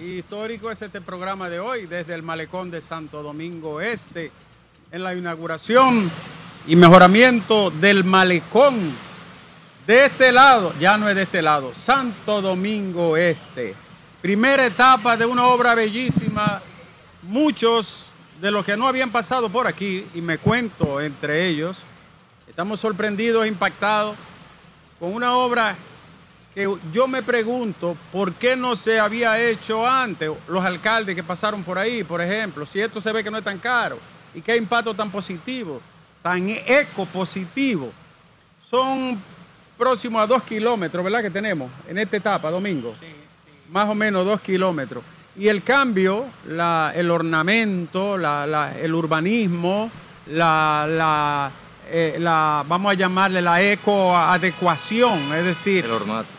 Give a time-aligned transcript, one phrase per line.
[0.00, 4.30] histórico es este programa de hoy, desde el malecón de Santo Domingo Este,
[4.90, 6.10] en la inauguración
[6.66, 8.92] y mejoramiento del malecón.
[9.86, 13.74] De este lado, ya no es de este lado, Santo Domingo Este.
[14.22, 16.62] Primera etapa de una obra bellísima.
[17.22, 18.06] Muchos
[18.40, 21.78] de los que no habían pasado por aquí, y me cuento entre ellos,
[22.48, 24.16] estamos sorprendidos, impactados
[24.98, 25.76] con una obra
[26.54, 30.30] que yo me pregunto por qué no se había hecho antes.
[30.48, 33.44] Los alcaldes que pasaron por ahí, por ejemplo, si esto se ve que no es
[33.44, 33.98] tan caro
[34.34, 35.80] y qué impacto tan positivo,
[36.22, 37.92] tan eco positivo.
[38.68, 39.20] Son
[39.76, 41.22] próximos a dos kilómetros, ¿verdad?
[41.22, 42.94] Que tenemos en esta etapa, domingo.
[43.70, 45.02] Más o menos dos kilómetros.
[45.36, 49.90] Y el cambio, la- el ornamento, la- la- el urbanismo,
[50.28, 51.50] la, la,
[51.90, 55.84] eh, la- vamos a llamarle la ecoadecuación, es decir,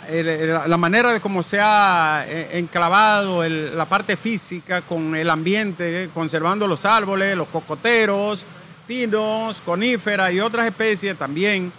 [0.10, 5.16] el- el- la manera de cómo se ha eh, enclavado el- la parte física con
[5.16, 8.44] el ambiente, conservando los árboles, los cocoteros,
[8.88, 11.72] pinos, coníferas y otras especies también,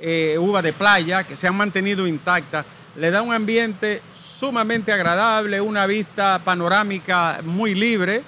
[0.00, 2.64] eh, uva de playa, que se han mantenido intactas,
[2.96, 4.02] le da un ambiente
[4.38, 8.22] sumamente agradable, una vista panorámica muy libre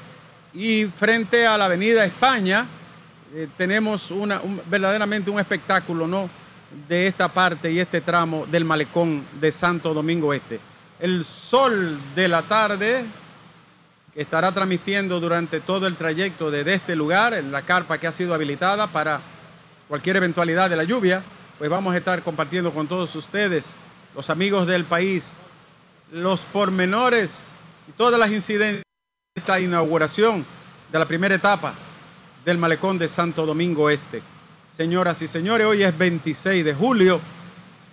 [0.55, 2.65] y frente a la avenida España
[3.39, 4.15] eh, tenemos
[4.65, 6.31] verdaderamente un espectáculo ¿no?
[6.89, 10.59] de esta parte y este tramo del malecón de Santo Domingo Este.
[10.99, 13.05] El sol de la tarde
[14.15, 18.33] estará transmitiendo durante todo el trayecto desde este lugar, en la carpa que ha sido
[18.33, 19.21] habilitada para
[19.87, 21.23] cualquier eventualidad de la lluvia,
[21.59, 23.77] pues vamos a estar compartiendo con todos ustedes,
[24.15, 25.37] los amigos del país,
[26.11, 27.49] los pormenores
[27.87, 28.83] y todas las incidencias
[29.35, 30.47] de esta inauguración
[30.91, 31.75] de la primera etapa
[32.47, 34.23] del malecón de Santo Domingo Este.
[34.75, 37.21] Señoras y señores, hoy es 26 de julio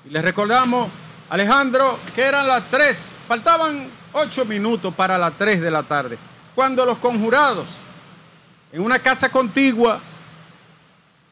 [0.07, 0.91] y les recordamos,
[1.31, 6.19] Alejandro, que eran las 3, faltaban 8 minutos para las 3 de la tarde,
[6.53, 7.65] cuando los conjurados,
[8.71, 9.99] en una casa contigua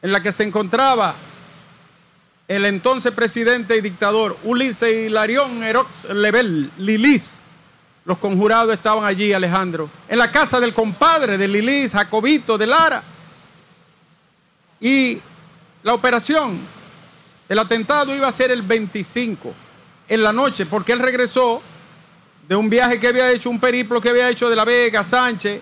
[0.02, 1.14] en la que se encontraba
[2.48, 7.38] el entonces presidente y dictador Ulises Hilarión Erox Lebel, Lilis,
[8.04, 13.02] los conjurados estaban allí, Alejandro, en la casa del compadre de Lilis, Jacobito de Lara.
[14.80, 15.20] Y
[15.84, 16.58] la operación,
[17.48, 19.52] el atentado iba a ser el 25
[20.08, 21.62] en la noche, porque él regresó
[22.48, 25.60] de un viaje que había hecho, un periplo que había hecho de La Vega, Sánchez,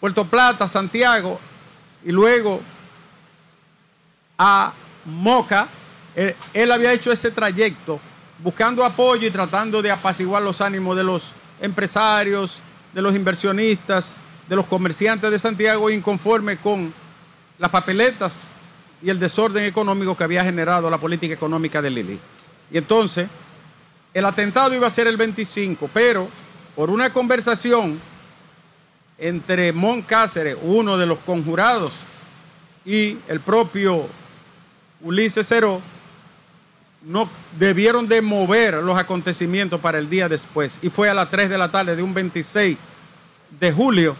[0.00, 1.38] Puerto Plata, Santiago,
[2.04, 2.60] y luego
[4.36, 4.72] a
[5.04, 5.68] Moca.
[6.16, 8.00] Él, él había hecho ese trayecto
[8.42, 12.60] buscando apoyo y tratando de apaciguar los ánimos de los empresarios,
[12.92, 14.16] de los inversionistas,
[14.48, 16.92] de los comerciantes de Santiago, inconforme con
[17.58, 18.50] las papeletas
[19.02, 22.18] y el desorden económico que había generado la política económica de Lili.
[22.70, 23.28] Y entonces,
[24.14, 26.28] el atentado iba a ser el 25, pero
[26.74, 28.00] por una conversación
[29.18, 31.92] entre Mon Cáceres, uno de los conjurados,
[32.84, 34.06] y el propio
[35.02, 35.80] Ulises Ceró,
[37.02, 37.28] no
[37.58, 40.78] debieron de mover los acontecimientos para el día después.
[40.82, 42.76] Y fue a las 3 de la tarde de un 26
[43.60, 44.16] de julio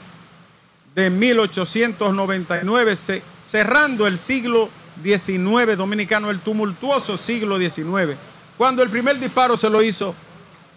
[0.95, 4.69] de 1899, ce- cerrando el siglo
[5.03, 8.17] XIX dominicano, el tumultuoso siglo XIX,
[8.57, 10.15] cuando el primer disparo se lo hizo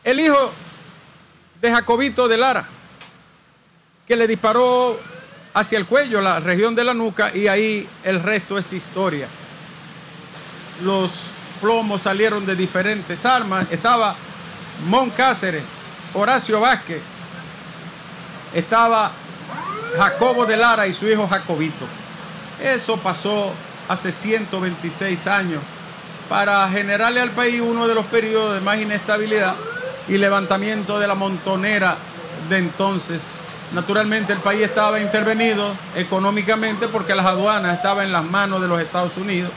[0.04, 0.52] el hijo
[1.62, 2.66] de Jacobito de Lara,
[4.08, 5.00] que le disparó
[5.54, 9.28] hacia el cuello, la región de la nuca, y ahí el resto es historia.
[10.84, 11.31] Los
[11.62, 13.72] plomos salieron de diferentes armas.
[13.72, 14.16] Estaba
[14.88, 15.64] Mon Cáceres,
[16.14, 17.02] Horacio Vázquez,
[18.54, 19.12] estaba
[19.98, 21.86] Jacobo de Lara y su hijo Jacobito.
[22.62, 23.52] Eso pasó
[23.88, 25.62] hace 126 años
[26.28, 29.56] para generarle al país uno de los periodos de más inestabilidad
[30.08, 31.96] y levantamiento de la montonera
[32.50, 33.24] de entonces.
[33.74, 38.82] Naturalmente el país estaba intervenido económicamente porque las aduanas estaban en las manos de los
[38.82, 39.52] Estados Unidos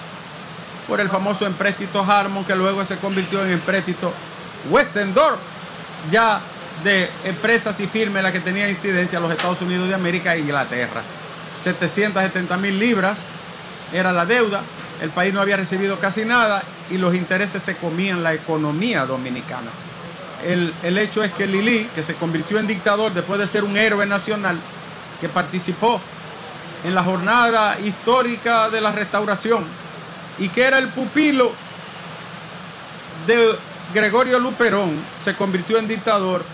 [0.86, 4.12] por el famoso empréstito Harmon que luego se convirtió en empréstito
[4.70, 5.38] Westendorf,
[6.10, 6.40] ya
[6.82, 10.40] de empresas y firmas en las que tenía incidencia los Estados Unidos de América e
[10.40, 11.02] Inglaterra.
[11.62, 13.20] 770 mil libras
[13.92, 14.62] era la deuda,
[15.00, 19.70] el país no había recibido casi nada y los intereses se comían la economía dominicana.
[20.46, 23.76] El, el hecho es que Lili, que se convirtió en dictador después de ser un
[23.76, 24.58] héroe nacional,
[25.20, 26.00] que participó
[26.84, 29.64] en la jornada histórica de la restauración
[30.38, 31.52] y que era el pupilo
[33.26, 33.56] de
[33.92, 34.92] Gregorio Luperón,
[35.22, 36.44] se convirtió en dictador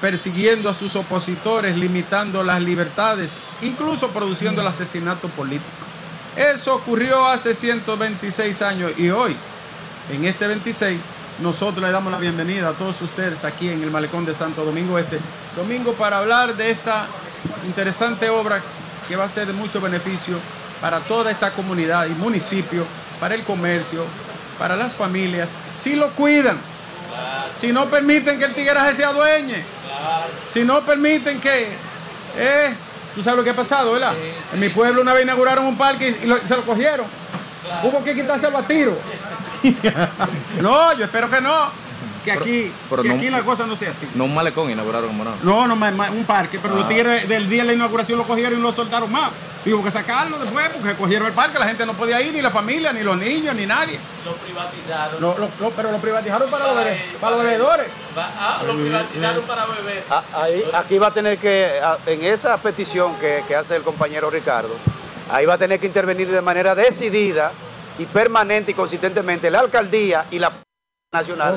[0.00, 3.32] persiguiendo a sus opositores, limitando las libertades,
[3.62, 5.64] incluso produciendo el asesinato político.
[6.36, 9.34] Eso ocurrió hace 126 años y hoy,
[10.12, 11.00] en este 26,
[11.42, 14.98] nosotros le damos la bienvenida a todos ustedes aquí en el Malecón de Santo Domingo
[14.98, 15.18] Este.
[15.56, 17.06] Domingo para hablar de esta
[17.66, 18.60] interesante obra
[19.08, 20.36] que va a ser de mucho beneficio
[20.80, 22.84] para toda esta comunidad y municipio,
[23.20, 24.04] para el comercio,
[24.58, 25.48] para las familias,
[25.80, 26.56] si lo cuidan,
[27.60, 29.62] si no permiten que el tigueraje se adueñe,
[30.52, 31.68] si no permiten que...
[32.36, 32.74] Eh,
[33.18, 34.12] Tú sabes lo que ha pasado, ¿verdad?
[34.52, 37.04] En mi pueblo una vez inauguraron un parque y, se lo cogieron.
[37.82, 38.96] Hubo que quitarse a tiro.
[40.60, 41.87] no, yo espero que no
[42.32, 42.72] que aquí,
[43.02, 44.06] que aquí la cosa no sea así.
[44.14, 45.66] No un malecón inauguraron, no.
[45.66, 46.88] No, no, un parque, pero los ah.
[46.88, 49.30] tigres del día de la inauguración lo cogieron y lo soltaron más.
[49.64, 52.50] Digo que sacarlo después porque cogieron el parque, la gente no podía ir, ni la
[52.50, 53.98] familia, ni los niños, ni nadie.
[54.24, 55.20] Lo privatizaron.
[55.20, 56.84] Lo, pero lo privatizaron para, los,
[57.20, 57.88] para los bebedores.
[58.16, 60.04] Ah, lo privatizaron para beber.
[60.10, 64.30] Ah, ahí, aquí va a tener que, en esa petición que, que hace el compañero
[64.30, 64.74] Ricardo,
[65.30, 67.52] ahí va a tener que intervenir de manera decidida
[67.98, 70.52] y permanente y consistentemente la alcaldía y la
[71.10, 71.56] nacional.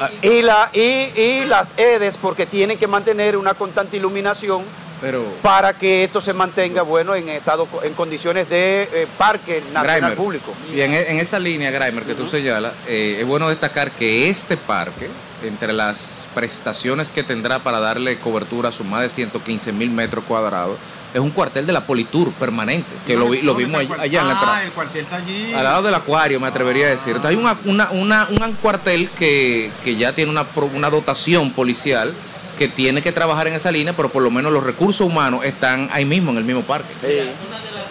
[0.00, 4.64] Ah, y, la, y, las EDES porque tienen que mantener una constante iluminación
[5.00, 10.14] pero, para que esto se mantenga bueno en estado en condiciones de eh, parque nacional
[10.14, 10.52] público.
[10.74, 15.08] Y en, esa línea, Grimer, que tú señalas, eh, es bueno destacar que este parque,
[15.44, 20.24] entre las prestaciones que tendrá para darle cobertura a sus más de 115 mil metros
[20.24, 20.76] cuadrados,
[21.14, 24.64] es un cuartel de la Politur permanente, que lo, lo vimos allá, en la Ah,
[24.64, 25.52] el cuartel está allí.
[25.52, 27.14] Al lado del acuario, me atrevería a decir.
[27.14, 32.14] Entonces hay una, un cuartel que, ya tiene una, una dotación policial
[32.58, 35.88] que tiene que trabajar en esa línea, pero por lo menos los recursos humanos están
[35.92, 36.92] ahí mismo, en el mismo parque.
[37.00, 37.06] Sí.
[37.06, 37.88] Uno, de los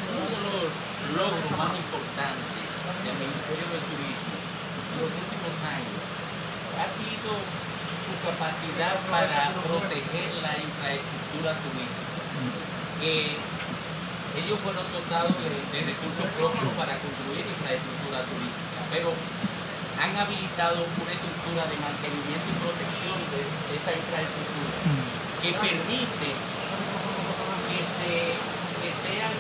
[1.18, 2.58] logros más importantes
[3.06, 6.02] del Ministerio de Turismo en los últimos años
[6.78, 12.02] ha sido su capacidad para proteger la infraestructura turística
[13.02, 13.34] que
[14.38, 15.50] ellos fueron dotados de,
[15.82, 19.10] recursos propios para construir infraestructura turística, pero
[19.98, 23.42] han habilitado una estructura de mantenimiento y protección de,
[23.74, 24.72] esa infraestructura
[25.42, 26.30] que permite
[27.66, 28.14] que, se,
[29.02, 29.34] sean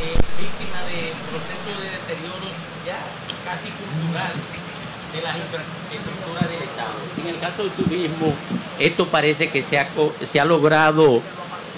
[0.00, 2.48] eh, víctimas de procesos de deterioro
[2.80, 2.98] ya
[3.44, 6.96] casi cultural de las infraestructuras del Estado.
[7.20, 8.32] En el caso del turismo,
[8.78, 9.86] esto parece que se ha,
[10.24, 11.20] se ha logrado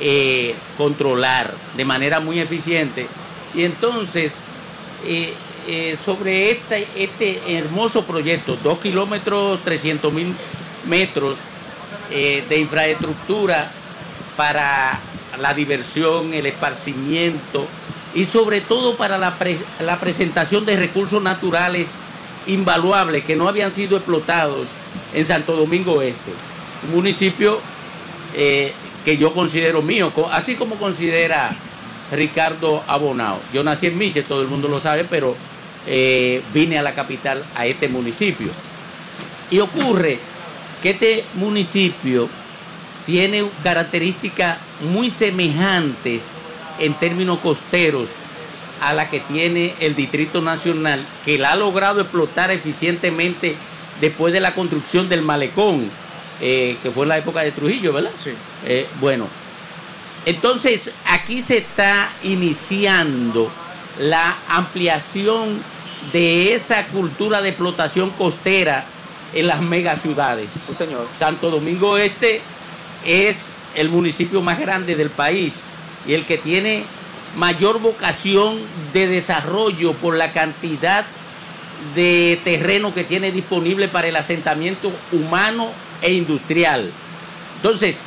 [0.04, 3.06] eh, controlar de manera muy eficiente.
[3.54, 4.32] Y entonces,
[5.06, 5.32] eh,
[5.69, 10.34] eh, sobre este, hermoso proyecto, 2 kilómetros 300 mil
[10.88, 11.38] metros
[12.10, 13.70] de infraestructura
[14.37, 14.99] para
[15.41, 17.65] la diversión, el esparcimiento
[18.12, 19.34] y sobre todo para la,
[19.81, 21.94] la presentación de recursos naturales
[22.48, 24.67] invaluables que no habían sido explotados
[25.15, 26.32] en Santo Domingo Este,
[26.88, 27.60] un municipio
[29.04, 31.54] que yo considero mío, así como considera
[32.12, 33.40] Ricardo Abonao.
[33.52, 35.36] Yo nací en Miche, todo el mundo lo sabe, pero
[35.86, 38.50] eh, vine a la capital, a este municipio.
[39.50, 40.18] Y ocurre
[40.82, 42.28] que este municipio
[43.06, 46.28] tiene características muy semejantes
[46.78, 48.08] en términos costeros
[48.80, 53.54] a la que tiene el Distrito Nacional, que la ha logrado explotar eficientemente
[54.00, 55.88] después de la construcción del malecón
[56.44, 58.11] eh, que fue en la época de Trujillo, ¿verdad?
[58.19, 58.32] Sí.
[58.67, 59.29] Eh, bueno,
[60.27, 63.49] entonces aquí se está iniciando
[64.01, 65.63] la ampliación
[66.13, 68.84] de esa cultura de explotación costera
[69.32, 70.51] en las megaciudades.
[70.67, 71.06] Sí, señor.
[71.17, 72.41] Santo Domingo Este
[73.06, 75.63] es el municipio más grande del país
[76.08, 76.82] y el que tiene
[77.37, 78.58] mayor vocación
[78.93, 81.05] de desarrollo por la cantidad
[81.94, 85.70] de terreno que tiene disponible para el asentamiento humano
[86.02, 86.90] e industrial.
[87.56, 87.98] Entonces,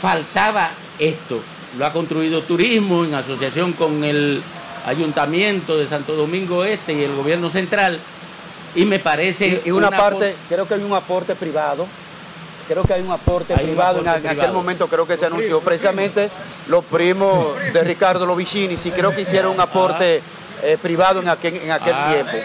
[0.00, 1.40] faltaba esto.
[1.78, 4.42] Lo ha construido Turismo en asociación con el
[4.86, 8.00] Ayuntamiento de Santo Domingo Este y el Gobierno Central.
[8.74, 9.62] Y me parece...
[9.64, 11.86] Y, una, parte, creo que hay un aporte privado.
[12.66, 14.00] Creo que hay un aporte privado.
[14.00, 16.30] en, aquel momento creo que se anunció precisamente
[16.68, 18.76] los primos de Ricardo Lovicini.
[18.76, 20.22] Sí, creo que hicieron un aporte
[20.62, 22.12] eh, privado en aquel, en aquel ah.
[22.12, 22.38] tiempo.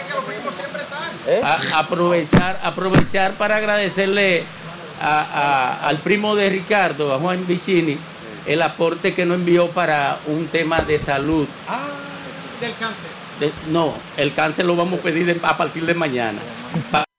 [1.74, 4.44] aprovechar, aprovechar para agradecerle
[5.00, 7.98] al primo de Ricardo, a Juan Vicini,
[8.46, 11.46] el aporte que nos envió para un tema de salud.
[11.68, 11.88] Ah,
[12.60, 13.52] del cáncer.
[13.68, 16.38] no, el cáncer lo vamos a pedir a partir de mañana.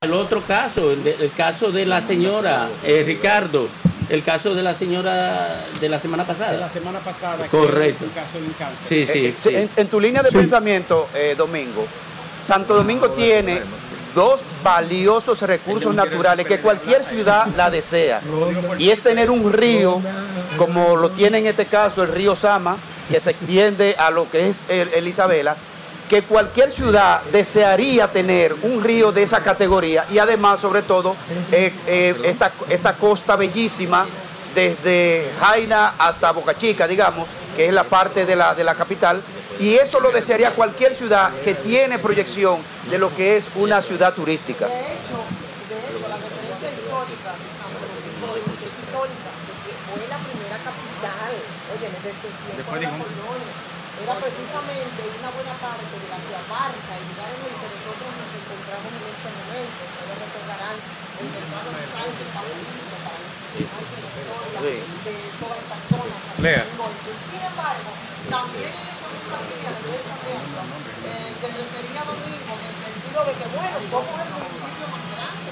[0.01, 3.67] El otro caso, el, caso de la señora eh, Ricardo,
[4.09, 6.51] el caso de la señora de la semana pasada.
[6.51, 7.47] De la semana pasada.
[7.47, 8.05] Correcto.
[8.05, 9.07] un caso de un cáncer.
[9.07, 9.49] Sí, sí.
[9.49, 11.85] Eh, en, tu línea de pensamiento, eh, Domingo,
[12.41, 13.61] Santo Domingo tiene
[14.17, 18.19] dos valiosos recursos naturales que cualquier ciudad la desea.
[18.79, 20.01] Y es tener un río,
[20.57, 22.77] como lo tiene en este caso el río Sama,
[23.11, 25.55] que se extiende a lo que es el, el Isabela,
[26.09, 31.15] que cualquier ciudad desearía tener un río de esa categoría y además, sobre todo,
[31.51, 34.07] eh, eh, esta, esta costa bellísima
[34.55, 39.21] desde Jaina hasta Boca Chica, digamos, que es la parte de la, de la capital,
[39.59, 44.13] y eso lo desearía cualquier ciudad que tiene proyección de lo que es una ciudad
[44.13, 44.67] turística.
[44.67, 45.17] De hecho,
[45.67, 51.31] de hecho, la referencia histórica de Santo Domingo es histórica, porque fue la primera capital,
[51.73, 53.41] oye, desde el tiempo de Napoleón,
[53.97, 58.09] era precisamente una buena parte de la que abarca el lugar en el que nosotros
[58.13, 59.79] nos encontramos en este momento.
[59.89, 60.77] Ustedes recordarán
[61.17, 64.75] el mercado de Sánchez favorito para los personajes de la historia Sí.
[65.01, 66.13] de toda esta zona.
[66.13, 66.61] Santo Lea.
[66.77, 66.85] Domingo.
[67.25, 67.89] Sin embargo,
[68.29, 68.73] también
[69.27, 70.59] en esa misma línea de desarrollo,
[71.03, 75.03] eh, te refería a Domingo en el sentido de que, bueno, somos el municipio más
[75.11, 75.49] grande.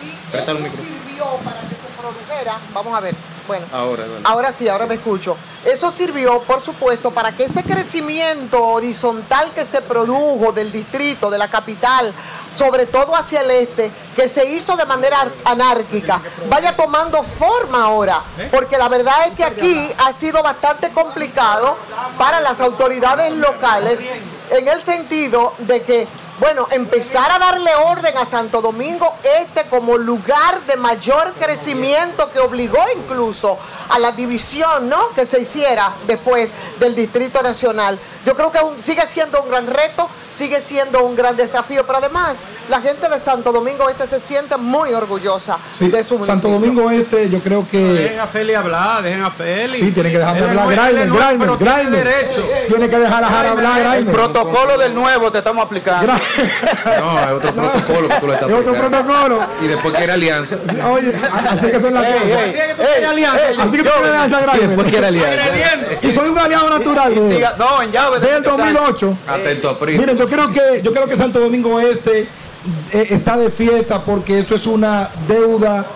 [0.00, 3.14] Y eso sirvió para que se produjera, vamos a ver,
[3.50, 4.20] bueno, Ahora, dale.
[4.22, 5.36] Ahora sí, ahora me escucho.
[5.64, 11.36] Eso sirvió, por supuesto, para que ese crecimiento horizontal que se produjo del distrito, de
[11.36, 12.14] la capital,
[12.54, 18.22] sobre todo hacia el este, que se hizo de manera anárquica, vaya tomando forma ahora.
[18.52, 21.76] Porque la verdad es que aquí ha sido bastante complicado
[22.16, 23.98] para las autoridades locales
[24.50, 26.06] en el sentido de que
[26.40, 32.40] bueno, empezar a darle orden a Santo Domingo Este como lugar de mayor crecimiento que
[32.40, 33.58] obligó incluso
[33.90, 35.10] a la división, ¿no?
[35.14, 37.98] Que se hiciera después del Distrito Nacional.
[38.24, 42.38] Yo creo que sigue siendo un gran reto, sigue siendo un gran desafío, pero además
[42.68, 46.82] la gente de Santo Domingo Este se siente muy orgullosa Sí, de su Santo municipio.
[46.84, 49.78] Domingo Este, yo creo que Dejen a Feli hablar, dejen a Feli.
[49.78, 50.66] Sí, tiene que dejarme hablar.
[50.92, 54.14] nuevo, Grimer, pero tiene tiene que dejar a Jara hablar, El Grimer.
[54.14, 56.12] protocolo del nuevo te estamos aplicando.
[57.00, 59.40] No, es otro protocolo que tú le estás Es otro protocolo.
[59.62, 60.56] Y después quiere alianza.
[60.90, 61.12] Oye,
[61.50, 62.22] así que son las cosas.
[62.22, 63.42] Así que tú quieres alianza.
[63.62, 64.68] Así que tú tienes alianza, Y Grimer.
[64.68, 65.44] después quiere alianza.
[65.44, 65.86] Agrediendo.
[66.08, 67.14] Y soy un aliado natural.
[67.58, 68.74] no, en llave de Desde el muchos años.
[68.74, 69.16] 2008.
[69.28, 69.98] Atento a Pri.
[69.98, 72.20] Miren, yo creo que yo creo que Santo Domingo Este
[72.92, 75.86] eh, está de fiesta porque esto es una deuda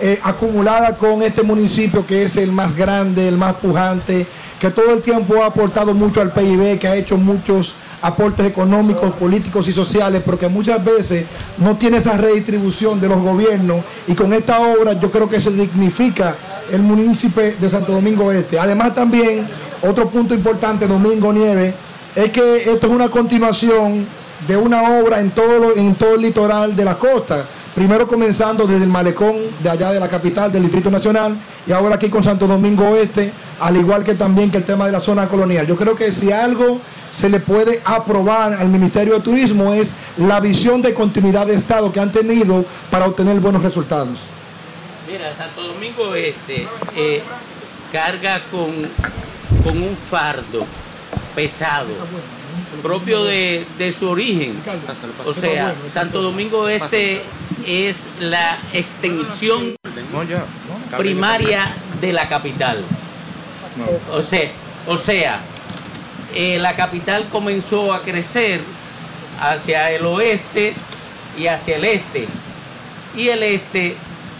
[0.00, 4.26] eh, acumulada con este municipio que es el más grande, el más pujante,
[4.64, 9.12] que todo el tiempo ha aportado mucho al PIB, que ha hecho muchos aportes económicos,
[9.12, 11.26] políticos y sociales, pero que muchas veces
[11.58, 15.50] no tiene esa redistribución de los gobiernos y con esta obra yo creo que se
[15.50, 16.34] dignifica
[16.72, 18.58] el municipio de Santo Domingo Este.
[18.58, 19.46] Además también,
[19.82, 21.74] otro punto importante, Domingo Nieve,
[22.16, 24.06] es que esto es una continuación
[24.48, 27.44] de una obra en todo, en todo el litoral de la costa.
[27.74, 31.96] Primero comenzando desde el malecón de allá de la capital del Distrito Nacional y ahora
[31.96, 35.26] aquí con Santo Domingo Oeste, al igual que también que el tema de la zona
[35.26, 35.66] colonial.
[35.66, 40.38] Yo creo que si algo se le puede aprobar al Ministerio de Turismo es la
[40.38, 44.28] visión de continuidad de Estado que han tenido para obtener buenos resultados.
[45.10, 47.22] Mira, Santo Domingo Este eh,
[47.90, 48.70] carga con,
[49.64, 50.64] con un fardo
[51.34, 51.88] pesado,
[52.82, 54.62] propio de, de su origen.
[55.26, 57.22] O sea, Santo Domingo Este
[57.66, 59.76] es la extensión
[60.96, 62.84] primaria de la capital.
[64.12, 64.50] O sea,
[64.86, 65.40] o sea
[66.34, 68.60] eh, la capital comenzó a crecer
[69.40, 70.74] hacia el oeste
[71.38, 72.26] y hacia el este.
[73.16, 73.96] Y el este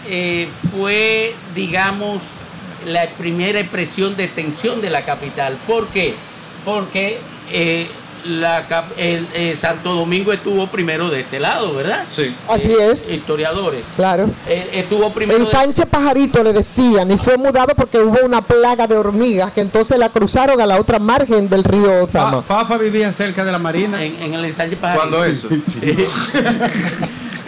[0.07, 2.21] eh, fue, digamos,
[2.85, 5.57] la primera expresión de extensión de la capital.
[5.65, 6.15] ¿Por qué?
[6.65, 7.17] Porque
[7.51, 7.87] eh,
[8.27, 12.05] la, cap- el, eh, Santo Domingo estuvo primero de este lado, ¿verdad?
[12.13, 12.33] Sí.
[12.49, 13.85] Así Eh, es, Historiadores.
[13.95, 14.29] claro.
[14.47, 18.41] Eh, estuvo primero En de- Sánchez Pajarito le decían y fue mudado porque hubo una
[18.41, 22.41] plaga de hormigas que entonces la cruzaron a la otra margen del río Fa- Zama.
[22.41, 24.03] Fafa vivía cerca de la marina.
[24.03, 25.01] en, en el ensanche pajarito.
[25.07, 25.47] ¿Cuándo eso?
[25.71, 25.95] Sí.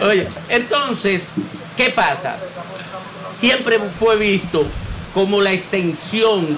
[0.00, 1.30] Oye, entonces,
[1.76, 2.36] ¿qué pasa?
[3.30, 4.64] Siempre fue visto
[5.12, 6.56] como la extensión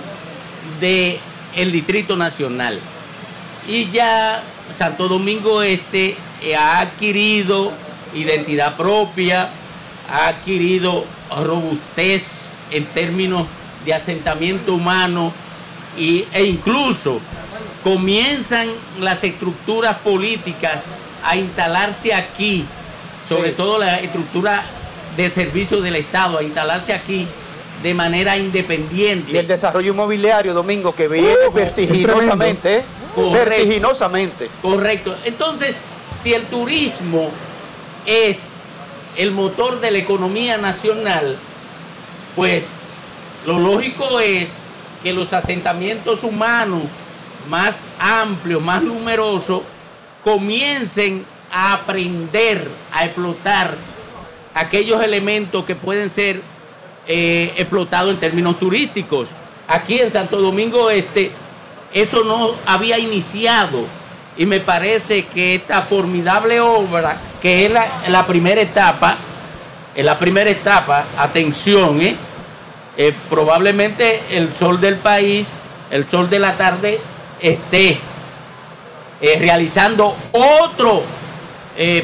[0.80, 1.18] de
[1.56, 2.78] el Distrito Nacional.
[3.70, 4.42] Y ya
[4.76, 7.70] Santo Domingo Este eh, ha adquirido
[8.12, 9.48] identidad propia,
[10.12, 11.04] ha adquirido
[11.44, 13.46] robustez en términos
[13.84, 15.32] de asentamiento humano
[15.96, 17.20] y, e incluso
[17.84, 20.84] comienzan las estructuras políticas
[21.24, 22.64] a instalarse aquí,
[23.28, 23.54] sobre Sí.
[23.56, 24.64] todo la estructura
[25.16, 27.24] de servicio del Estado, a instalarse aquí
[27.84, 29.30] de manera independiente.
[29.30, 32.84] Y el desarrollo inmobiliario, Domingo, que viene vertiginosamente, ¿eh?
[33.14, 33.50] Correcto.
[33.50, 34.50] vertiginosamente.
[34.62, 35.16] Correcto.
[35.24, 35.78] Entonces,
[36.22, 37.30] si el turismo
[38.06, 38.52] es
[39.16, 41.36] el motor de la economía nacional,
[42.36, 42.66] pues
[43.46, 44.50] lo lógico es
[45.02, 46.82] que los asentamientos humanos
[47.48, 49.62] más amplios, más numerosos,
[50.22, 53.74] comiencen a aprender a explotar
[54.54, 56.42] aquellos elementos que pueden ser
[57.06, 59.28] eh, explotados en términos turísticos.
[59.66, 61.30] Aquí en Santo Domingo Este
[61.92, 63.84] eso no había iniciado
[64.36, 69.16] y me parece que esta formidable obra, que es la, primera etapa,
[69.94, 72.16] en la primera etapa, atención, ¿eh?
[72.96, 75.54] Eh, probablemente el sol del país,
[75.90, 77.00] el sol de la tarde,
[77.40, 77.98] esté
[79.20, 81.02] eh, realizando otro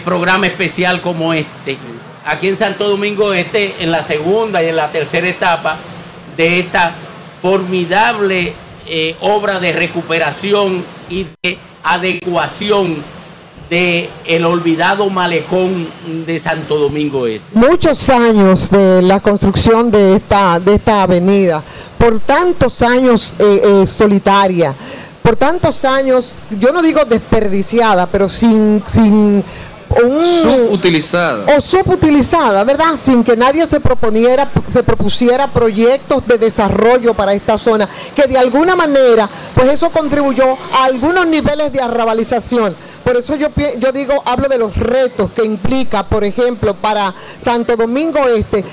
[0.05, 1.77] programa especial como este.
[2.25, 5.77] Aquí en Santo Domingo Este, en la segunda y en la tercera etapa
[6.37, 6.93] de esta
[7.41, 8.55] formidable
[9.21, 13.03] obra de recuperación y de adecuación
[13.71, 15.89] de el olvidado malecón
[16.25, 17.47] de Santo Domingo Este.
[17.53, 21.63] Muchos años de la construcción de esta, de esta avenida,
[21.99, 24.75] por tantos años eh, eh, solitaria,
[25.23, 29.43] por tantos años, yo no digo desperdiciada, pero sin, sin
[30.43, 32.97] subutilizada o subutilizada, ¿verdad?
[32.97, 38.39] Sin que nadie se proponiera, se propusiera proyectos de desarrollo para esta zona, que de
[38.39, 42.77] alguna manera, pues eso contribuyó a algunos niveles de arrabalización.
[43.05, 43.49] Por eso yo,
[43.79, 48.65] yo digo, hablo de los retos que implica, por ejemplo, para Santo Domingo Este,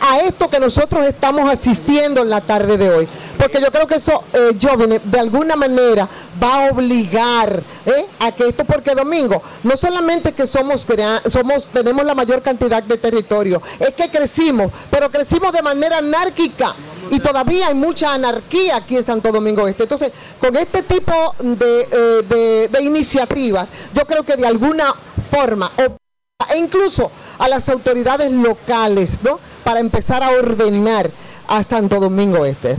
[0.00, 3.08] a esto que nosotros estamos asistiendo en la tarde de hoy.
[3.38, 6.08] Porque yo creo que eso, eh, jóvenes, de alguna manera
[6.42, 10.86] va a obligar eh, a que esto, porque domingo, no solamente que somos,
[11.28, 16.74] somos, tenemos la mayor cantidad de territorio, es que crecimos, pero crecimos de manera anárquica
[17.10, 19.84] y todavía hay mucha anarquía aquí en Santo Domingo Este.
[19.84, 24.94] Entonces, con este tipo de, eh, de iniciativas, yo creo que de alguna
[25.30, 29.49] forma, e incluso a las autoridades locales, ¿no?
[29.64, 31.10] Para empezar a ordenar
[31.46, 32.76] a Santo Domingo Este.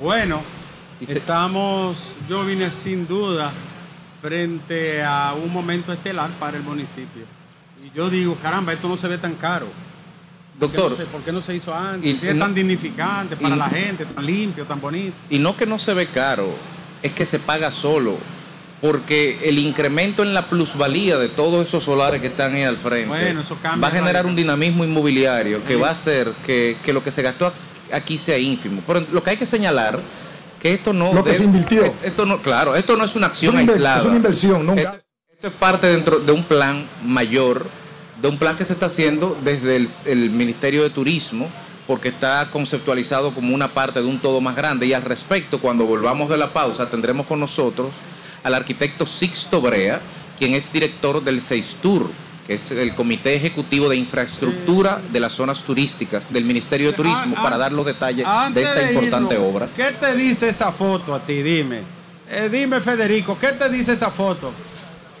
[0.00, 0.42] Bueno,
[1.00, 3.52] estamos, yo vine sin duda
[4.20, 7.24] frente a un momento estelar para el municipio.
[7.84, 9.66] Y yo digo, caramba, esto no se ve tan caro.
[10.58, 10.96] Doctor.
[11.06, 12.22] ¿Por qué no se, hizo antes?
[12.22, 15.16] es tan dignificante para la gente, tan limpio, tan bonito.
[15.28, 16.48] Y no que no se ve caro,
[17.02, 18.16] es que se paga solo
[18.84, 23.34] porque el incremento en la plusvalía de todos esos solares que están ahí al frente
[23.82, 27.50] va a generar un dinamismo inmobiliario que va a hacer que, lo que se gastó
[27.90, 28.82] aquí sea ínfimo.
[28.86, 29.98] Pero lo que hay que señalar
[30.60, 31.94] que esto no lo que se invirtió.
[32.02, 35.00] esto no claro esto no es una acción aislada es una inversión no esto,
[35.42, 37.66] es parte dentro de un plan mayor
[38.20, 41.48] de un plan que se está haciendo desde el Ministerio de Turismo
[41.86, 44.86] porque está conceptualizado como una parte de un todo más grande.
[44.86, 47.90] Y al respecto cuando volvamos de la pausa tendremos con nosotros
[48.44, 50.00] al arquitecto Sixto Brea,
[50.38, 52.10] quien es director del Seistur,
[52.46, 57.34] que es el Comité Ejecutivo de Infraestructura de las Zonas Turísticas del Ministerio de Turismo,
[57.38, 59.68] ah, para dar los detalles de esta importante obra.
[59.74, 61.42] ¿Qué te dice esa foto a ti?
[61.42, 61.80] Dime.
[62.28, 64.52] Eh, dime, Federico, ¿qué te dice esa foto?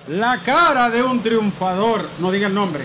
[0.08, 2.84] La cara de un triunfador, no diga el nombre.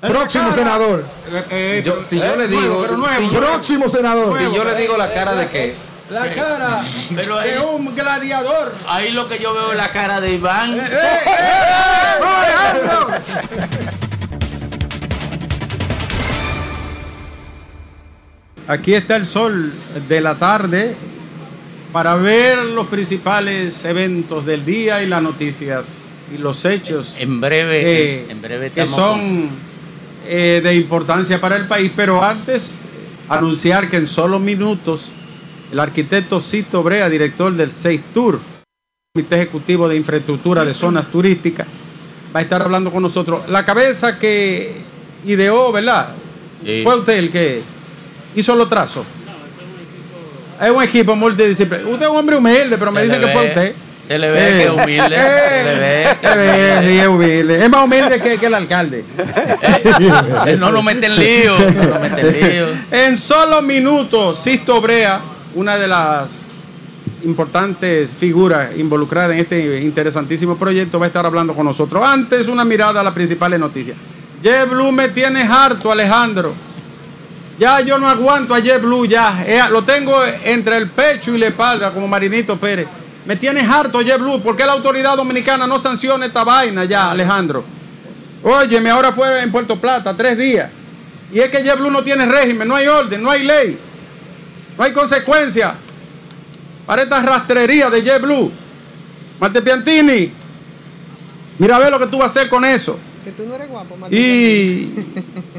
[0.00, 1.04] próximo senador.
[1.50, 2.86] Eh, eh, si yo le digo,
[3.32, 4.38] próximo senador.
[4.38, 5.74] Si yo le digo la cara de qué
[6.12, 8.72] la cara Pero de un gladiador.
[8.86, 10.78] Ahí lo que yo veo es la cara de Iván.
[10.78, 11.40] Eh, eh, eh,
[18.68, 19.72] Aquí está el sol
[20.08, 20.94] de la tarde
[21.92, 25.96] para ver los principales eventos del día y las noticias
[26.32, 27.16] y los hechos.
[27.18, 29.50] En breve, en breve que son
[30.26, 31.90] de importancia para el país.
[31.94, 32.82] Pero antes,
[33.28, 35.10] anunciar que en solo minutos
[35.72, 38.38] el arquitecto Cito Brea, director del Seis Tour,
[39.14, 41.66] Comité Ejecutivo de Infraestructura de Zonas Turísticas,
[42.34, 43.48] va a estar hablando con nosotros.
[43.48, 44.76] La cabeza que
[45.24, 46.08] ideó, ¿verdad?
[46.60, 47.62] Fue usted el que
[48.36, 49.06] hizo los trazos.
[50.60, 51.90] Es un equipo multidisciplinario.
[51.90, 53.74] Usted es un hombre humilde, pero me dice que fue usted.
[54.06, 55.02] Se le ve que es humilde.
[55.02, 56.08] se le ve.
[56.20, 57.64] Se ve, sí, es humilde.
[57.64, 59.04] Es más humilde que, que el alcalde.
[60.46, 61.58] Él no lo mete en lío.
[61.58, 62.66] No lo mete en lío.
[62.90, 66.48] En solo minutos, Sisto Brea una de las
[67.24, 72.02] importantes figuras involucradas en este interesantísimo proyecto va a estar hablando con nosotros.
[72.04, 73.96] Antes, una mirada a las principales noticias.
[74.42, 76.52] JetBlue me tiene harto, Alejandro.
[77.58, 79.44] Ya yo no aguanto a JetBlue, ya.
[79.46, 82.88] Eh, lo tengo entre el pecho y la espalda, como Marinito Pérez.
[83.24, 84.40] Me tiene harto JetBlue.
[84.40, 87.62] ¿Por qué la autoridad dominicana no sanciona esta vaina ya, Alejandro?
[88.42, 90.70] Óyeme, ahora fue en Puerto Plata, tres días.
[91.32, 93.78] Y es que JetBlue no tiene régimen, no hay orden, no hay ley.
[94.78, 95.74] No hay consecuencia
[96.86, 98.50] para esta rastrería de JetBlue.
[99.40, 100.30] Marte Piantini,
[101.58, 102.98] mira a ver lo que tú vas a hacer con eso.
[103.24, 104.90] Que tú no eres guapo, Y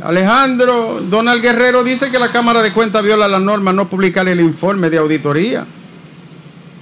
[0.04, 4.39] Alejandro Donald Guerrero dice que la Cámara de Cuentas viola la norma no publicar el
[4.41, 5.65] informe de auditoría.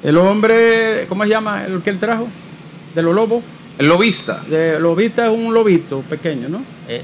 [0.04, 1.66] El hombre, ¿cómo se llama?
[1.66, 2.28] El que él trajo,
[2.96, 3.44] de los lobos.
[3.78, 4.42] El lobista.
[4.48, 6.64] De, lobista es un lobito pequeño, ¿no?
[6.88, 7.04] Eh,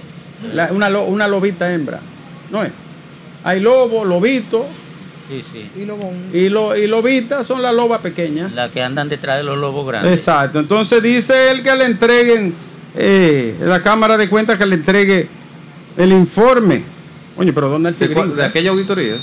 [0.53, 1.99] La- una, una lobita hembra.
[2.51, 2.71] ¿No es?
[3.43, 4.65] Hay lobo, lobito
[5.29, 5.69] sí, sí.
[5.81, 5.97] Y lo
[6.33, 8.51] y, lo, y lobita son las lobas pequeñas.
[8.53, 10.13] La que andan detrás de los lobos grandes.
[10.13, 10.59] Exacto.
[10.59, 12.53] Entonces dice él que le entreguen,
[12.95, 15.27] eh, la Cámara de Cuentas que le entregue
[15.97, 16.83] el informe.
[17.37, 19.15] Oye, pero ¿dónde él se ¿De, de aquella auditoría?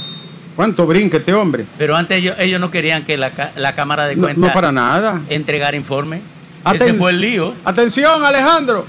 [0.55, 1.64] ¿Cuánto brinca este hombre?
[1.79, 4.71] Pero antes ellos, ellos no querían que la, la Cámara de No, Cuentas no para
[4.71, 5.21] nada.
[5.29, 6.21] entregara informe.
[6.64, 7.53] Aten- Ese fue el lío.
[7.64, 8.85] Atención, Alejandro.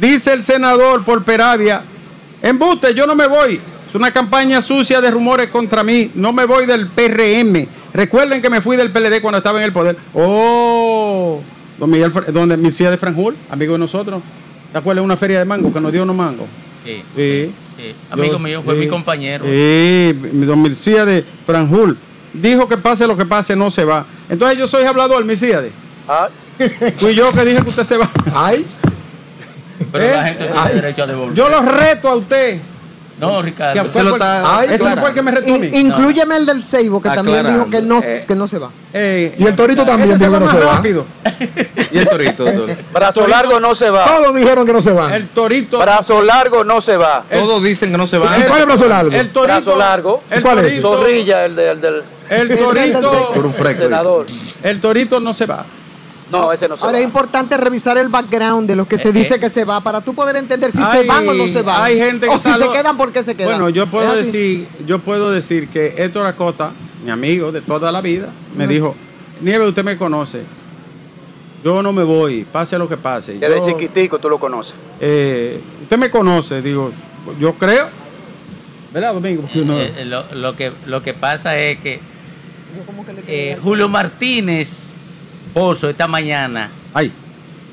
[0.00, 1.82] Dice el senador por Peravia.
[2.42, 3.60] Embuste, yo no me voy.
[3.96, 6.10] Es una campaña sucia de rumores contra mí.
[6.16, 7.66] No me voy del PRM.
[7.94, 9.96] Recuerden que me fui del PLD cuando estaba en el poder.
[10.12, 11.40] Oh,
[11.78, 12.58] don Miguel, donde
[12.90, 14.20] de Franjul, amigo de nosotros.
[14.70, 16.44] ¿Te acuerdas de una feria de mango que nos dio unos mangos?
[16.84, 17.50] Sí, Sí.
[17.78, 17.94] sí.
[18.10, 18.80] Amigo Yo- mío, fue sí.
[18.80, 19.46] mi compañero.
[19.46, 20.12] Sí,
[20.44, 21.96] don Mircía de Franjul.
[22.34, 24.04] Dijo que pase lo que pase, no se va.
[24.28, 25.70] Entonces yo soy hablador, Mircíade.
[26.06, 26.28] Ah,
[26.98, 28.10] Fui yo que dije que usted se va.
[28.34, 28.66] Ay,
[29.90, 30.12] Pero ¿Eh?
[30.16, 30.74] la gente tiene Ay.
[30.74, 31.34] derecho a devolver.
[31.34, 32.60] Yo lo reto a usted.
[33.18, 33.88] No, Ricardo.
[33.88, 35.66] Se lo por- está Ay, ese no fue el que me retó a mí.
[35.68, 38.68] In- inclúyeme el del Seibo, que también dijo que no, Eh, que no se va.
[38.92, 40.72] Eh, y el torito también dijo va que no se va.
[40.74, 41.06] rápido.
[41.92, 42.76] Y el torito, doctor.
[42.92, 44.04] brazo largo no se va.
[44.06, 45.14] Todos dijeron que no se van.
[45.14, 45.78] El torito.
[45.78, 47.24] Brazo largo no se va.
[47.30, 48.34] Todos dicen que no se van.
[48.34, 49.10] el- ¿Cuál es el brazo largo?
[49.12, 49.42] El torito.
[49.42, 50.22] Brazo largo.
[50.30, 50.64] El ¿Cuál es?
[50.64, 50.96] torito.
[50.98, 53.32] Zorrilla, el, de- el del El torito.
[53.34, 54.26] Por un el senador.
[54.62, 55.64] El torito no se va.
[56.30, 56.98] No, ese no se Ahora va.
[57.00, 60.12] es importante revisar el background de lo que se dice que se va para tú
[60.14, 61.82] poder entender si se van o no se van.
[61.82, 63.52] Hay gente que o si se quedan, ¿por qué se quedan?
[63.52, 66.72] Bueno, yo ¿Es puedo decir, yo puedo decir que Héctor Acosta,
[67.04, 68.96] mi amigo de toda la vida, me dijo,
[69.40, 70.42] Nieve, usted me conoce.
[71.64, 73.34] Yo no me voy, pase lo que pase.
[73.34, 74.74] Desde Yo- chiquitico tú lo conoces.
[75.00, 76.92] eh, usted me conoce, digo,
[77.40, 77.88] yo creo.
[78.92, 79.42] ¿Verdad, Domingo?
[79.42, 82.00] Porque Eh, eh, lo, lo que, lo que pasa es que
[83.26, 84.90] eh, Julio Martínez
[85.56, 87.10] Pozo esta mañana Ay,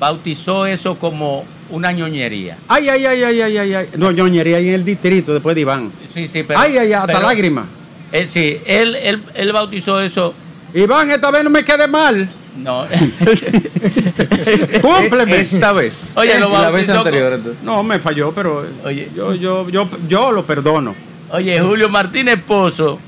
[0.00, 2.56] bautizó eso como una ñoñería.
[2.66, 3.86] ay, ay, ay, ay, ay, ay, ay.
[3.98, 5.92] No, ñoñería ahí en el distrito después de Iván.
[6.10, 6.58] Sí, sí, pero.
[6.60, 7.66] ay, ay, ay, hasta pero- lágrimas.
[8.10, 10.32] eh, sí, él, él, él bautizó eso.
[10.72, 12.26] Iván, esta vez no me quede mal.
[12.56, 12.86] No.
[14.80, 15.36] Cúmpleme.
[15.36, 16.04] Esta vez.
[16.14, 17.34] Oye, lo la vez anterior.
[17.34, 17.62] entonces.
[17.62, 19.10] No, me falló, pero Oye.
[19.14, 20.94] yo, yo, yo, yo lo perdono.
[21.32, 22.98] Oye, Julio Martínez Pozo,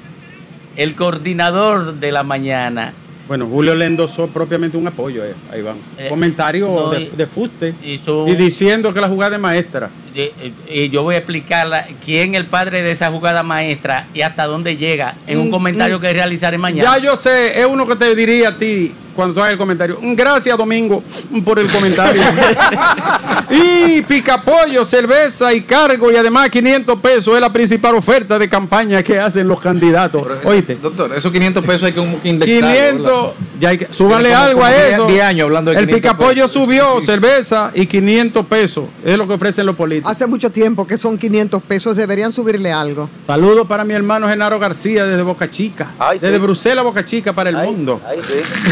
[0.76, 2.92] el coordinador de la mañana,
[3.28, 5.76] Bueno, Julio le endosó propiamente un apoyo eh, a Iván.
[5.98, 7.74] Eh, Comentario no, de, y- de fuste.
[7.82, 9.90] hizo Y diciendo que la jugada es maestra.
[10.14, 10.30] y,
[10.72, 14.46] y yo voy a explicarla quién es el padre de esa jugada maestra y hasta
[14.46, 16.02] dónde llega en un Mm, comentario mm.
[16.02, 16.96] que realizaré mañana.
[16.96, 19.98] Ya yo sé, es uno que te diría a ti cuando tú hagas el comentario.
[20.00, 21.02] "Mm, Gracias, Domingo,
[21.44, 22.22] por el comentario.
[23.50, 29.02] y picapollo, cerveza y cargo y además 500 pesos es la principal oferta de campaña
[29.02, 30.26] que hacen los candidatos.
[30.26, 30.76] Eso- Oíste.
[30.76, 34.68] Doctor, esos 500 pesos hay que indexarlo, 500, ya hay que, súbanle como- algo a
[34.68, 35.06] como 10 eso.
[35.06, 36.52] 10 años hablando de El 500 picapollo pesos.
[36.52, 38.84] subió, cerveza y 500 pesos.
[39.04, 40.10] Es lo que ofrecen los políticos.
[40.12, 43.08] Hace mucho tiempo que son 500 pesos, deberían subirle algo.
[43.24, 45.88] Saludos para mi hermano Genaro García desde Boca Chica.
[45.98, 46.26] Ay, sí.
[46.26, 48.00] desde Bruselas, Boca Chica para el Ay, mundo.
[48.08, 48.18] ay,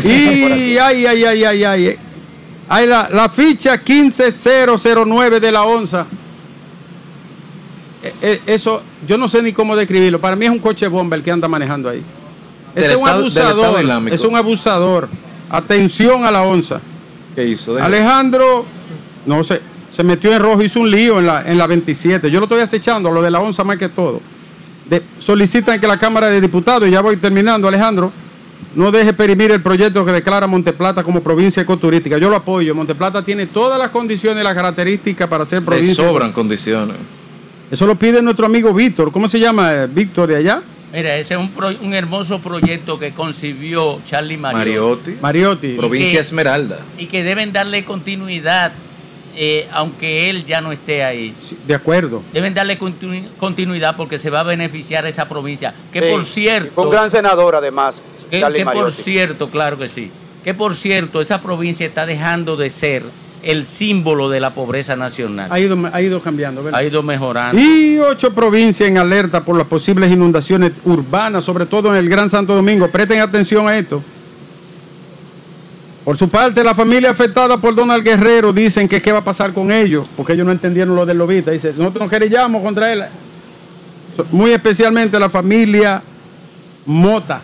[0.03, 0.09] sí.
[0.09, 1.97] Y ay, ay, ay, ay, ay.
[2.69, 6.07] Hay la, la ficha 15009 de la onza.
[8.03, 10.21] Eh, eh, eso, yo no sé ni cómo describirlo.
[10.21, 12.03] Para mí es un coche bomba el que anda manejando ahí.
[12.75, 14.13] Ese es un Estado- abusador.
[14.13, 15.09] Es un abusador.
[15.51, 16.81] Atención a la onza.
[17.35, 17.75] ¿Qué hizo?
[17.75, 17.97] Déjame.
[17.97, 18.65] Alejandro,
[19.27, 19.61] no sé,
[19.93, 22.31] se metió en rojo, hizo un lío en la, en la 27.
[22.31, 24.21] Yo lo estoy acechando, lo de la onza más que todo.
[24.89, 28.11] De- solicitan que la Cámara de Diputados, y ya voy terminando, Alejandro,
[28.75, 32.19] no deje perimir el proyecto que declara Monteplata como provincia ecoturística.
[32.19, 32.75] Yo lo apoyo.
[32.75, 35.95] Monteplata tiene todas las condiciones y las características para ser Le provincia.
[35.95, 36.97] sobran condiciones.
[37.71, 39.11] Eso lo pide nuestro amigo Víctor.
[39.13, 40.61] ¿Cómo se llama eh, Víctor de allá?
[40.93, 45.11] Mira, ese es un, pro- un hermoso proyecto que concibió Charlie Mariotti.
[45.11, 45.21] Mariotti.
[45.21, 45.69] Mariotti.
[45.77, 46.79] Provincia que- Esmeralda.
[46.99, 48.71] y que deben darle continuidad,
[49.37, 51.35] eh, aunque él ya no esté ahí.
[51.49, 52.23] Sí, De acuerdo.
[52.33, 55.75] Deben darle continu- continuidad porque se va a beneficiar esa provincia.
[55.93, 56.07] Que Sí.
[56.13, 60.11] por cierto, Fue un gran senador, además, que, por cierto, claro que sí.
[60.43, 63.03] Que por cierto, esa provincia está dejando de ser
[63.43, 65.49] el símbolo de la pobreza nacional.
[65.51, 66.81] Ha ido, ha ido cambiando, ¿verdad?
[66.81, 67.61] Ha ido mejorando.
[67.61, 72.31] Y ocho provincias en alerta por las posibles inundaciones urbanas, sobre todo en el Gran
[72.31, 72.89] Santo Domingo.
[72.89, 74.03] Presten atención a esto.
[76.05, 79.55] Por su parte, la familia afectada por Donald Guerrero dicen que qué va a pasar
[79.55, 81.51] con ellos, porque ellos no entendieron lo del lobista.
[81.51, 83.05] Dice, nosotros nos querellamos contra él.
[84.31, 86.03] Muy especialmente la familia
[86.87, 87.41] Mota,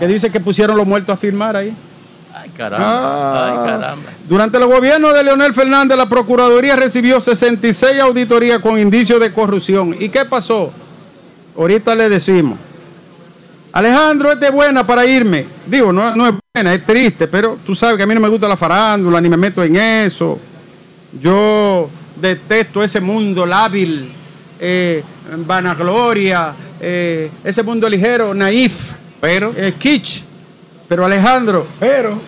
[0.00, 1.72] que dice que pusieron los muertos a firmar ahí.
[2.34, 2.86] Ay, caramba.
[2.88, 3.46] Ah.
[3.46, 4.10] Ay, caramba.
[4.28, 9.94] Durante el gobierno de Leonel Fernández, la Procuraduría recibió 66 auditorías con indicios de corrupción.
[9.98, 10.72] ¿Y qué pasó?
[11.56, 12.58] Ahorita le decimos.
[13.72, 15.46] Alejandro, es buena para irme.
[15.66, 18.28] Digo, no, no es buena, es triste, pero tú sabes que a mí no me
[18.28, 20.40] gusta la farándula, ni me meto en eso.
[21.20, 21.88] Yo
[22.20, 24.10] detesto ese mundo lábil,
[24.58, 25.02] eh,
[25.46, 30.22] vanagloria, eh, ese mundo ligero, naif, Pero, eh, kitsch.
[30.88, 32.18] Pero Alejandro, Pero,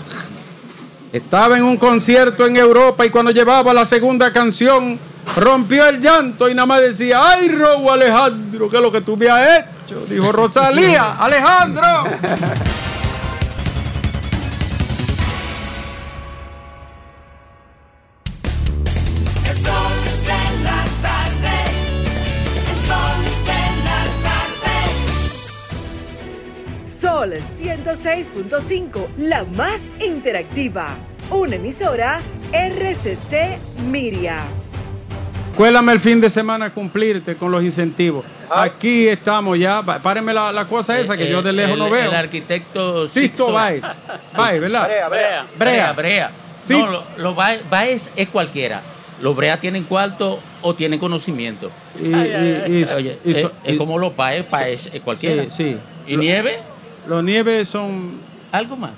[1.13, 4.99] estaba en un concierto en Europa y cuando llevaba la segunda canción
[5.37, 9.17] rompió el llanto y nada más decía, ay Robo Alejandro, ¿qué es lo que tú
[9.17, 10.05] me has hecho?
[10.09, 12.05] Dijo Rosalía, Alejandro.
[27.23, 30.97] Sol 106.5, la más interactiva.
[31.31, 32.21] Una emisora
[32.53, 33.59] RCC
[33.89, 34.39] Miria.
[35.57, 38.25] Cuélame el fin de semana a cumplirte con los incentivos.
[38.51, 39.83] Aquí estamos ya.
[39.83, 42.11] Párenme la, la cosa esa que Eh, yo de lejos el- no veo.
[42.11, 43.85] El arquitecto Sisto Báez.
[44.37, 44.85] Báez, ¿verdad?
[44.87, 45.47] Brea, Brea.
[45.57, 45.93] Brea, Brea.
[45.93, 46.31] Brea.
[46.57, 46.73] Sí.
[46.73, 48.81] No, lo, lo Báez, Báez es cualquiera.
[49.21, 51.71] Los Brea tienen cuarto o tienen conocimiento.
[52.03, 55.45] Y, y- y- Oye, y es, como los Báez, Báez es cualquiera.
[55.45, 55.77] Sí, sí.
[56.09, 56.59] ¿Y nieve?
[57.09, 58.13] Los nieves son,
[58.53, 58.93] ¿Algo más?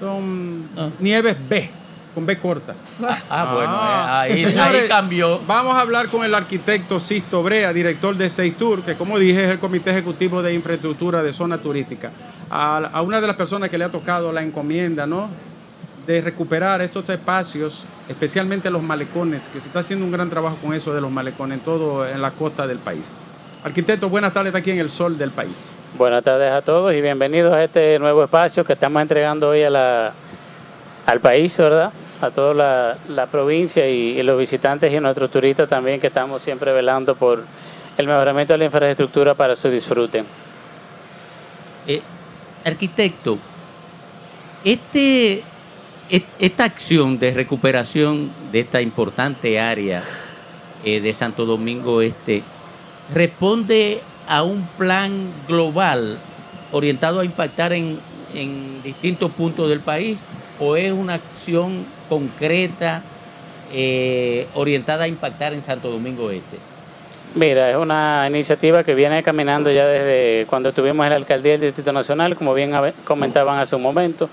[0.00, 0.88] son Ah.
[1.00, 1.70] nieves B,
[2.14, 2.74] con B corta.
[3.30, 4.24] Ah, bueno, Ah.
[4.28, 5.40] eh, ahí, Señores, ahí cambió.
[5.46, 9.50] Vamos a hablar con el arquitecto Sisto Brea, director de Seitur, que como dije es
[9.50, 12.10] el Comité Ejecutivo de Infraestructura de Zona Turística.
[12.50, 15.28] A, a una de las personas que le ha tocado la encomienda, ¿no?
[16.06, 20.72] De recuperar estos espacios, especialmente los malecones, que se está haciendo un gran trabajo con
[20.72, 23.04] eso de los malecones en todo en la costa del país.
[23.72, 25.70] Arquitecto, buenas tardes, aquí en el sol del país.
[25.98, 29.68] Buenas tardes a todos y bienvenidos a este nuevo espacio que estamos entregando hoy a
[29.68, 30.12] la,
[31.04, 31.92] al país, ¿verdad?
[32.22, 36.40] A toda la, la provincia y, y los visitantes y nuestros turistas también que estamos
[36.40, 37.44] siempre velando por
[37.98, 40.24] el mejoramiento de la infraestructura para su disfrute.
[41.86, 42.00] Eh,
[42.64, 43.36] arquitecto,
[44.64, 45.42] este,
[46.08, 50.02] et- esta acción de recuperación de esta importante área
[50.84, 52.42] eh, de Santo Domingo Este
[53.14, 56.18] responde a un plan global
[56.72, 57.98] orientado a impactar en,
[58.34, 60.18] en distintos puntos del país
[60.60, 63.02] o es una acción concreta
[63.72, 66.56] eh, orientada a impactar en Santo Domingo Este?
[67.34, 71.60] Mira, es una iniciativa que viene caminando ya desde cuando estuvimos en la alcaldía del
[71.60, 72.72] Distrito Nacional, como bien
[73.04, 74.30] comentaban hace un momento,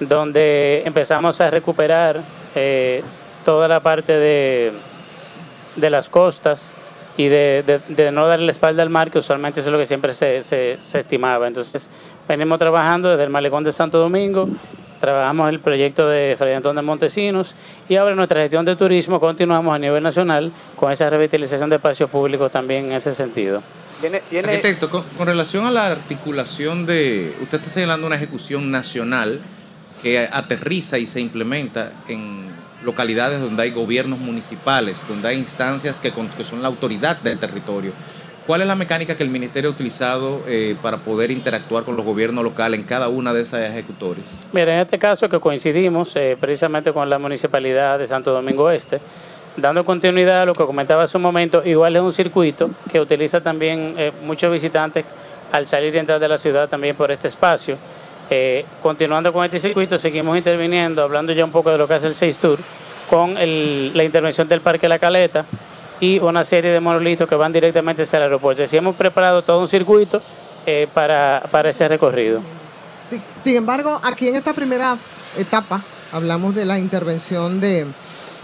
[0.00, 2.20] donde empezamos a recuperar
[2.56, 3.02] eh,
[3.44, 4.72] toda la parte de,
[5.76, 6.72] de las costas
[7.16, 9.78] y de, de- de no darle la espalda al mar, que usualmente eso es lo
[9.78, 11.46] que siempre se, se- se estimaba.
[11.46, 11.88] Entonces,
[12.28, 14.48] venimos trabajando desde el Malecón de Santo Domingo,
[15.00, 17.54] trabajamos el proyecto de Fray Antón de Montesinos
[17.88, 21.76] y ahora en nuestra gestión de turismo continuamos a nivel nacional con esa revitalización de
[21.76, 23.62] espacios públicos también en ese sentido.
[24.00, 28.70] Tiene, tiene, arquitecto, con, con relación a la articulación de, usted está señalando una ejecución
[28.70, 29.40] nacional
[30.02, 32.46] que aterriza y se implementa en
[32.84, 36.12] localidades donde hay gobiernos municipales, donde hay instancias que,
[36.44, 37.92] son la autoridad del territorio.
[38.46, 42.04] ¿Cuál es la mecánica que el ministerio ha utilizado eh, para poder interactuar con los
[42.04, 44.22] gobiernos locales en cada una de esas ejecutores?
[44.52, 49.00] Mira, en este caso que coincidimos eh, precisamente con la municipalidad de Santo Domingo Este,
[49.56, 53.40] dando continuidad a lo que comentaba hace un momento, igual es un circuito que utiliza
[53.40, 55.06] también eh, muchos visitantes
[55.52, 57.78] al salir y entrar de la ciudad también por este espacio.
[58.30, 62.06] Eh, continuando con este circuito, seguimos interviniendo, hablando ya un poco de lo que hace
[62.06, 62.58] el 6 Tour,
[63.10, 65.44] con la intervención del Parque La Caleta
[66.00, 68.62] y una serie de monolitos que van directamente hacia el aeropuerto.
[68.62, 70.20] Así hemos preparado todo un circuito
[70.66, 72.40] eh, para, para ese recorrido.
[73.44, 74.96] Sin embargo, aquí en esta primera
[75.36, 75.82] etapa
[76.12, 77.86] hablamos de la intervención de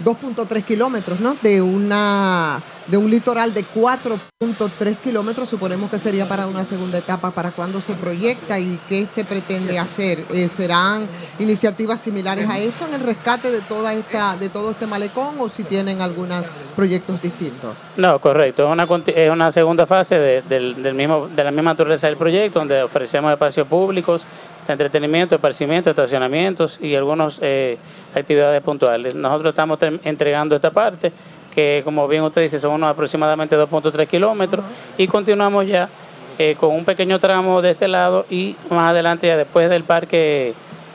[0.03, 1.35] 2.3 kilómetros, ¿no?
[1.41, 7.31] De una de un litoral de 4.3 kilómetros, suponemos que sería para una segunda etapa,
[7.31, 10.19] para cuándo se proyecta y qué se pretende hacer.
[10.33, 11.07] Eh, ¿Serán
[11.39, 15.47] iniciativas similares a esto en el rescate de toda esta, de todo este malecón o
[15.47, 17.75] si tienen algunos proyectos distintos?
[17.97, 18.63] No, correcto.
[18.65, 22.59] Es una, es una segunda fase de, del mismo, de la misma naturaleza del proyecto,
[22.59, 24.25] donde ofrecemos espacios públicos,
[24.67, 27.77] de entretenimiento, esparcimiento, estacionamientos y algunas eh,
[28.15, 29.15] actividades puntuales.
[29.15, 31.11] Nosotros estamos entregando esta parte,
[31.53, 34.63] que como bien usted dice, son unos aproximadamente 2.3 kilómetros,
[34.97, 35.89] y continuamos ya
[36.37, 40.53] eh, con un pequeño tramo de este lado y más adelante, ya después del parque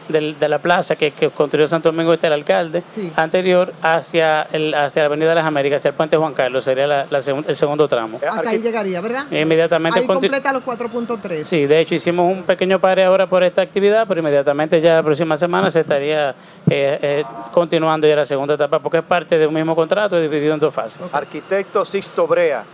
[0.08, 3.12] del- de la plaza que, que construyó Santo Domingo este el alcalde Sí.
[3.16, 6.86] anterior hacia el hacia la Avenida de las Américas, hacia el puente Juan Carlos, sería
[6.86, 8.20] la- la segun- el segundo tramo.
[8.28, 9.24] Hasta ahí llegaría, ¿verdad?
[9.30, 11.46] Inmediatamente Ahí completa los 4.3.
[11.46, 15.02] Sí, de hecho hicimos un pequeño pare ahora por esta actividad, pero inmediatamente ya la
[15.02, 19.46] próxima semana se estaría eh, eh, continuando ya la segunda etapa, porque es parte de
[19.46, 21.12] un mismo contrato dividido en dos fases.
[21.12, 22.64] Arquitecto Sixto Brea,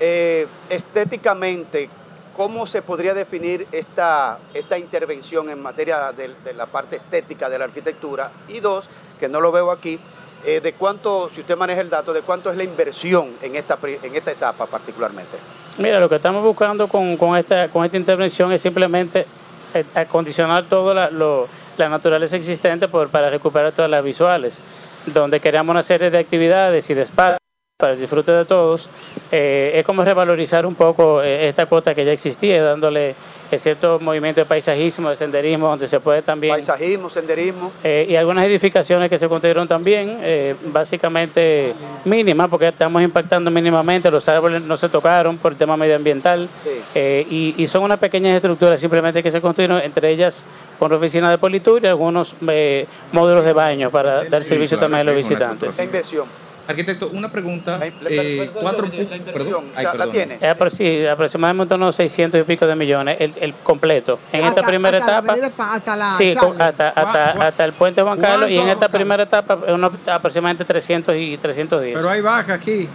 [0.00, 1.88] eh, estéticamente,
[2.36, 7.64] ¿cómo se podría definir esta, esta intervención en materia de, la parte estética de la
[7.66, 8.30] arquitectura?
[8.48, 8.88] Y dos,
[9.20, 9.98] que no lo veo aquí,
[10.44, 13.78] eh, de cuánto, si usted maneja el dato, de cuánto es la inversión en esta,
[14.02, 15.36] en esta etapa particularmente.
[15.78, 19.26] Mira, lo que estamos buscando con, con esta, con esta intervención es simplemente
[19.74, 21.46] eh, acondicionar toda la, lo-
[21.78, 24.60] la naturaleza existente por- para recuperar todas las visuales,
[25.06, 27.38] donde queremos una serie de actividades y de espacios
[27.82, 28.88] para el disfrute de todos.
[29.32, 33.16] Eh, es como revalorizar un poco eh, esta cuota que ya existía, dándole
[33.50, 36.54] eh, cierto movimiento de paisajismo, de senderismo, donde se puede también...
[36.54, 37.72] Paisajismo, senderismo.
[37.82, 44.12] Eh, y algunas edificaciones que se construyeron también, eh, básicamente mínimas, porque estamos impactando mínimamente,
[44.12, 46.48] los árboles no se tocaron por el tema medioambiental,
[46.94, 50.44] eh, y, y son unas pequeñas estructuras simplemente que se construyeron, entre ellas
[50.78, 55.00] una oficina de politur y algunos eh, módulos de baño para dar servicio claro, también
[55.00, 55.76] a los visitantes.
[55.76, 56.51] La inversión.
[56.68, 57.76] Arquitecto, una pregunta.
[57.78, 60.34] la- eh, perdón, cuatro la- perdón, ay, la tiene.
[60.36, 64.18] Es apro- sí, aproximadamente unos 600 y pico de millones, el, el completo.
[64.32, 65.74] En esta primera hasta etapa...
[65.74, 69.58] hasta la Sí, hasta, hasta, hasta el puente Juan Carlos y en esta primera etapa
[69.68, 71.94] unos aproximadamente 300 y 310.
[71.96, 72.88] Pero hay vaca aquí.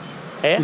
[0.43, 0.59] ¿Eh?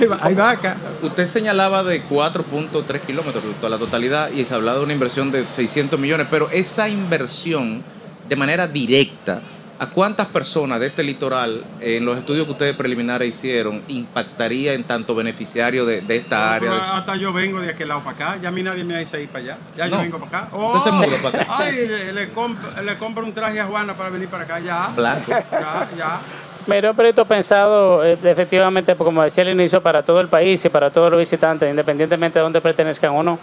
[0.00, 0.76] Hay va- Hay vaca.
[1.02, 5.44] Usted señalaba de 4.3 kilómetros toda la totalidad y se hablaba de una inversión de
[5.54, 7.82] 600 millones, pero esa inversión
[8.28, 9.40] de manera directa,
[9.78, 14.84] ¿a cuántas personas de este litoral, en los estudios que ustedes preliminares hicieron, impactaría en
[14.84, 16.96] tanto beneficiario de, de esta área?
[16.96, 18.38] Hasta yo vengo de aquel lado para acá.
[18.42, 19.58] Ya a mí nadie me dice ir para allá.
[19.74, 20.02] Ya yo No.
[20.02, 20.56] vengo para acá.
[20.56, 21.54] Usted se muda para acá.
[21.58, 24.58] Ay, le, le comp- le compro un traje a Juana para venir para acá.
[24.60, 24.88] Ya.
[24.96, 25.32] Blanco.
[25.52, 26.18] Ya, ya.
[26.66, 30.64] Mira, un proyecto pensado eh, efectivamente, pues, como decía al inicio, para todo el país
[30.64, 33.38] y para todos los visitantes, independientemente de dónde pertenezcan o no.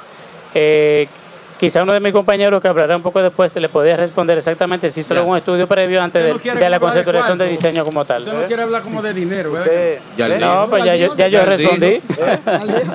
[0.54, 1.08] Eh,
[1.64, 4.90] quizá uno de mis compañeros que hablará un poco después se le podría responder exactamente
[4.90, 7.86] si hizo algún estudio previo antes de, no quiere de la de conceptualización de diseño
[7.86, 8.24] como tal.
[8.24, 9.74] Usted no quiere hablar como de dinero, ¿verdad?
[9.74, 10.02] ¿eh?
[10.42, 12.02] No, pues ya yo, ya yo respondí.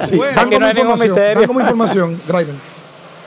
[0.07, 1.35] Sí, dan, Aquí no como hay ningún información, misterio.
[1.35, 2.54] dan como información, Driver,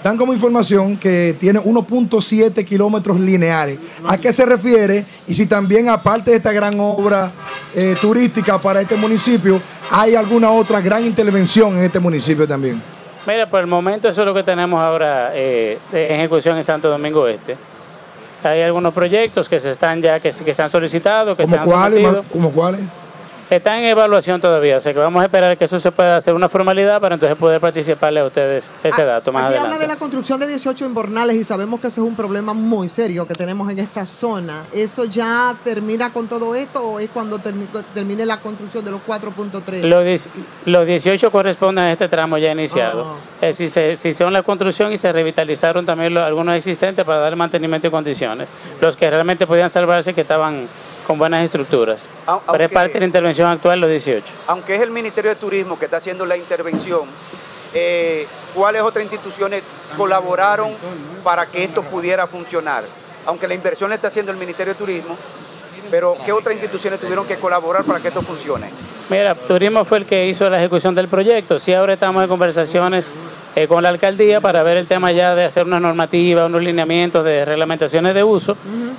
[0.04, 3.80] dan como información que tiene 1.7 kilómetros lineales.
[4.08, 5.06] ¿A qué se refiere?
[5.28, 7.32] Y si también, aparte de esta gran obra
[7.74, 12.80] eh, turística para este municipio, hay alguna otra gran intervención en este municipio también.
[13.28, 16.90] Mira, por el momento eso es lo que tenemos ahora eh, de ejecución en Santo
[16.90, 17.56] Domingo Este.
[18.44, 21.62] Hay algunos proyectos que se están ya, que, que se han solicitado, que se ¿Como
[21.62, 22.02] han cuáles?
[22.02, 22.26] sometido.
[22.34, 22.82] ¿Como cuáles?
[23.52, 26.34] Están en evaluación todavía, o sea que vamos a esperar que eso se pueda hacer
[26.34, 29.88] una formalidad para entonces poder participarle a ustedes ese dato más Aquí habla de adelante.
[29.94, 33.36] la construcción de 18 inbornales y sabemos que ese es un problema muy serio que
[33.36, 34.64] tenemos en esta zona.
[34.74, 39.02] ¿Eso ya termina con todo esto o es cuando termi- termine la construcción de los
[39.06, 39.82] 4.3?
[39.84, 40.30] Los,
[40.66, 43.06] los 18 corresponden a este tramo ya iniciado.
[43.06, 43.46] Ah.
[43.46, 47.20] Es decir, se, se hicieron la construcción y se revitalizaron también los- algunos existentes para
[47.20, 48.48] dar mantenimiento y condiciones.
[48.80, 50.68] Los que realmente podían salvarse que estaban
[51.08, 52.08] con buenas estructuras.
[52.28, 54.26] Au- Pero es aunque- parte de la intervención actual los 18.
[54.48, 57.02] Aunque es el Ministerio de Turismo que está haciendo la intervención,
[57.74, 59.64] eh, ¿cuáles otras instituciones
[59.98, 60.72] colaboraron
[61.24, 62.84] para que esto pudiera funcionar?
[63.26, 65.16] Aunque la inversión la está haciendo el Ministerio de Turismo,
[65.90, 68.70] pero ¿qué otras instituciones tuvieron que colaborar para que esto funcione?
[69.10, 71.60] Mira, Turismo fue el que hizo la ejecución del proyecto.
[71.60, 73.12] Sí, ahora estamos en conversaciones
[73.56, 77.24] eh, con la alcaldía para ver el tema ya de hacer unas normativas, unos lineamientos
[77.26, 78.56] de reglamentaciones de uso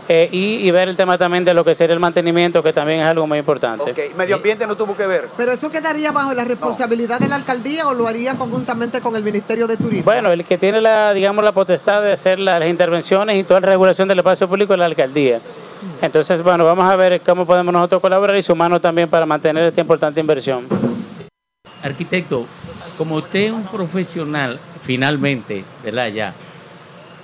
[0.09, 3.01] eh, y, y ver el tema también de lo que sería el mantenimiento, que también
[3.01, 3.91] es algo muy importante.
[3.93, 5.29] Ok, Medio ambiente no tuvo que ver.
[5.37, 9.23] ¿Pero eso quedaría bajo la responsabilidad de la alcaldía o lo haría conjuntamente con el
[9.23, 10.05] Ministerio de Turismo?
[10.05, 13.61] Bueno, el que tiene la, digamos, la potestad de hacer la- las intervenciones y toda
[13.61, 15.41] la regulación del espacio público es la alcaldía.
[16.01, 19.81] Entonces, bueno, vamos a ver cómo podemos nosotros colaborar y sumarnos también para mantener esta
[19.81, 20.67] importante inversión.
[21.83, 22.47] Arquitecto,
[22.97, 26.09] como usted es un profesional, finalmente, ¿verdad?
[26.09, 26.33] Ya,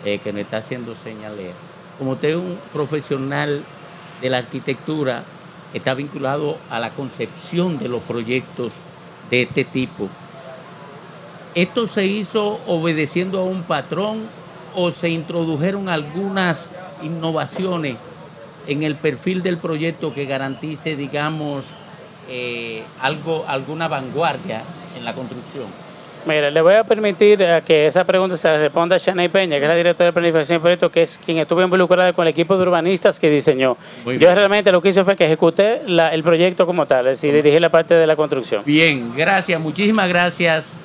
[0.05, 1.53] eh, que me está haciendo señaler,
[1.99, 3.63] como usted es un profesional
[4.21, 5.23] de la arquitectura,
[5.75, 8.73] está vinculado a la concepción de los proyectos
[9.31, 10.09] de este tipo.
[11.55, 14.23] ¿Esto se hizo obedeciendo a un patrón
[14.75, 16.69] o se introdujeron algunas
[17.03, 17.97] innovaciones
[18.67, 21.67] en el perfil del proyecto que garantice, digamos,
[22.29, 24.63] eh, algo, alguna vanguardia
[24.97, 25.67] en la construcción?
[26.27, 29.57] Mira, le voy a permitir a que esa pregunta se la responda a Shanay Peña,
[29.59, 32.31] que es la directora de planificación y proyecto, que es quien estuvo involucrada con el
[32.33, 33.77] equipo de urbanistas que diseñó.
[34.05, 34.35] Muy Yo bien.
[34.35, 37.59] realmente lo que hice fue que ejecuté la- el proyecto como tal, es decir, dirigí
[37.61, 38.63] la parte de la construcción.
[38.67, 40.77] Bien, gracias, muchísimas gracias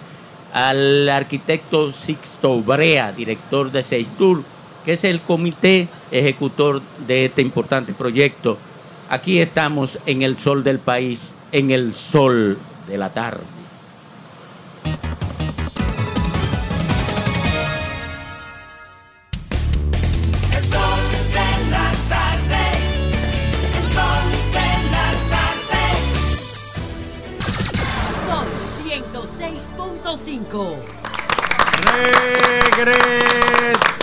[0.54, 4.44] al arquitecto Sixto Brea, director de Seistur,
[4.86, 8.58] que es el comité ejecutor de este importante proyecto.
[9.14, 12.58] Aquí estamos en el sol del país, en el sol
[12.88, 13.44] de la tarde.
[20.52, 21.00] El sol
[21.30, 22.64] de la tarde.
[23.76, 25.84] El sol de la tarde.
[28.26, 28.48] Son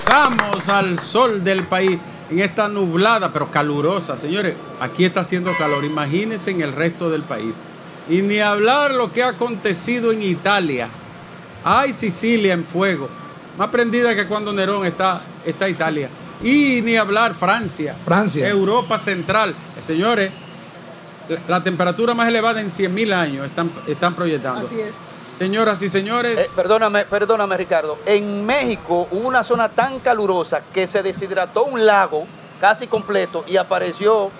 [0.07, 1.99] Regresamos al sol del país
[2.31, 4.18] en esta nublada pero calurosa.
[4.18, 5.85] Señores, aquí está haciendo calor.
[5.85, 7.55] Imagínense en el resto del país.
[8.09, 10.89] Y ni hablar lo que ha acontecido en Italia.
[11.64, 13.09] Ay, Sicilia en fuego.
[13.59, 16.09] Más prendida que cuando Nerón está, está Italia.
[16.43, 17.95] Y ni hablar Francia.
[18.05, 18.49] Francia.
[18.49, 19.55] Europa Central.
[19.85, 20.31] Señores,
[21.28, 24.66] la, la temperatura más elevada en 100.000 años están, están proyectando.
[24.66, 25.10] Así es.
[25.45, 26.38] Señoras y señores.
[26.38, 27.97] Eh, perdóname, perdóname, Ricardo.
[28.05, 32.26] En México hubo una zona tan calurosa que se deshidrató un lago
[32.61, 34.30] casi completo y apareció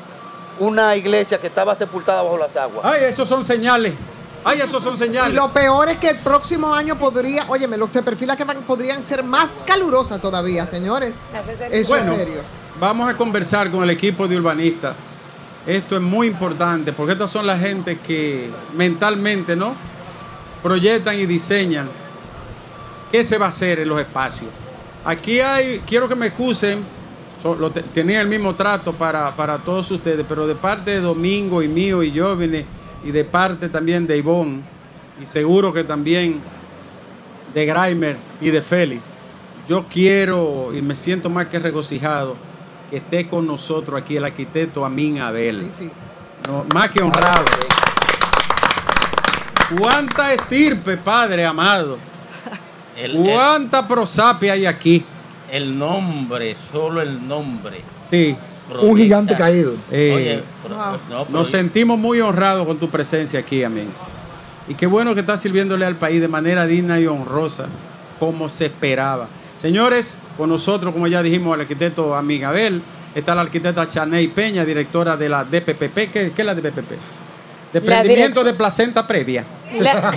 [0.59, 2.85] una iglesia que estaba sepultada bajo las aguas.
[2.85, 3.95] Ay, esos son señales.
[4.45, 5.35] Ay, esos son Y señales.
[5.35, 9.07] lo peor es que el próximo año podría, óyeme, lo se perfila que van- podrían
[9.07, 11.15] ser más calurosas todavía, señores.
[11.71, 12.41] Eso Bueno, es serio.
[12.79, 14.95] Vamos a conversar con el equipo de urbanistas.
[15.67, 19.75] Esto es muy importante porque estas son la gente que mentalmente, ¿no?
[20.63, 21.89] Proyectan y diseñan
[23.11, 24.51] qué se va a hacer en los espacios.
[25.05, 26.81] Aquí hay, quiero que me excusen,
[27.43, 31.01] so- lo te- tenía el mismo trato para, para todos ustedes, pero de parte de
[31.01, 32.67] Domingo y mío y Jóvenes
[33.03, 34.61] y de parte también de Ivonne
[35.21, 36.41] y seguro que también
[37.55, 39.03] de Graimer y de Félix.
[39.69, 42.37] Yo quiero y me siento más que regocijado
[42.91, 45.71] que esté con nosotros aquí el arquitecto Amin Abel.
[46.49, 47.45] No, más que honrado.
[49.79, 51.99] ¿Cuánta estirpe, Padre amado?
[52.97, 55.05] El, ¿Cuánta prosapia hay aquí?
[55.53, 57.81] el nombre, solo el nombre.
[58.11, 58.37] Sí.
[58.81, 59.75] Un gigante caído.
[59.91, 63.89] Eh, Oye, no, pero Nos sentimos muy honrados con tu presencia aquí, amén.
[64.69, 67.67] Y qué bueno que estás sirviéndole al país de manera digna y honrosa,
[68.21, 69.27] como se esperaba.
[69.61, 72.81] Señores, con nosotros, como ya dijimos, el arquitecto Amigabel,
[73.15, 75.95] está la arquitecta Chaney Peña, directora de la DPPP.
[76.13, 76.93] ¿Qué, qué es la DPPP?
[77.73, 79.45] Desprendimiento dirección- de placenta previa.
[79.79, 80.13] La,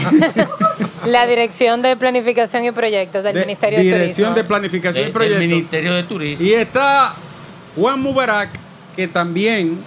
[1.06, 4.36] la Dirección de Planificación y Proyectos del De- Ministerio de Dirección Turismo.
[4.36, 5.40] de Planificación de- y Proyectos.
[5.40, 6.46] del Ministerio de Turismo.
[6.46, 7.14] Y está
[7.76, 8.50] Juan Mubarak,
[8.96, 9.78] que también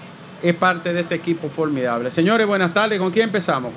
[0.42, 2.10] es parte de este equipo formidable.
[2.10, 2.98] Señores, buenas tardes.
[3.00, 3.72] ¿Con quién empezamos?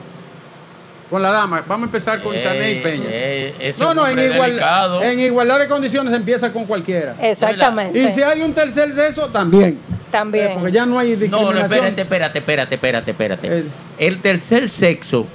[1.10, 1.64] Con la dama.
[1.68, 3.06] Vamos a empezar con Chaney Peña.
[3.10, 4.60] ese no, no, en, igual-
[5.02, 7.16] en igualdad de condiciones empieza con cualquiera.
[7.22, 7.98] Exactamente.
[7.98, 9.78] Y si hay un tercer sexo, también.
[10.12, 10.46] También.
[10.48, 11.64] Eh, porque ya no hay No, no, discriminación.
[11.66, 13.48] espérate, espérate, espérate, espérate, espérate.
[13.60, 13.64] Eh.
[13.98, 15.26] El tercer sexo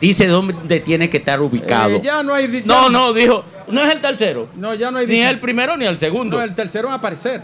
[0.00, 1.96] dice dónde tiene que estar ubicado.
[1.96, 2.62] Eh, ya no hay.
[2.64, 4.48] No, no, dijo, no es el tercero.
[4.56, 5.06] No, ya no hay.
[5.06, 6.38] Ni el primero ni el segundo.
[6.38, 7.42] No, el tercero va a aparecer.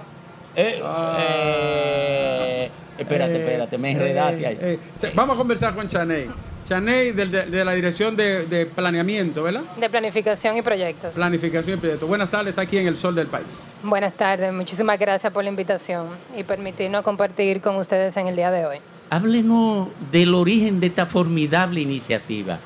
[0.56, 2.70] Eh, eh,
[3.00, 4.58] espérate, Eh, espérate, me enredaste eh, ahí.
[4.60, 6.28] eh, vamos a conversar con Chaney.
[6.64, 9.62] Chaney del- de, de la Dirección de, de Planeamiento, ¿verdad?
[9.78, 11.14] De Planificación y Proyectos.
[11.14, 12.06] Planificación y Proyecto.
[12.06, 13.62] Buenas tardes, está aquí en el Sol del País.
[13.82, 18.50] Buenas tardes, muchísimas gracias por la invitación y permitirnos compartir con ustedes en el día
[18.50, 18.78] de hoy.
[19.08, 22.58] Háblenos del origen de esta formidable iniciativa,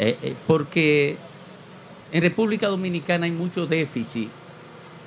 [0.00, 1.16] Eh, eh, porque
[2.12, 4.28] en República Dominicana hay mucho déficit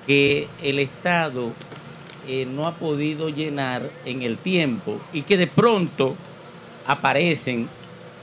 [0.05, 1.51] que el Estado
[2.27, 6.15] eh, no ha podido llenar en el tiempo y que de pronto
[6.85, 7.67] aparecen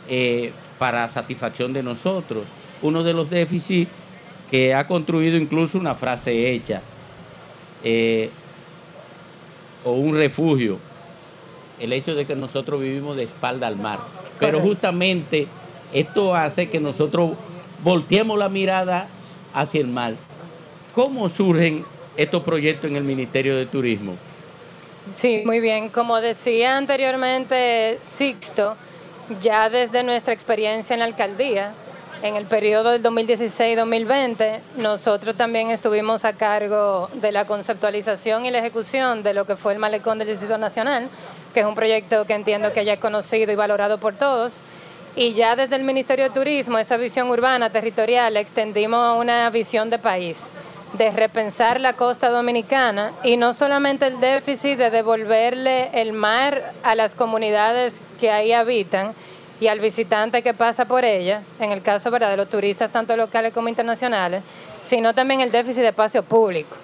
[0.08, 2.44] eh, para satisfacción de nosotros.
[2.80, 3.90] Uno de los déficits
[4.50, 6.80] que ha construido incluso una frase hecha
[7.82, 8.30] eh,
[9.84, 10.78] o un refugio
[11.80, 14.00] el hecho de que nosotros vivimos de espalda al mar.
[14.38, 15.46] Pero justamente
[15.92, 17.32] esto hace que nosotros
[17.82, 19.08] volteemos la mirada
[19.54, 20.14] hacia el mar.
[20.94, 21.84] ¿Cómo surgen
[22.18, 24.16] estos proyectos en el Ministerio de Turismo?
[25.10, 25.88] Sí, muy bien.
[25.88, 28.76] Como decía anteriormente Sixto,
[29.40, 31.72] ya desde nuestra experiencia en la alcaldía,
[32.22, 38.58] en el periodo del 2016-2020, nosotros también estuvimos a cargo de la conceptualización y la
[38.58, 41.08] ejecución de lo que fue el malecón del Distrito Nacional,
[41.54, 44.52] que es un proyecto que entiendo que ya es conocido y valorado por todos.
[45.14, 49.88] Y ya desde el Ministerio de Turismo, esa visión urbana, territorial, extendimos a una visión
[49.88, 50.48] de país,
[50.94, 56.94] de repensar la costa dominicana y no solamente el déficit de devolverle el mar a
[56.94, 59.12] las comunidades que ahí habitan
[59.60, 62.30] y al visitante que pasa por ella, en el caso ¿verdad?
[62.30, 64.42] de los turistas tanto locales como internacionales,
[64.82, 66.76] sino también el déficit de espacio público,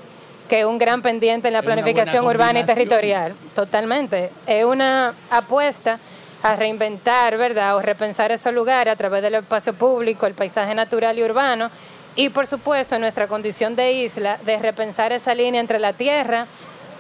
[0.49, 3.35] que es un gran pendiente en la Es planificación urbana y territorial.
[3.55, 4.31] Totalmente.
[4.47, 5.99] Es una apuesta
[6.43, 7.77] a reinventar, ¿verdad?
[7.77, 11.71] O repensar esos lugares a través del espacio público, el paisaje natural y urbano.
[12.17, 16.47] Y por supuesto, en nuestra condición de isla, de repensar esa línea entre la tierra,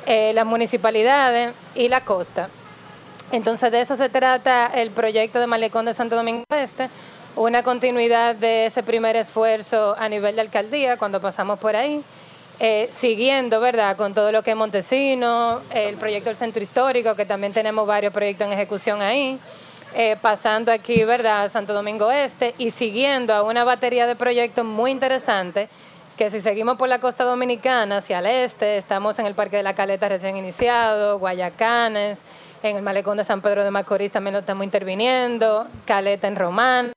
[0.06, 2.48] eh, las municipalidades y la costa.
[3.30, 6.88] Entonces de eso se trata el proyecto de Malecón de Santo Domingo Este,
[7.36, 12.02] una continuidad de ese primer esfuerzo a nivel de alcaldía cuando pasamos por ahí,
[12.60, 17.24] eh, siguiendo, ¿verdad?, con todo lo que es Montesino, el proyecto del Centro Histórico, que
[17.24, 19.38] también tenemos varios proyectos en ejecución ahí,
[19.94, 24.90] eh, pasando aquí, ¿verdad?, Santo Domingo Este y siguiendo a una batería de proyectos muy
[24.90, 25.68] interesantes
[26.16, 29.62] que si seguimos por la costa dominicana hacia el este, estamos en el Parque de
[29.62, 32.22] la Caleta recién iniciado, Guayacanes,
[32.62, 36.92] en el Malecón de San Pedro de Macorís también lo estamos interviniendo, Caleta en Román,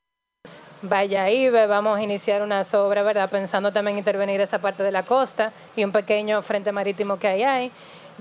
[0.83, 3.29] Ibe, vamos a iniciar una obras, ¿verdad?
[3.29, 7.43] Pensando también intervenir esa parte de la costa y un pequeño frente marítimo que hay
[7.43, 7.71] ahí,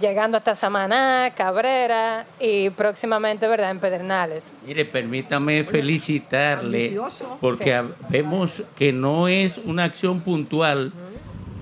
[0.00, 4.52] llegando hasta Samaná, Cabrera y próximamente, ¿verdad?, en Pedernales.
[4.66, 7.38] Mire, permítame felicitarle ambicioso.
[7.40, 7.94] porque Sí.
[8.08, 10.92] vemos que no es una acción puntual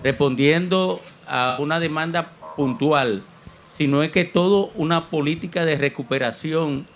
[0.02, 3.22] respondiendo a una demanda puntual,
[3.70, 6.86] sino es que todo una política de recuperación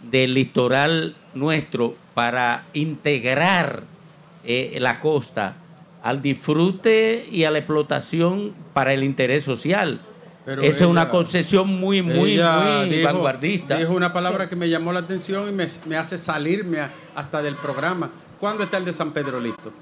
[0.00, 3.82] del litoral nuestro para integrar
[4.44, 5.56] eh, la costa
[6.02, 10.00] al disfrute y a la explotación para el interés social.
[10.44, 13.76] Pero Esa es una concesión muy, muy, muy dijo- vanguardista.
[13.78, 17.40] Dijo una palabra que me llamó la atención y me, me hace salirme a- hasta
[17.42, 18.10] del programa.
[18.38, 19.72] ¿Cuándo está el de San Pedro listo?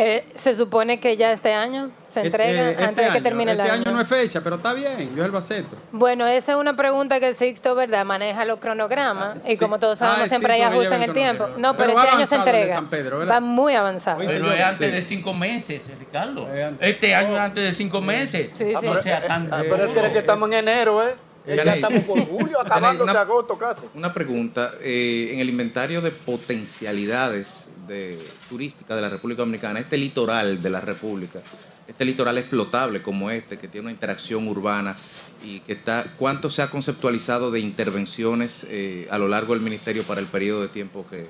[0.00, 3.22] Eh, se supone que ya este año se entrega Eh, este antes de que año.
[3.24, 3.82] termine el Este año.
[3.82, 5.14] año no es fecha, pero está bien.
[5.16, 5.76] Yo el Baceto.
[5.90, 8.04] Bueno, esa es una pregunta que Sixto, ¿verdad?
[8.04, 9.58] Maneja los cronogramas y sí.
[9.58, 11.48] como todos sabemos Ah, siempre hay ajuste en el el tiempo.
[11.56, 12.74] No, pero, este año se el entrega.
[12.74, 13.34] San Pedro, ¿verdad?
[13.34, 14.18] Va muy avanzado.
[14.24, 16.46] Pero es antes de cinco meses, Ricardo.
[16.78, 18.50] Este año es antes de cinco meses.
[18.54, 18.86] Sí, Ah, sí.
[18.88, 21.14] pero sea tan- Ah, pero él cree que estamos en enero, ¿eh?
[21.46, 23.86] Ya estamos por julio, acabándose una- agosto casi.
[23.94, 24.72] Una pregunta.
[24.80, 28.18] eh, en el inventario de potencialidades de,
[28.48, 31.40] turísticas de la República Dominicana, este litoral de la República,
[31.88, 34.94] este litoral explotable como este, que tiene una interacción urbana
[35.42, 40.02] y que está, ¿cuánto se ha conceptualizado de intervenciones eh, a lo largo del ministerio
[40.04, 41.26] para el periodo de tiempo que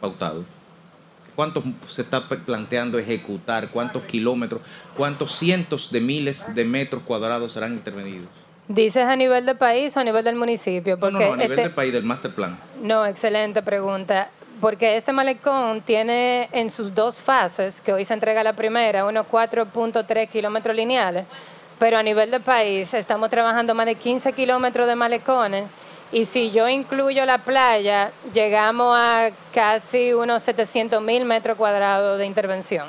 [0.00, 0.44] pautado?
[1.34, 3.70] ¿Cuánto se está planteando ejecutar?
[3.70, 4.62] ¿Cuántos kilómetros?
[4.96, 8.28] ¿Cuántos cientos de miles de metros cuadrados serán intervenidos?
[8.68, 10.94] ¿Dices a nivel de país o a nivel del municipio?
[10.94, 12.58] No, Porque no, no, a nivel este- del país, del master plan.
[12.82, 14.30] No, excelente pregunta.
[14.60, 19.26] Porque este malecón tiene en sus dos fases, que hoy se entrega la primera, unos
[19.26, 21.26] 4.3 kilómetros lineales,
[21.78, 25.70] pero a nivel de país estamos trabajando más de 15 kilómetros de malecones
[26.12, 32.26] y si yo incluyo la playa, llegamos a casi unos 700 mil metros cuadrados de
[32.26, 32.88] intervención.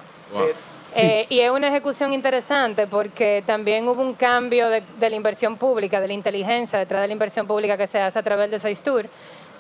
[0.96, 5.58] Eh, y es una ejecución interesante porque también hubo un cambio de, de la inversión
[5.58, 8.60] pública, de la inteligencia detrás de la inversión pública que se hace a través de
[8.60, 9.08] Seistur,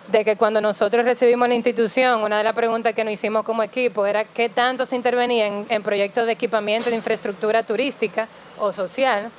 [0.08, 3.62] de que cuando nosotros recibimos la institución, una de las preguntas que nos hicimos como
[3.64, 8.28] equipo era qué tanto se intervenía en, proyectos de equipamiento de infraestructura turística
[8.58, 9.30] o social,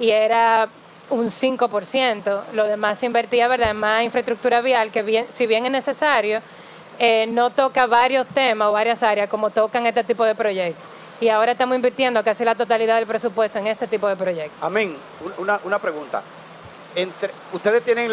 [0.00, 0.68] y era
[1.10, 3.70] un 5%, lo demás se invertía ¿verdad?
[3.70, 6.40] en más infraestructura vial, que bien, si bien es necesario,
[6.98, 10.82] eh, no toca varios temas o varias áreas como tocan este tipo de proyectos.
[11.20, 14.56] Y ahora estamos invirtiendo casi la totalidad del presupuesto en este tipo de proyectos.
[14.62, 14.96] Amén.
[15.24, 16.22] Un- Una, una pregunta.
[17.52, 18.12] Ustedes tienen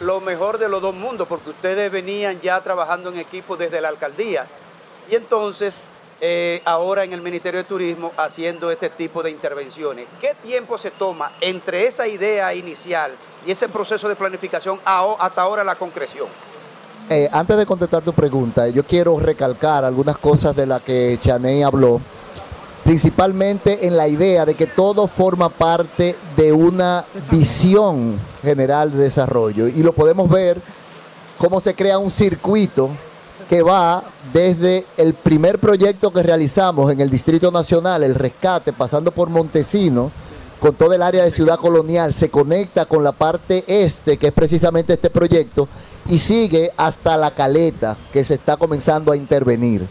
[0.00, 3.88] lo mejor de los dos mundos porque ustedes venían ya trabajando en equipo desde la
[3.88, 4.46] alcaldía
[5.10, 5.82] y entonces
[6.22, 10.06] eh, ahora en el Ministerio de Turismo haciendo este tipo de intervenciones.
[10.20, 13.12] ¿Qué tiempo se toma entre esa idea inicial
[13.46, 16.28] y ese proceso de planificación hasta ahora la concreción?
[17.08, 21.62] Eh, antes de contestar tu pregunta, yo quiero recalcar algunas cosas de las que Chaney
[21.62, 22.00] habló,
[22.90, 29.68] principalmente en la idea de que todo forma parte de una visión general de desarrollo
[29.68, 30.60] y lo podemos ver
[31.38, 32.88] cómo se crea un circuito
[33.48, 39.12] que va desde el primer proyecto que realizamos en el Distrito Nacional, el rescate, pasando
[39.12, 40.10] por Montesino,
[40.58, 44.32] con todo el área de Ciudad Colonial, se conecta con la parte este, que es
[44.32, 45.68] precisamente este proyecto,
[46.08, 49.86] y sigue hasta la caleta, que se está comenzando a intervenir.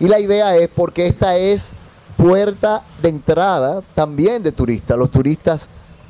[0.00, 1.72] Y la idea es porque esta es
[2.18, 4.98] puerta de entrada también de turistas.
[4.98, 5.68] Los turistas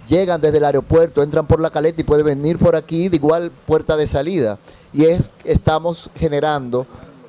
[0.09, 3.53] llegan desde el aeropuerto, entran por la caleta y pueden venir por aquí de igual
[3.67, 4.59] puerta de salida.
[4.93, 6.87] Y es estamos generando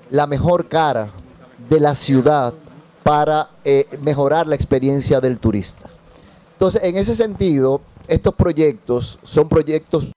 [0.09, 1.09] la mejor cara
[1.69, 2.53] de la ciudad
[3.03, 5.89] para eh, mejorar la experiencia del turista.
[6.53, 10.07] Entonces, en ese sentido, estos proyectos son proyectos,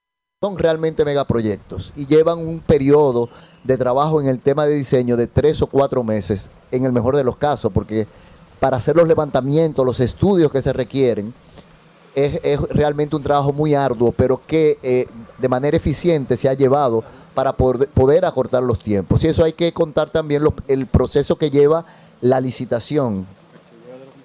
[0.40, 3.28] son realmente megaproyectos y llevan un periodo
[3.64, 7.16] de trabajo en el tema de diseño de tres o cuatro meses, en el mejor
[7.16, 8.06] de los casos, porque
[8.62, 11.34] para hacer los levantamientos, los estudios que se requieren,
[12.14, 17.02] es, realmente un trabajo muy arduo, pero que eh, de manera eficiente se ha llevado
[17.34, 19.24] para poder, acortar los tiempos.
[19.24, 21.86] Y eso hay que contar también el proceso que lleva
[22.20, 23.26] la licitación.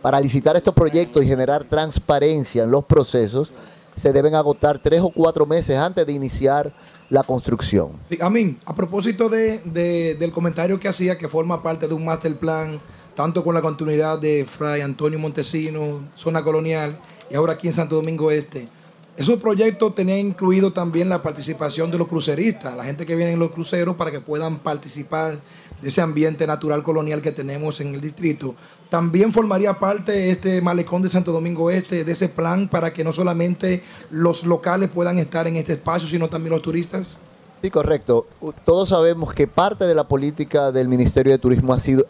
[0.03, 3.51] Para licitar estos proyectos y generar transparencia en los procesos,
[3.95, 6.71] se deben agotar tres o cuatro meses antes de iniciar
[7.09, 7.93] la construcción.
[8.07, 12.05] Sí, a mí, a propósito de- del comentario que hacía, que forma parte de un
[12.05, 12.79] master plan,
[13.17, 16.99] tanto con la continuidad de Fray Antonio Montesino, zona colonial,
[17.31, 18.69] y ahora aquí en Santo Domingo Este,
[19.17, 23.39] Esos proyectos tenían incluido también la participación de los cruceristas, la gente que viene en
[23.39, 25.39] los cruceros para que puedan participar
[25.81, 28.53] de ese ambiente natural colonial que tenemos en el distrito.
[28.87, 33.11] También formaría parte este malecón de Santo Domingo Este de ese plan para que no
[33.11, 37.17] solamente los locales puedan estar en este espacio, sino también los turistas.
[37.63, 38.27] Sí, correcto.
[38.63, 42.05] Todos sabemos que parte de la política del Ministerio de Turismo ha sido,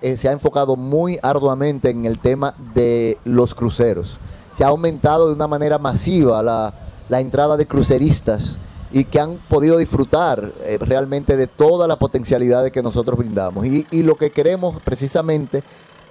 [0.00, 4.18] eh, se ha enfocado muy arduamente en el tema de los cruceros.
[4.54, 6.72] Se ha aumentado de una manera masiva la,
[7.08, 8.56] la entrada de cruceristas
[8.92, 13.66] y que han podido disfrutar eh, realmente de todas las potencialidades que nosotros brindamos.
[13.66, 15.62] Y, y lo que queremos precisamente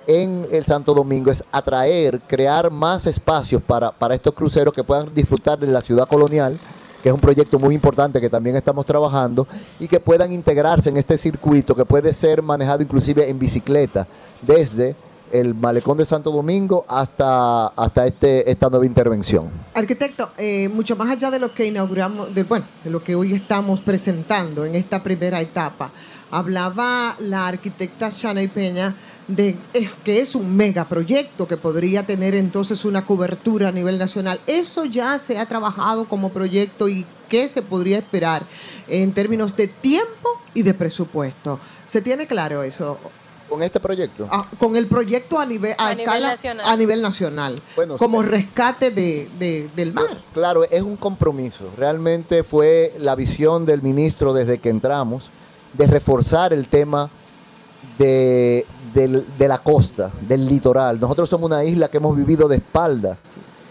[0.08, 5.14] en el Santo Domingo es atraer, crear más espacios para, para estos cruceros que puedan
[5.14, 6.60] disfrutar de la ciudad colonial,
[7.06, 9.48] que es un proyecto muy importante que también estamos trabajando,
[9.80, 14.08] y que puedan integrarse en este circuito que puede ser manejado inclusive en bicicleta,
[14.42, 14.96] desde
[15.32, 19.52] el malecón de Santo Domingo hasta, hasta este, esta nueva intervención.
[19.76, 23.82] Arquitecto, eh, mucho más allá de lo que inauguramos, bueno, de lo que hoy estamos
[23.82, 25.92] presentando en esta primera etapa,
[26.32, 28.96] hablaba la arquitecta Shanay Peña
[29.28, 34.40] de eh, que es un megaproyecto que podría tener entonces una cobertura a nivel nacional.
[34.46, 38.44] ¿Eso ya se ha trabajado como proyecto y qué se podría esperar
[38.88, 41.60] en términos de tiempo y de presupuesto?
[41.88, 43.00] ¿Se tiene claro eso?
[43.50, 44.28] ¿Con este proyecto?
[44.32, 46.66] Ah, con el proyecto a nivel, a A nivel escala- nacional.
[46.68, 47.56] a nivel nacional,
[47.98, 50.18] como rescate de, de- del mar.
[50.34, 51.70] Claro, es un compromiso.
[51.78, 55.26] Realmente fue la visión del ministro desde que entramos
[55.74, 57.10] de reforzar el tema
[57.98, 61.00] de, de la costa, del litoral.
[61.00, 63.18] Nosotros somos una isla que hemos vivido de espalda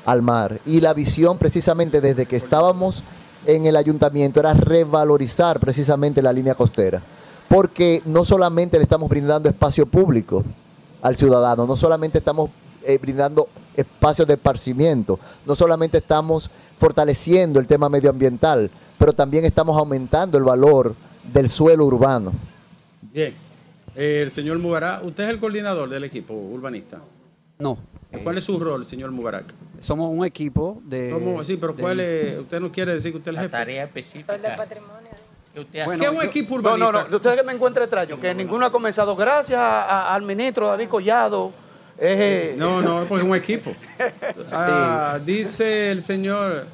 [0.05, 3.03] al mar y la visión precisamente desde que estábamos
[3.47, 7.03] en el ayuntamiento era revalorizar precisamente la línea costera.
[7.49, 10.43] Porque no solamente le estamos brindando espacio público
[11.03, 12.51] al ciudadano, no solamente estamos
[12.83, 19.77] eh, brindando espacios de esparcimiento, no solamente estamos fortaleciendo el tema medioambiental, pero también estamos
[19.77, 20.95] aumentando el valor
[21.33, 22.33] del suelo urbano.
[23.13, 23.35] Bien.
[23.97, 26.99] Eh, el señor Mubarak, usted es el coordinador del equipo urbanista.
[27.59, 27.79] No.
[28.23, 29.47] ¿Cuál es su rol, señor Mubarak?
[29.81, 31.11] Somos un equipo de.
[31.11, 31.43] ¿Cómo?
[31.45, 32.39] Sí, pero de- ¿cuál es?
[32.41, 33.53] Usted no quiere decir que usted es el jefe.
[33.53, 34.35] tarea específica.
[34.35, 35.99] que usted hace.
[35.99, 36.93] ¿Qué es un equipo No, urbanista?
[36.93, 37.17] no, no.
[37.17, 39.15] Ustedes que me encuentra extraño, que ninguno ha comenzado.
[39.17, 41.53] Gracias a- a- al ministro David Collado.
[41.99, 43.73] eh, No, no, pues es un equipo.
[44.53, 46.67] Ah, dice el señor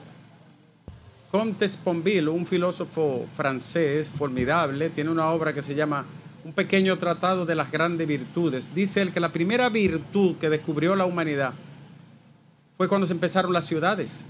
[1.31, 6.05] Comte Sponville, un filósofo francés formidable, tiene una obra que se llama
[6.45, 8.75] Un pequeño tratado de las grandes virtudes.
[8.75, 11.53] Dice él que la primera virtud que descubrió la humanidad
[12.77, 14.25] fue cuando se empezaron las ciudades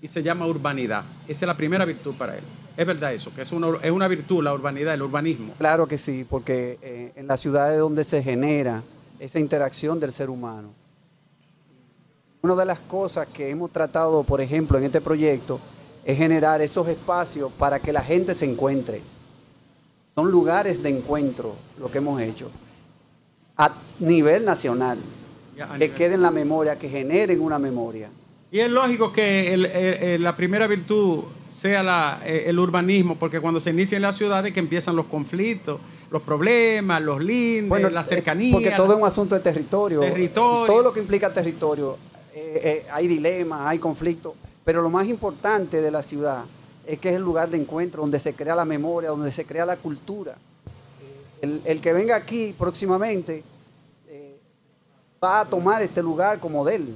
[0.00, 1.04] y se llama urbanidad.
[1.28, 2.42] Esa es la primera virtud para él.
[2.76, 5.52] Es verdad eso, que es una, es una virtud la urbanidad, el urbanismo.
[5.58, 8.82] Claro que sí, porque eh, en las ciudades donde se genera
[9.20, 10.70] esa interacción del ser humano.
[12.40, 15.60] Una de las cosas que hemos tratado, por ejemplo, en este proyecto,
[16.04, 19.00] es generar esos espacios para que la gente se encuentre.
[20.14, 22.50] Son lugares de encuentro lo que hemos hecho
[23.56, 24.98] a nivel nacional,
[25.56, 28.08] Ya, a que nivel- quede en la memoria, que generen una memoria.
[28.50, 33.16] Y es lógico que el- el- el- la primera virtud sea la- eh, el urbanismo,
[33.16, 37.90] porque cuando se inicia en las ciudades que empiezan los conflictos, los problemas, los lindes,
[37.92, 38.52] la eh, cercanía.
[38.52, 40.00] Porque todo la- es un asunto de territorio.
[40.00, 40.66] Territorio.
[40.66, 41.96] Todo lo que implica territorio.
[42.34, 44.32] eh, eh, hay dilemas, hay conflictos.
[44.64, 46.44] Pero lo más importante de la ciudad
[46.86, 49.66] es que es el lugar de encuentro donde se crea la memoria, donde se crea
[49.66, 50.36] la cultura.
[51.40, 53.42] El, que venga aquí próximamente
[54.06, 54.36] eh,
[55.22, 56.94] va a tomar este lugar como de él.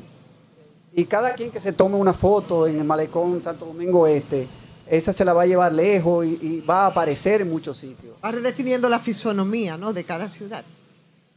[0.95, 4.47] Y cada quien que se tome una foto en el malecón Santo Domingo Este,
[4.87, 8.15] esa se la va a llevar lejos y, y va a aparecer en muchos sitios.
[8.25, 9.93] Va redefiniendo la fisonomía ¿no?
[9.93, 10.65] de cada ciudad.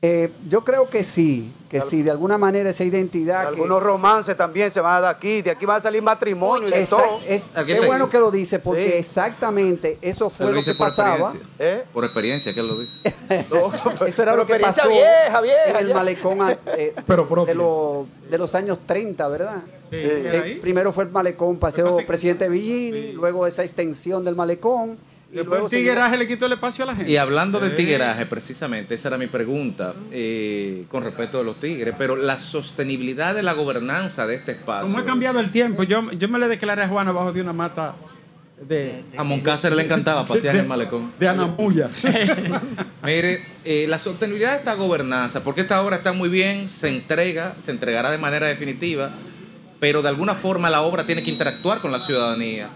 [0.02, 3.42] Eh, yo creo que sí, que sí, de alguna manera esa identidad.
[3.42, 5.42] que- Algunos romances también se van a dar aquí.
[5.42, 7.20] De aquí va a salir matrimonio y todo.
[7.28, 8.94] es, qué bueno que lo dice, porque Sí.
[8.98, 11.34] exactamente eso fue lo que por pasaba.
[11.34, 11.86] experiencia.
[11.92, 12.94] Por experiencia, que él lo dice.
[14.08, 16.94] Eso era lo que pasó vieja, vieja, en el malecón eh,
[17.46, 19.58] de, los, de los años 30, ¿verdad?
[19.90, 24.98] Sí, Eh, primero fue el malecón Paseo Presidente Villini, luego esa extensión del malecón.
[25.32, 27.12] Y Después el tigueraje le quitó el espacio a la gente.
[27.12, 31.94] Y hablando de tigueraje, precisamente, esa era mi pregunta eh, con respecto a los tigres,
[31.98, 34.88] pero la sostenibilidad de la gobernanza de este espacio.
[34.88, 37.54] Como ha cambiado el tiempo, yo, yo me le declaré a Juan abajo de una
[37.54, 37.94] mata
[38.68, 39.04] de...
[39.18, 41.12] A Moncácer le encantaba pasear en el malecón.
[41.20, 41.90] De Anamuya.
[43.04, 47.54] Mire, eh, la sostenibilidad de esta gobernanza, porque esta obra está muy bien, se entrega,
[47.64, 49.12] se entregará de manera definitiva,
[49.80, 52.70] pero de alguna forma la obra tiene que interactuar con la ciudadanía.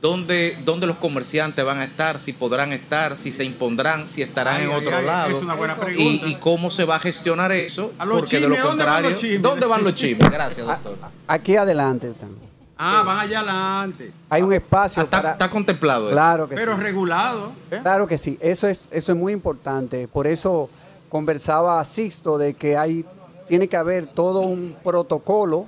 [0.00, 2.18] ¿Dónde, dónde los comerciantes van a estar?
[2.18, 5.36] Si podrán estar, si se impondrán, si estarán Ay, en otro ay, lado.
[5.36, 6.26] es una buena y, pregunta.
[6.26, 7.92] y cómo se va a gestionar eso.
[7.98, 9.42] A los porque de lo ¿dónde van contrario, los?
[9.42, 10.30] ¿dónde van los chismes?
[10.30, 10.96] Gracias, doctor.
[11.28, 12.30] Aquí adelante están.
[12.78, 14.10] Ah, van allá adelante.
[14.30, 15.32] Hay un espacio Está, para...
[15.32, 16.06] está contemplado.
[16.06, 16.12] eso.
[16.14, 16.82] Claro que Pero sí.
[16.82, 17.52] regulado.
[17.68, 20.08] Claro que sí, eso es, eso es muy importante.
[20.08, 20.70] Por eso
[21.10, 23.04] conversaba Sixto de que hay,
[23.46, 25.66] tiene que haber todo un protocolo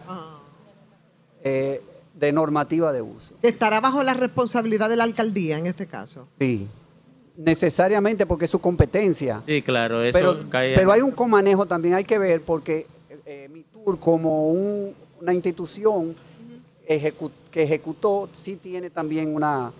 [1.45, 1.83] eh,
[2.23, 3.35] de normativa de uso.
[3.43, 6.29] Estará bajo la responsabilidad de la alcaldía en este caso.
[6.39, 6.69] Sí,
[7.37, 9.43] necesariamente porque es su competencia.
[9.47, 12.87] Sí, claro, eso Pero, cae- pero hay un comanejo también, hay que ver, porque
[13.27, 16.15] eh, Mitur como un- una institución
[16.89, 19.73] ejecu- que ejecutó, sí tiene también una,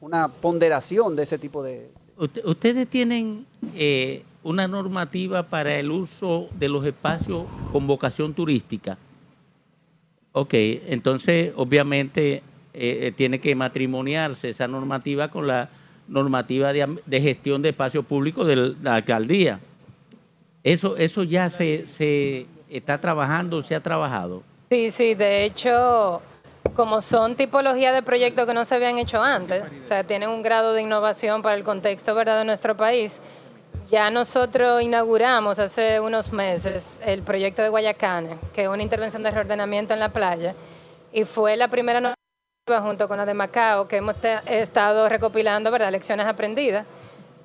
[0.00, 1.90] una ponderación de ese tipo de...
[2.16, 8.98] Usted- Ustedes tienen eh, una normativa para el uso de los espacios con vocación turística.
[10.36, 12.42] Ok, entonces obviamente eh,
[12.74, 15.68] eh, tiene que matrimoniarse esa normativa con la
[16.08, 19.60] normativa de, de gestión de espacios públicos de la alcaldía.
[20.64, 24.42] Eso, eso ya se, se está trabajando, se ha trabajado.
[24.70, 26.20] Sí, sí, de hecho,
[26.74, 30.42] como son tipologías de proyectos que no se habían hecho antes, o sea, tienen un
[30.42, 32.40] grado de innovación para el contexto ¿verdad?
[32.40, 33.20] de nuestro país,
[33.88, 39.30] ya nosotros inauguramos hace unos meses el proyecto de Guayacane, que es una intervención de
[39.30, 40.54] reordenamiento en la playa,
[41.12, 44.16] y fue la primera normativa junto con la de Macao que hemos
[44.46, 45.92] estado recopilando ¿verdad?
[45.92, 46.86] lecciones aprendidas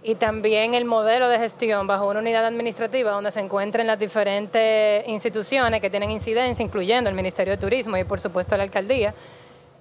[0.01, 5.05] y también el modelo de gestión bajo una unidad administrativa donde se encuentren las diferentes
[5.07, 9.13] instituciones que tienen incidencia, incluyendo el Ministerio de Turismo y por supuesto la alcaldía,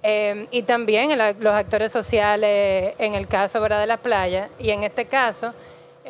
[0.01, 5.07] Eh, y también los actores sociales en el caso de la playa y en este
[5.07, 5.53] caso,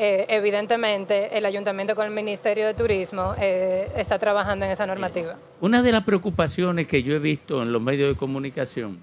[0.02, 5.36] eh, evidentemente, el ayuntamiento con el Ministerio de Turismo eh, está trabajando en esa normativa.
[5.60, 9.00] Una de las preocupaciones que yo he visto en los medios de comunicación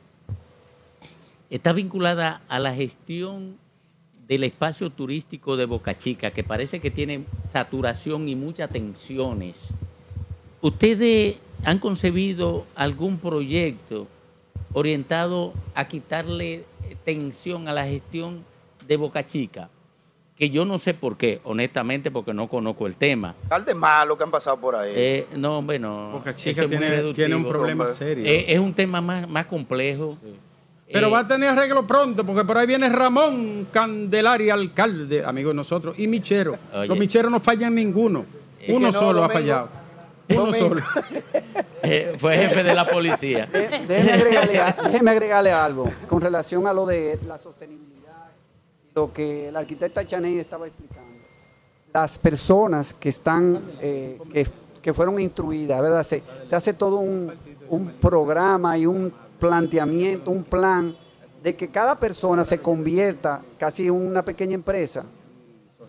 [1.50, 3.58] está vinculada a la gestión
[4.26, 9.68] del espacio turístico de Boca Chica, que parece que tiene saturación y muchas tensiones.
[10.62, 14.08] ¿Ustedes han concebido algún proyecto
[14.72, 16.64] orientado a quitarle
[17.04, 18.42] tensión a la gestión
[18.88, 19.68] de Boca Chica?
[20.36, 23.34] Que yo no sé por qué, honestamente, porque no conozco el tema.
[23.48, 24.92] Alde malo que han pasado por ahí.
[24.94, 28.24] Eh, no, bueno, Boca Chica es tiene, un problema serio.
[28.26, 30.18] Eh, es un tema más, más complejo.
[30.92, 35.48] Pero Eh, va a tener arreglo pronto, porque por ahí viene Ramón Candelaria, alcalde, amigo
[35.48, 36.54] de nosotros, y Michero.
[36.74, 36.86] Oye.
[36.86, 38.24] Los Micheros no fallan ninguno.
[38.60, 39.68] Es Uno no, solo ha fallado.
[40.28, 40.82] Uno solo.
[41.82, 43.48] eh, fue jefe de la policía.
[43.52, 47.95] Déjeme agregarle, déjeme agregarle algo con relación a lo de la sostenibilidad,
[48.96, 51.20] lo que el arquitecta Chaney estaba explicando.
[51.92, 54.18] Las personas que están, eh,
[54.82, 56.02] que, fueron instruidas, ¿verdad?
[56.02, 57.30] Se, hace todo un,
[58.00, 60.96] programa y un planteamiento, un plan
[61.42, 65.04] de que cada persona se convierta casi en una pequeña empresa.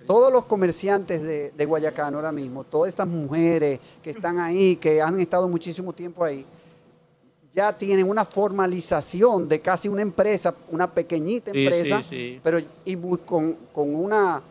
[0.05, 5.17] Todos los comerciantes de Guayacán ahora mismo, todas estas mujeres que están ahí, que han
[5.19, 6.45] estado muchísimo tiempo ahí,
[7.57, 12.39] ya tienen una formalización de casi una empresa, una pequeñita Sí, empresa, sí, sí.
[12.43, 12.95] pero y
[13.25, 14.43] con, con una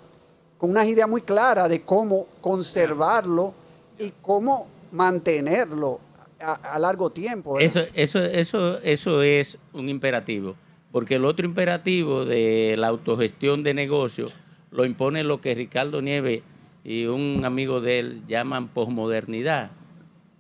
[0.58, 3.54] con unas ideas muy claras de cómo conservarlo
[3.96, 6.00] y cómo mantenerlo
[6.40, 7.52] a, a largo tiempo.
[7.54, 7.66] ¿verdad?
[7.66, 10.56] Eso, eso, eso, eso es un imperativo,
[10.90, 14.32] porque el otro imperativo de la autogestión de negocios
[14.72, 16.42] lo impone lo que Ricardo Nieves
[16.82, 19.70] y un amigo de él llaman posmodernidad.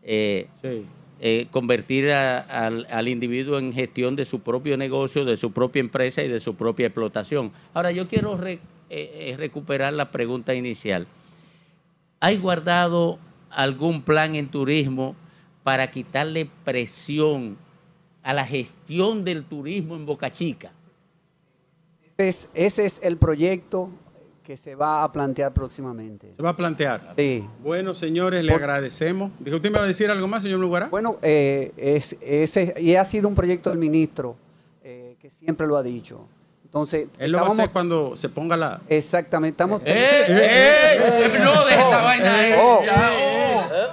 [0.02, 0.48] Eh,
[1.18, 6.28] eh, convertir al, individuo en gestión de su propio negocio, de su propia empresa y
[6.28, 7.52] de su propia explotación.
[7.72, 8.60] Ahora, yo quiero eh,
[8.90, 11.06] eh, recuperar la pregunta inicial.
[12.20, 15.16] ¿Hay guardado algún plan en turismo
[15.62, 17.56] para quitarle presión
[18.22, 20.72] a la gestión del turismo en Boca Chica?
[22.18, 23.90] Es, ese es el proyecto
[24.46, 26.32] que se va a plantear próximamente.
[26.36, 27.14] Se va a plantear.
[27.16, 27.44] Sí.
[27.64, 29.32] Bueno, señores, le agradecemos.
[29.40, 30.86] Dijo, ¿usted me va a decir algo más, señor Lugará?
[30.86, 34.36] Bueno, eh, es, ese, y ha sido un proyecto del ministro
[34.84, 36.28] eh, que siempre lo ha dicho.
[36.64, 38.82] Entonces, Él lo va a hacer cuando se ponga la...
[38.88, 39.80] Exactamente, estamos...
[39.84, 41.40] ¡Eh, eh!
[41.42, 42.34] No, deja esa vaina.
[42.58, 42.80] Oh.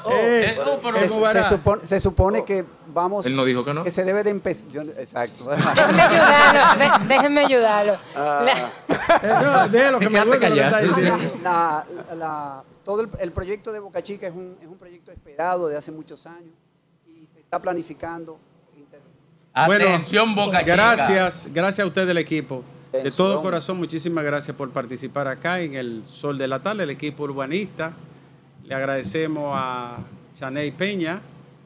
[0.05, 0.11] Oh.
[0.11, 2.63] Eh, oh, se supone, se supone que
[2.93, 3.25] vamos...
[3.25, 3.83] Él no dijo que no.
[3.83, 4.65] Que se debe de empezar...
[4.97, 5.45] Exacto.
[5.55, 7.97] Déjenme ayudarlo, de- déjenme ayudarlo.
[8.15, 10.25] La- no, déjelo que me.
[11.43, 15.11] La- la- la- todo el, el proyecto de Boca Chica es un, es un proyecto
[15.11, 16.53] esperado de hace muchos años
[17.07, 18.37] y se está planificando.
[19.53, 20.71] Atención, Boca Chica.
[20.75, 22.63] Gracias, gracias a usted del equipo.
[22.91, 26.89] De todo corazón, muchísimas gracias por participar acá en el Sol de la Tarde, el
[26.91, 27.93] equipo urbanista.
[28.65, 29.97] Le agradecemos a
[30.35, 31.19] Chaney Peña,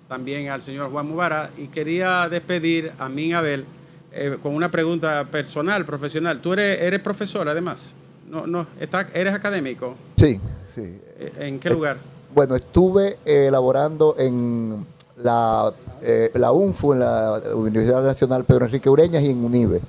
[0.07, 3.65] también al señor Juan Mubara, y quería despedir a Min Abel
[4.11, 6.41] eh, con una pregunta personal, profesional.
[6.41, 7.93] ¿Tú eres, eres profesor además?
[8.29, 9.95] No, no, está- ¿Eres académico?
[10.17, 10.39] Sí,
[10.73, 10.81] sí.
[11.19, 11.97] Eh, ¿En qué lugar?
[12.33, 14.85] Bueno, estuve eh, elaborando en
[15.17, 19.81] la, eh, la UNFU, en la Universidad Nacional Pedro Enrique Ureñas y en UNIBE,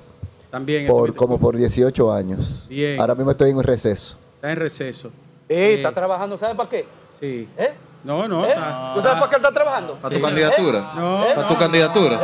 [0.49, 2.65] También por, como por 18 años.
[2.69, 2.99] Bien.
[2.99, 4.17] Ahora mismo estoy en un receso.
[4.35, 5.07] está en receso.
[5.47, 6.85] Eh, Eh, está trabajando, ¿sabes para qué?
[7.19, 7.47] Sí.
[7.57, 7.69] ¿Eh?
[8.03, 8.45] No, no.
[8.45, 8.49] ¿Eh?
[8.49, 9.93] está- ¿Tú sabes para qué él está trabajando?
[9.95, 10.91] ¿Para tu candidatura?
[10.95, 11.25] No.
[11.35, 12.19] ¿Para tu candidatura?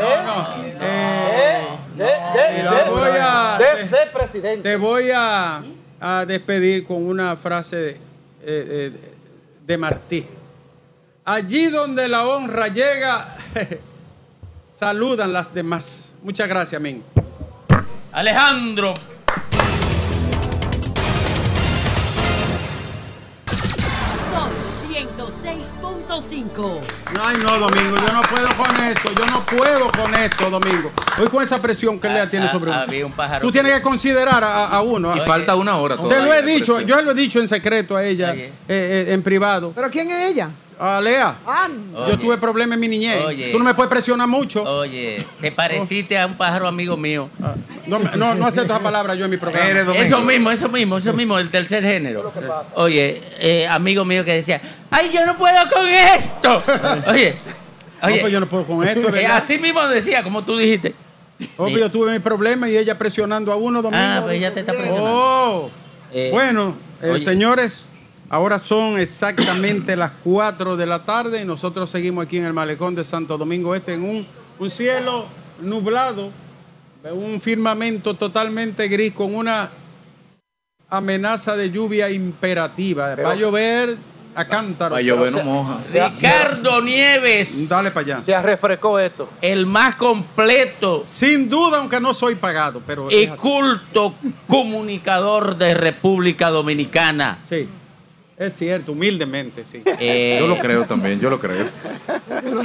[0.81, 1.67] Eh,
[1.97, 4.69] De, ser presidente.
[4.69, 5.61] Te voy a,
[5.99, 7.97] a despedir con una frase de, eh,
[8.43, 8.91] eh,
[9.65, 10.25] de Martí.
[11.23, 13.35] Allí donde la honra llega,
[14.67, 16.11] saludan las demás.
[16.23, 17.03] Muchas gracias, men.
[18.11, 18.93] Alejandro.
[26.19, 26.79] 106.5.
[27.25, 30.91] Ay, no, Domingo, yo no puedo con esto, yo no puedo con esto, Domingo.
[31.19, 33.07] Hoy con esa presión que Lea tiene Ah, sobre uno.
[33.07, 35.15] un pájaro Tú tienes que considerar a, a uno.
[35.15, 36.25] Y falta una hora Te todavía.
[36.25, 36.85] lo he dicho, presión.
[36.99, 39.71] yo lo he dicho en secreto a ella, eh, eh, en privado.
[39.75, 40.49] ¿Pero quién es ella?
[40.77, 41.67] A Lea, Ah,
[42.09, 43.23] yo tuve problemas en mi niñez.
[43.23, 43.51] Oye.
[43.51, 44.61] Tú no me puedes presionar mucho.
[44.63, 47.29] Oye, te pareciste a un pájaro amigo mío.
[47.41, 47.55] Ah,
[47.87, 49.93] No, no, no acepto esa palabra yo en mi programa.
[49.93, 52.31] Eso mismo, eso mismo, eso mismo, el tercer género.
[52.75, 54.61] Oye, eh, amigo mío que decía,
[54.91, 56.61] ay, yo no puedo con esto.
[57.11, 57.35] Oye,
[58.01, 59.37] No, oye, pues yo no puedo con esto, eh, ¿verdad?
[59.37, 60.93] así mismo decía, como tú dijiste.
[61.57, 64.03] Oh, pues yo tuve mi problema y ella presionando a uno, Domingo.
[64.03, 65.09] Ah, pues ella te está presionando.
[65.13, 65.71] Oh.
[66.13, 67.89] Eh, bueno, eh, señores,
[68.29, 72.95] ahora son exactamente las 4 de la tarde y nosotros seguimos aquí en el malecón
[72.95, 74.27] de Santo Domingo Este en un,
[74.59, 75.25] un cielo
[75.61, 76.31] nublado,
[77.11, 79.69] un firmamento totalmente gris con una
[80.89, 83.15] amenaza de lluvia imperativa.
[83.15, 83.97] Va a llover
[84.35, 84.93] a cántaro.
[84.93, 85.79] Va a llover, no moja.
[86.09, 88.21] Ricardo Nieves, Dale para allá.
[88.25, 89.29] Se refrescó esto.
[89.41, 94.15] el más completo Sin duda, aunque no soy pagado, pero y culto
[94.47, 97.39] comunicador de República Dominicana.
[97.47, 97.67] Sí,
[98.37, 99.81] es cierto, humildemente, sí.
[99.99, 101.65] Eh, Yo lo creo también, yo lo creo.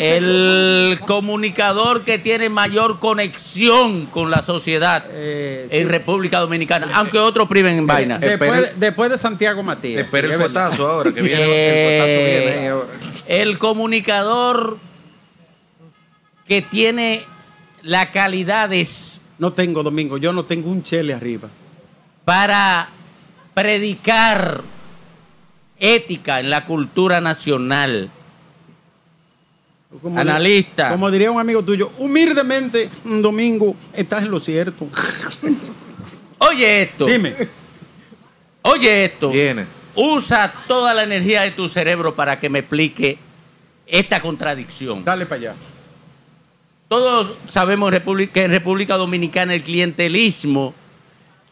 [0.00, 5.76] el comunicador que tiene mayor conexión con la sociedad Eh, sí.
[5.76, 8.16] en República Dominicana, aunque otros priven en vaina.
[8.16, 10.04] Eh, Después, Espera- después de Santiago Matías.
[10.04, 11.40] Espera sí, el fuetazo ahora, que viene.
[11.42, 12.88] Eh, el fuetazo viene ahora.
[13.26, 14.78] El comunicador
[16.48, 17.24] que tiene
[17.82, 21.48] la calidades No tengo, Domingo, yo no tengo un chele arriba.
[22.24, 22.88] para
[23.54, 24.62] predicar
[25.80, 28.10] ética en la cultura nacional.
[30.02, 30.90] Como Analista.
[30.90, 34.86] como diría un amigo tuyo, humildemente, Domingo, estás en lo cierto.
[36.38, 37.34] Oye esto, Dime.
[38.62, 39.30] oye esto.
[39.30, 39.66] Viene.
[39.94, 43.18] Usa toda la energía de tu cerebro para que me explique
[43.86, 45.04] esta contradicción.
[45.04, 45.54] Dale para allá.
[46.88, 47.92] Todos sabemos
[48.32, 50.72] que en República Dominicana el clientelismo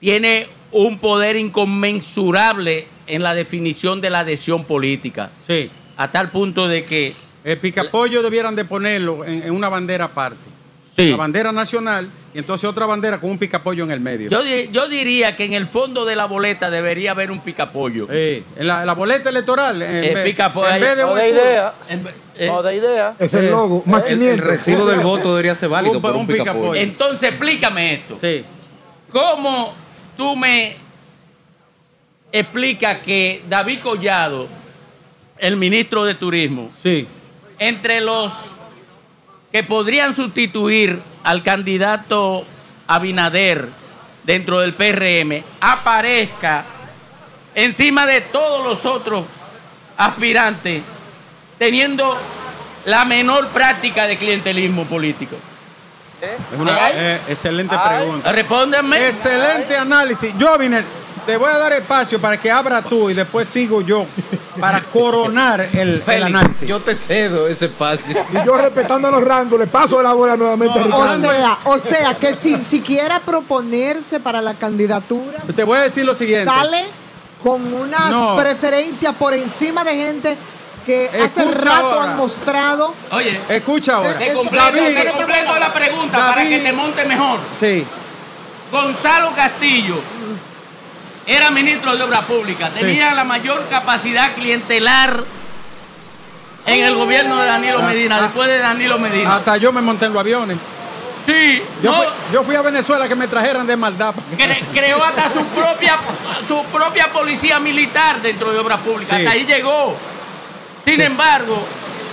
[0.00, 5.70] tiene un poder inconmensurable en la definición de la adhesión política, Sí.
[5.96, 10.36] a tal punto de que El picapollo debieran de ponerlo en, en una bandera aparte.
[10.94, 11.12] Sí.
[11.12, 14.28] La bandera nacional y entonces otra bandera con un picapollo en el medio.
[14.30, 18.09] yo, di- yo diría que en el fondo de la boleta debería haber un picapollo.
[18.11, 21.30] Sí, en la, la boleta electoral, en, Eh, vez, picapollo, en vez de No de
[21.30, 21.74] idea.
[21.90, 23.14] En- eh, No de idea.
[23.18, 23.82] Es el Eh, logo.
[23.86, 24.46] Más El, el 500.
[24.46, 26.52] recibo del voto debería ser válido Un- por un un picapollo.
[26.72, 26.80] picapollo.
[26.82, 28.18] entonces explícame esto.
[28.20, 28.42] Sí.
[29.11, 29.72] ¿Cómo
[30.16, 30.76] tú me
[32.32, 34.48] explicas que David Collado,
[35.38, 37.06] el ministro de Turismo, Sí.
[37.58, 38.32] entre los
[39.50, 42.44] que podrían sustituir al candidato
[42.86, 43.68] Abinader
[44.24, 46.64] dentro del PRM, aparezca
[47.54, 49.24] encima de todos los otros
[49.96, 50.82] aspirantes,
[51.58, 52.16] teniendo
[52.84, 55.36] la menor práctica de clientelismo político?
[56.20, 57.98] Es una eh, excelente Ay.
[57.98, 58.32] pregunta.
[58.32, 59.08] Respóndeme.
[59.08, 60.32] Excelente análisis.
[60.38, 60.82] Yo, vine,
[61.28, 64.06] te voy a dar espacio para que abra tú y después sigo yo
[64.58, 66.66] para coronar el, análisis.
[66.66, 68.16] yo te cedo ese espacio.
[68.32, 72.14] Y yo respetando los rangos, le paso la bola nuevamente a O sea, o sea,
[72.14, 76.50] que si, si quiera proponerse para la candidatura, Te voy a decir lo siguiente.
[76.50, 76.86] sale
[77.42, 78.34] con unas No.
[78.34, 80.34] preferencias por encima de gente
[80.86, 82.04] que hace rato ahora.
[82.04, 82.94] han mostrado.
[83.12, 84.16] Oye, Escucha ahora.
[84.16, 84.96] te completo, David.
[84.96, 87.38] te completo la pregunta para que te monte mejor.
[87.60, 87.84] Sí.
[88.72, 89.96] Gonzalo Castillo
[91.28, 95.22] era ministro de Obras Públicas, tenía la mayor capacidad clientelar
[96.66, 98.22] en el gobierno de Danilo Ah, Medina, ah.
[98.22, 99.36] después de Danilo Medina.
[99.36, 100.56] Hasta yo me monté en los aviones.
[101.26, 104.14] Sí, Yo, no, fui, yo fui a Venezuela que me trajeran de maldad.
[104.38, 105.98] cre- creó hasta su propia,
[106.46, 109.24] su propia policía militar dentro de Obras Públicas, Sí.
[109.26, 109.94] hasta ahí llegó.
[110.86, 111.62] Sin embargo,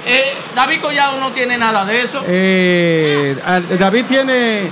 [0.06, 2.22] eh, David Collado no tiene nada de eso.
[2.28, 3.38] Eh,
[3.80, 4.64] David tiene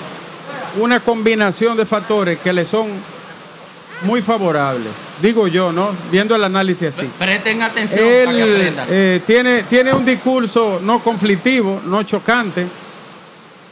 [0.78, 2.90] una combinación de factores que le son
[4.02, 4.86] muy favorable.
[5.22, 5.92] Digo yo, ¿no?
[6.12, 7.10] Viendo el análisis así.
[7.18, 12.66] Presten atención para que Él eh, tiene, tiene un discurso no conflictivo, no chocante,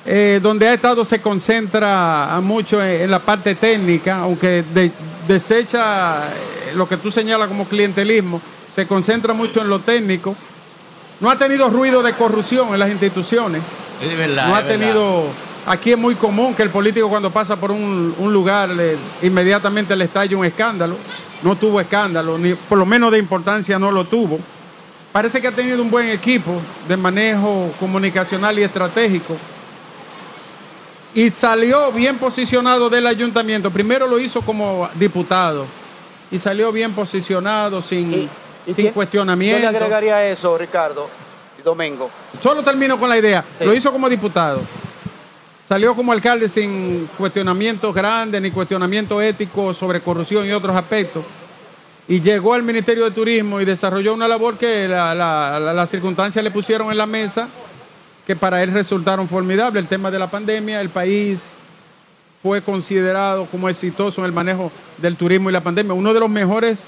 [0.05, 4.91] eh, donde ha estado se concentra mucho en, en la parte técnica, aunque de-
[5.27, 8.41] desecha eh, lo que tú señalas como clientelismo,
[8.71, 10.35] se concentra mucho en lo técnico.
[11.19, 13.61] No ha tenido ruido de corrupción en las instituciones.
[14.01, 14.79] Es verdad, no ha es verdad.
[15.65, 19.95] Aquí es muy común que el político cuando pasa por un, un lugar le- inmediatamente
[19.95, 20.95] le estalle un escándalo.
[21.43, 24.39] No tuvo escándalo, ni por lo menos de importancia no lo tuvo.
[25.11, 26.51] Parece que ha tenido un buen equipo
[26.87, 29.35] de manejo comunicacional y estratégico.
[31.13, 33.69] Y salió bien posicionado del ayuntamiento.
[33.69, 35.65] Primero lo hizo como diputado.
[36.31, 38.29] Y salió bien posicionado, sin, ¿Y
[38.65, 39.59] sin quién- Yo cuestionamiento.
[39.69, 41.09] le agregaría eso, Ricardo
[41.59, 42.09] y Domingo.
[42.41, 43.43] Solo termino con la idea.
[43.59, 43.65] Sí.
[43.65, 44.61] Lo hizo como diputado.
[45.71, 51.23] Salió como alcalde sin cuestionamientos grandes ni cuestionamientos éticos sobre corrupción y otros aspectos.
[52.09, 55.89] Y llegó al Ministerio de Turismo y desarrolló una labor que la- la- la- las
[55.89, 57.47] circunstancias le pusieron en la mesa,
[58.27, 59.81] que para él resultaron formidables.
[59.81, 61.39] El tema de la pandemia, el país
[62.43, 65.93] fue considerado como exitoso en el manejo del turismo y la pandemia.
[65.93, 66.83] Uno de los mejores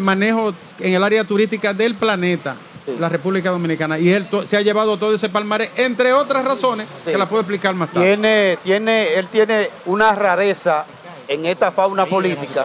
[0.00, 2.56] manejos en el área turística del planeta,
[2.98, 3.98] la República Dominicana.
[3.98, 7.74] Y él se ha llevado todo ese palmarés, entre otras razones, que la puedo explicar
[7.74, 8.06] más tarde.
[8.06, 10.84] Tiene, tiene, él tiene una rareza
[11.28, 12.64] en esta fauna política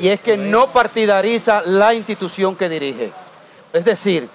[0.00, 3.12] y es que no partidariza la institución que dirige.
[3.72, 4.28] Es decir,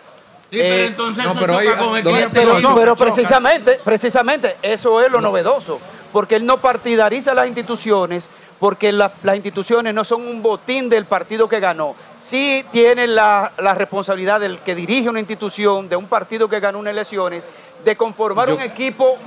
[0.51, 5.79] Sí, pero eh, entonces no, eso pero con el precisamente, precisamente eso es lo novedoso,
[6.13, 8.29] porque él no partidariza las instituciones,
[8.59, 11.95] porque la- las instituciones no son un botín del partido que ganó.
[12.17, 16.79] Sí tiene la, la responsabilidad del que dirige una institución, de un partido que ganó
[16.79, 17.45] unas elecciones,
[17.83, 19.17] de conformar un equipo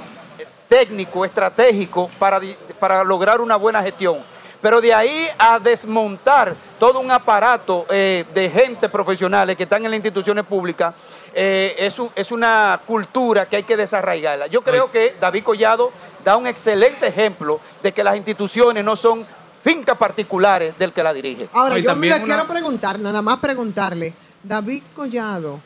[0.69, 2.41] técnico, estratégico, para,
[2.79, 4.23] para lograr una buena gestión.
[4.61, 9.91] Pero de ahí a desmontar todo un aparato eh, de gente profesionales que están en
[9.93, 10.95] las instituciones públicas,
[11.33, 14.49] eh, es, un- es una cultura que hay que desarraigarla.
[14.49, 15.93] Yo creo que David Collado
[16.29, 19.25] da un excelente ejemplo de que las instituciones no son
[19.65, 21.49] fincas particulares del que la dirige.
[21.55, 24.13] Ahora, yo también le una- quiero preguntar, nada más preguntarle.
[24.43, 25.59] David Collado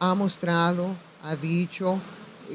[0.00, 2.00] ha mostrado, ha dicho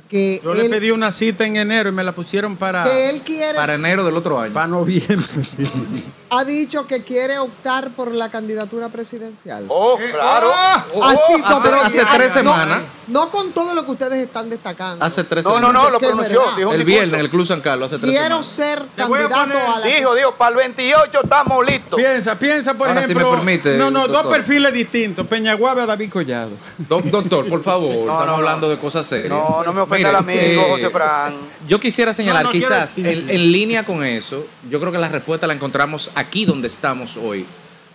[0.10, 3.10] que, Yo le él, pedí una cita en enero y me la pusieron para, que
[3.10, 4.54] él quiere, Para enero del otro año.
[4.54, 5.26] para noviembre.
[6.38, 9.66] ha dicho que quiere optar por la candidatura presidencial.
[9.68, 10.52] Oh, claro.
[10.94, 12.80] Oh, Así, hace- pero- hace tres no, semanas.
[13.08, 15.04] No con todo lo que ustedes están destacando.
[15.04, 15.84] Hace tres No, no, semanas.
[15.84, 16.42] no, lo pronunció.
[16.56, 18.48] Dijo El viernes en el Club San Carlos hace tres Quiero semanas.
[18.48, 19.86] ser Te voy a candidato poner- a la...
[19.88, 21.98] Dijo, dijo, para el 28 estamos listos.
[22.00, 23.32] Piensa, piensa, por Ahora, si ejemplo.
[23.32, 25.28] me permite, no, no, dos perfiles distintos.
[25.28, 26.52] Peñaguave a David Collado.
[26.78, 28.72] Do- Doctor, por favor, estamos no, hablando no.
[28.74, 29.30] de cosas serias.
[29.30, 31.36] No, no me ofenda al amigo eh, José Fran.
[31.68, 35.10] Yo quisiera señalar, No, no quizás en, en línea con eso, yo creo que la
[35.10, 37.46] respuesta la encontramos aquí donde estamos hoy.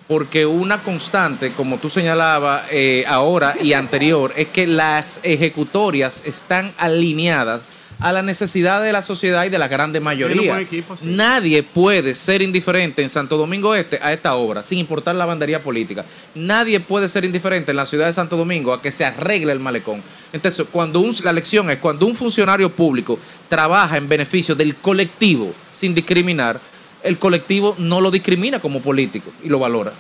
[0.06, 6.72] Porque una constante, como tú señalabas eh, ahora y anterior, es que las ejecutorias están
[6.78, 7.60] alineadas
[8.00, 10.52] a la necesidad de la sociedad y de la grande mayoría.
[10.52, 11.02] buen equipo, sí.
[11.04, 15.60] Nadie puede ser indiferente en Santo Domingo Este a esta obra, sin importar la bandería
[15.60, 16.04] política.
[16.34, 19.58] Nadie puede ser indiferente en la ciudad de Santo Domingo a que se arregle el
[19.58, 20.00] malecón.
[20.32, 23.18] Entonces, cuando un- la lección es cuando un funcionario público
[23.48, 26.60] trabaja en beneficio del colectivo sin discriminar,
[27.02, 29.92] el colectivo no lo discrimina como político y lo valora.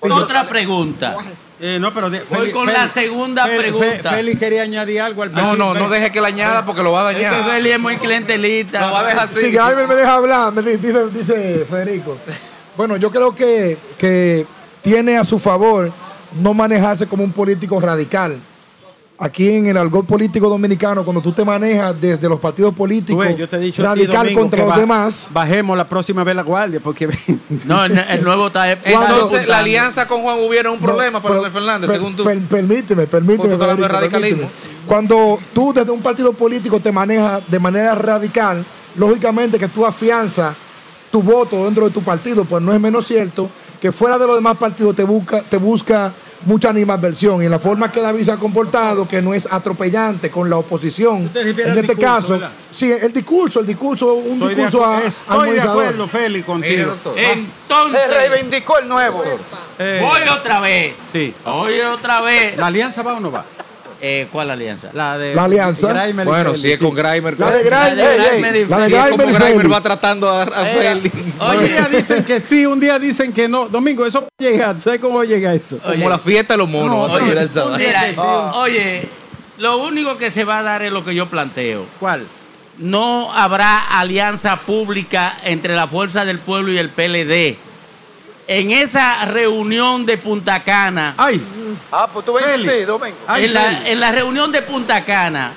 [0.00, 1.16] Otra pregunta.
[1.58, 4.10] Eh, no, pero de- Voy con la segunda pregunta.
[4.10, 7.08] Félix quería añadir algo al No, no, no deje que la añada porque lo va
[7.08, 7.50] a Es que dañar.
[7.50, 8.80] Feli es muy clientelista.
[8.86, 9.40] Lo va a dejar así.
[9.40, 12.18] Si Gabriel me deja hablar, me di- dice, dice Federico.
[12.76, 14.44] Bueno, yo creo que, que
[14.82, 15.90] tiene a su favor
[16.38, 18.38] no manejarse como un político radical.
[19.18, 23.36] Aquí en el algo político dominicano, cuando tú te manejas desde los partidos políticos ves,
[23.38, 26.22] yo te he dicho a ti, radical Domingo, contra los ba- demás, Bajemos la próxima
[26.22, 27.08] vez la guardia porque
[27.64, 28.70] No, el, el nuevo está.
[28.70, 32.14] está Entonces, la alianza con Juan hubiera un problema para pero- Leonel Fernández, per- según
[32.14, 32.24] tú.
[32.24, 34.48] per- permíteme, Federico, permíteme.
[34.86, 38.64] Cuando tú desde un partido político te manejas de manera radical,
[38.96, 40.54] lógicamente que tú afianzas
[41.10, 43.48] tu voto dentro de tu partido, pues no es menos cierto
[43.80, 46.12] que fuera de los demás partidos te busca, te busca
[46.44, 50.48] mucha animadversión y la forma que David se ha comportado, que no es atropellante con
[50.50, 51.30] la oposición.
[51.34, 52.50] En este discurso, caso, ¿verdad?
[52.72, 56.46] sí, el discurso, el discurso, un Estoy de, discurso acu- a- estoy de acuerdo, Félix,
[56.46, 56.86] contigo.
[56.90, 57.18] Doctor.
[57.18, 59.22] Entonces, Se reivindicó el nuevo.
[59.78, 60.94] Eh, voy otra vez.
[61.12, 61.34] Sí.
[61.44, 62.56] Voy otra vez.
[62.56, 63.44] ¿La alianza va o no va?
[64.00, 64.88] Eh, ¿Cuál alianza?
[64.92, 65.88] La de La alianza.
[65.88, 67.38] Graimer y Bueno, si es con Grimer.
[67.40, 70.64] La de Grimer, Grimer la de Sí, es como Grimer Grimer va tratando a, a
[70.66, 71.14] Félix.
[71.40, 73.68] Un día dicen que sí, un día dicen que no.
[73.68, 74.74] Domingo, eso llega.
[74.80, 75.78] ¿Sabes cómo llega eso?
[75.78, 77.08] Como la fiesta de los monos.
[77.08, 78.20] No, oye, Sí.
[78.54, 79.08] oye,
[79.58, 81.86] lo único que se va a dar es lo que yo planteo.
[81.98, 82.26] ¿Cuál?
[82.78, 87.56] No habrá alianza pública entre la Fuerza del Pueblo y el PLD.
[88.48, 91.14] en esa reunión de Punta Cana.
[91.16, 91.40] Ay.
[91.92, 93.16] Ah, pues tú sí, Domingo.
[93.36, 95.52] en, la, en la reunión de Punta Cana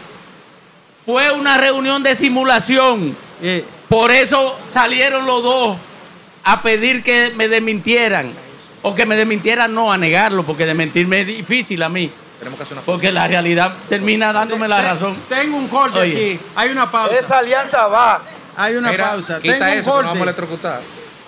[1.05, 3.15] fue una reunión de simulación.
[3.41, 5.77] Eh, Por eso salieron los dos
[6.43, 8.31] a pedir que me desmintieran.
[8.81, 12.09] O que me desmintieran, no, a negarlo, porque desmentirme es difícil a mí.
[12.39, 12.85] Tenemos que hacer una.
[12.85, 15.17] Porque la realidad termina dándome la razón.
[15.27, 16.13] Tengo un corte Oye.
[16.35, 16.39] aquí.
[16.55, 17.13] Hay una pausa.
[17.15, 18.21] Esa alianza va.
[18.55, 19.39] Hay una Mira, pausa.
[19.39, 20.23] quita Tengo un eso, que nos vamos a corte.
[20.23, 20.81] electrocutar.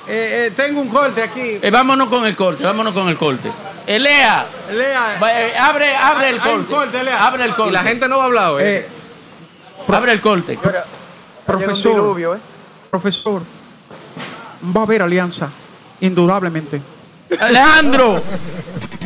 [0.07, 1.59] Eh, eh, tengo un corte aquí.
[1.61, 3.51] Eh, vámonos con el corte, vámonos con el corte.
[3.95, 5.17] Elea, Lea.
[5.21, 6.73] va, eh, abre, abre el Hay un corte.
[6.73, 7.25] corte, Elea.
[7.25, 7.69] Abre el corte.
[7.69, 8.63] Y la gente no va a hablar hoy.
[8.63, 8.87] Eh,
[9.87, 10.57] abre el corte.
[11.45, 11.93] Profesor.
[11.95, 12.39] diluvio, ¿eh?
[12.89, 13.41] profesor,
[14.75, 15.49] va a haber alianza,
[15.99, 16.81] indudablemente.
[17.39, 18.21] Alejandro.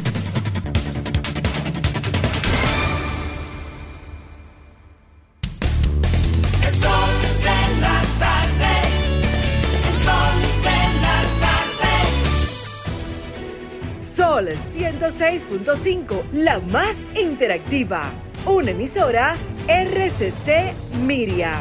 [14.58, 18.14] 106.5, la más interactiva.
[18.46, 19.38] Una emisora
[19.68, 20.74] RCC
[21.06, 21.60] Miria.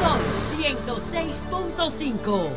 [0.00, 0.20] Sol
[0.58, 2.48] 106.5.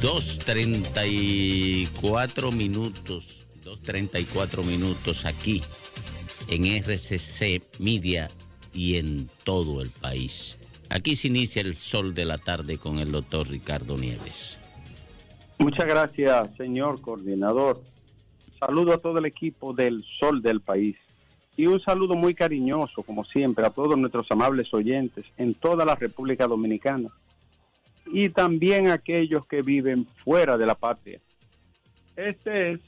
[0.00, 5.62] Dos treinta y cuatro minutos, dos treinta y cuatro minutos aquí
[6.48, 8.28] en RCC Media
[8.72, 10.58] y en todo el país.
[10.90, 14.58] Aquí se inicia el sol de la tarde con el doctor Ricardo Nieves.
[15.58, 17.80] Muchas gracias, señor coordinador.
[18.58, 20.96] Saludo a todo el equipo del Sol del País
[21.56, 25.94] y un saludo muy cariñoso, como siempre, a todos nuestros amables oyentes en toda la
[25.94, 27.10] República Dominicana
[28.06, 31.20] y también a aquellos que viven fuera de la patria.
[32.16, 32.80] Este es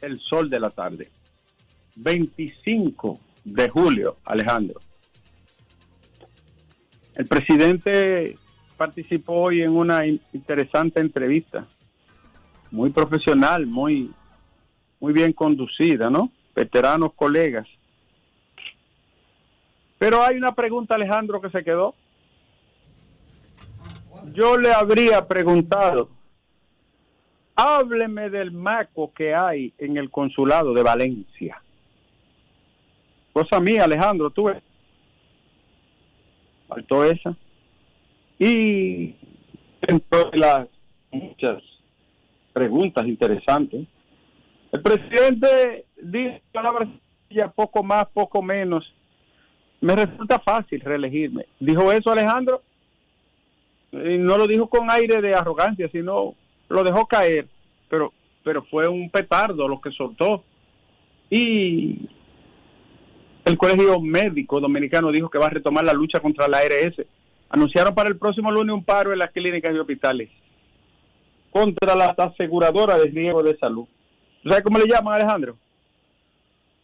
[0.00, 1.10] el Sol de la tarde,
[1.96, 4.80] 25 de julio, Alejandro.
[7.16, 8.36] El presidente
[8.76, 11.66] participó hoy en una in- interesante entrevista,
[12.70, 14.10] muy profesional, muy,
[15.00, 16.30] muy bien conducida, ¿no?
[16.54, 17.68] Veteranos colegas.
[19.98, 21.94] Pero hay una pregunta, Alejandro, que se quedó.
[24.32, 26.08] Yo le habría preguntado,
[27.54, 31.62] hábleme del maco que hay en el consulado de Valencia.
[33.32, 34.62] Cosa mía, Alejandro, tú ves.
[36.74, 37.36] Faltó esa.
[38.38, 39.14] Y
[39.80, 40.68] dentro de las
[41.10, 41.62] muchas
[42.52, 43.86] preguntas interesantes,
[44.72, 46.88] el presidente dice palabras
[47.54, 48.84] poco más, poco menos.
[49.80, 51.46] Me resulta fácil reelegirme.
[51.58, 52.62] ¿Dijo eso Alejandro?
[53.92, 56.34] Y no lo dijo con aire de arrogancia, sino
[56.68, 57.46] lo dejó caer,
[57.88, 58.12] pero,
[58.42, 60.42] pero fue un petardo lo que soltó.
[61.30, 62.08] Y
[63.44, 67.04] el Colegio Médico Dominicano dijo que va a retomar la lucha contra la ARS.
[67.50, 70.30] Anunciaron para el próximo lunes un paro en las clínicas y hospitales
[71.50, 73.86] contra las aseguradoras de riesgo de salud.
[74.42, 75.56] ¿Sabes cómo le llaman, Alejandro?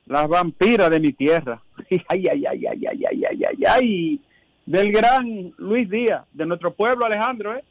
[0.07, 1.61] Las vampiras de mi tierra.
[2.09, 4.21] Ay, ay, ay, ay, ay, ay, ay, ay, ay.
[4.67, 7.65] Del gran Luis Díaz, de nuestro pueblo, Alejandro, ¿eh?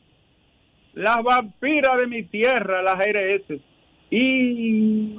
[0.94, 3.62] Las vampiras de mi tierra, las ARS.
[4.10, 5.16] Y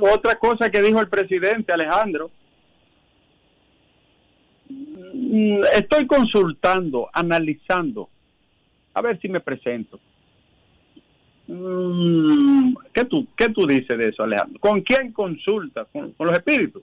[0.00, 2.30] otra cosa que dijo el presidente, Alejandro,
[5.72, 8.08] estoy consultando, analizando,
[8.94, 10.00] a ver si me presento.
[11.46, 14.58] Mm, ¿Qué tú, qué tú dices de eso, Alejandro?
[14.60, 15.84] ¿Con quién consulta?
[15.86, 16.82] ¿Con, con los espíritus?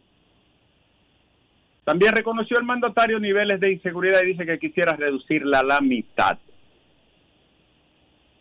[1.83, 6.37] También reconoció el mandatario niveles de inseguridad y dice que quisiera reducirla a la mitad.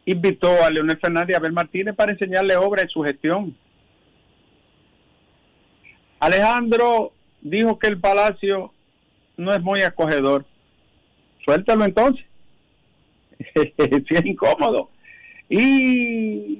[0.06, 3.56] Invitó a Leonel Fernández y a Abel Martínez para enseñarle obra en su gestión.
[6.20, 7.12] Alejandro
[7.42, 8.73] dijo que el palacio
[9.36, 10.44] no es muy acogedor.
[11.44, 12.24] Suéltalo entonces.
[13.54, 14.90] si es incómodo.
[15.48, 16.58] Y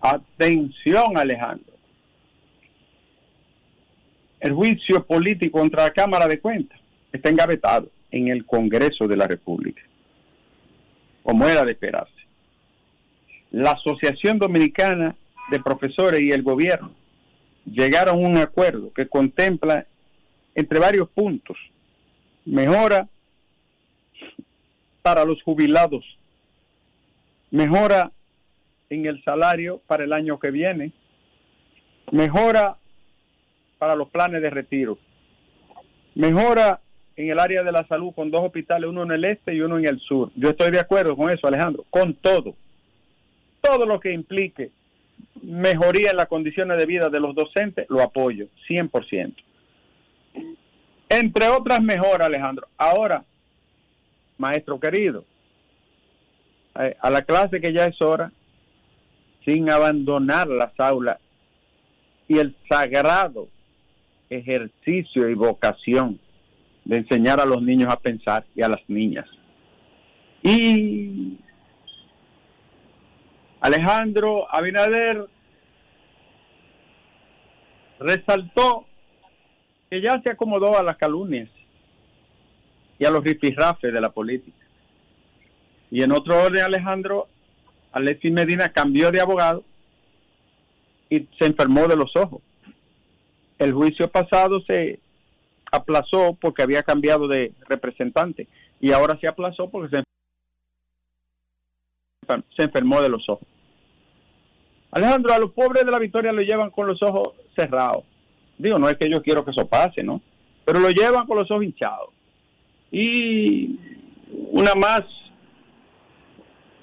[0.00, 1.72] atención, Alejandro.
[4.40, 6.78] El juicio político contra la Cámara de Cuentas
[7.12, 9.82] está engavetado en el Congreso de la República,
[11.24, 12.12] como era de esperarse.
[13.50, 15.16] La Asociación Dominicana
[15.50, 16.92] de Profesores y el gobierno
[17.64, 19.86] llegaron a un acuerdo que contempla
[20.58, 21.56] entre varios puntos
[22.44, 23.06] mejora
[25.02, 26.04] para los jubilados,
[27.52, 28.10] mejora
[28.90, 30.90] en el salario para el año que viene,
[32.10, 32.76] mejora
[33.78, 34.98] para los planes de retiro,
[36.16, 36.80] mejora
[37.14, 39.78] en el área de la salud con dos hospitales, uno en el este y uno
[39.78, 40.32] en el sur.
[40.34, 42.56] Yo estoy de acuerdo con eso, Alejandro, con todo.
[43.60, 44.72] Todo lo que implique
[45.40, 49.34] mejoría en las condiciones de vida de los docentes, lo apoyo, 100%.
[51.08, 52.68] Entre otras mejoras, Alejandro.
[52.76, 53.24] Ahora,
[54.36, 55.24] maestro querido,
[56.78, 58.30] eh, a la clase que ya es hora,
[59.44, 61.18] sin abandonar las aulas
[62.28, 63.48] y el sagrado
[64.28, 66.20] ejercicio y vocación
[66.84, 69.26] de enseñar a los niños a pensar y a las niñas.
[70.42, 71.38] Y
[73.60, 75.26] Alejandro Abinader
[77.98, 78.87] resaltó
[79.90, 81.48] que ya se acomodó a las calumnias
[82.98, 84.56] y a los rifirrafes de la política.
[85.90, 87.28] Y en otro orden, Alejandro,
[87.92, 89.64] Alexis Medina cambió de abogado
[91.08, 92.42] y se enfermó de los ojos.
[93.58, 95.00] El juicio pasado se
[95.72, 98.46] aplazó porque había cambiado de representante
[98.80, 100.02] y ahora se aplazó porque se
[102.56, 103.48] se enfermó de los ojos.
[104.90, 108.04] Alejandro, a los pobres de la victoria lo llevan con los ojos cerrados.
[108.58, 110.20] Digo, no es que yo quiero que eso pase, ¿no?
[110.64, 112.10] Pero lo llevan con los ojos hinchados.
[112.90, 113.78] Y
[114.50, 115.02] una más,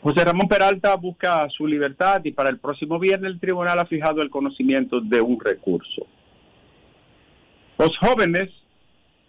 [0.02, 4.22] José Ramón Peralta busca su libertad y para el próximo viernes el tribunal ha fijado
[4.22, 6.08] el conocimiento de un recurso.
[7.78, 8.50] Los jóvenes,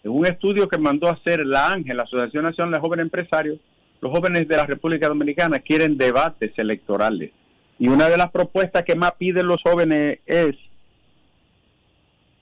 [0.03, 3.59] en un estudio que mandó a hacer la Ángel, la Asociación Nacional de Jóvenes Empresarios,
[3.99, 7.31] los jóvenes de la República Dominicana quieren debates electorales.
[7.79, 10.55] Y una de las propuestas que más piden los jóvenes es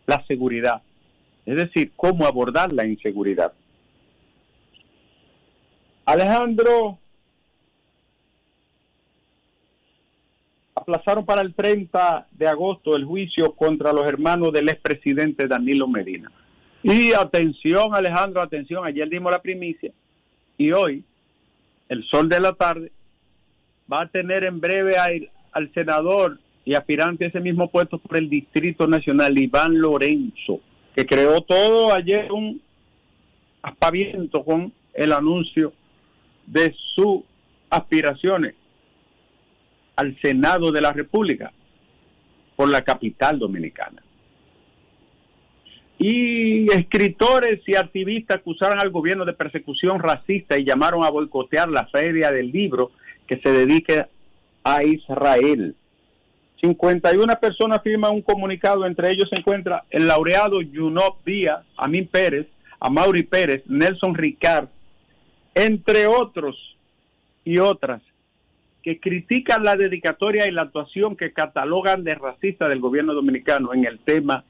[0.05, 0.81] la seguridad.
[1.45, 3.53] Es decir, cómo abordar la inseguridad.
[6.05, 6.99] Alejandro,
[10.75, 16.31] aplazaron para el 30 de agosto el juicio contra los hermanos del expresidente Danilo Medina.
[16.83, 19.91] Y atención, Alejandro, atención, ayer dimos la primicia
[20.57, 21.03] y hoy
[21.89, 22.91] el sol de la tarde
[23.91, 28.17] va a tener en breve al, al senador y aspirante a ese mismo puesto por
[28.17, 30.59] el Distrito Nacional, Iván Lorenzo,
[30.95, 32.59] que creó todo ayer un
[33.61, 35.73] aspaviento con el anuncio
[36.47, 37.21] de sus
[37.69, 38.55] aspiraciones
[39.95, 41.51] al Senado de la República
[42.55, 44.01] por la capital dominicana.
[45.97, 51.87] Y escritores y activistas acusaron al gobierno de persecución racista y llamaron a boicotear la
[51.87, 52.91] feria del libro
[53.27, 54.05] que se dedique
[54.63, 55.75] a Israel.
[56.61, 62.47] 51 personas firman un comunicado, entre ellos se encuentra el laureado Yunop Díaz, Amin Pérez,
[62.79, 64.67] Amaury Pérez, Nelson Ricard,
[65.53, 66.55] entre otros
[67.43, 68.01] y otras,
[68.81, 73.85] que critican la dedicatoria y la actuación que catalogan de racista del gobierno dominicano en
[73.85, 74.43] el tema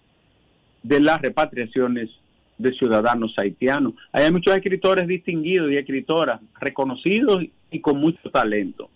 [0.84, 2.10] de las repatriaciones
[2.58, 3.94] de ciudadanos haitianos.
[4.12, 8.90] Hay muchos escritores distinguidos y escritoras reconocidos y con mucho talento.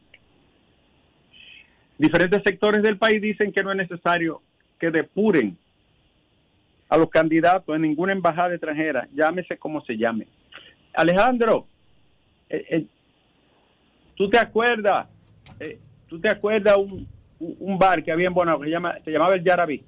[1.99, 4.41] Diferentes sectores del país dicen que no es necesario
[4.79, 5.55] que depuren
[6.87, 10.25] a los candidatos en ninguna embajada extranjera, llámese como se llame.
[10.95, 11.67] Alejandro,
[12.49, 12.85] eh, eh,
[14.15, 15.07] ¿tú te acuerdas?
[15.59, 15.77] eh,
[16.07, 17.05] ¿Tú te acuerdas un,
[17.39, 19.83] un- bar que había en Bonao que se, llama, se llamaba el Yarabí?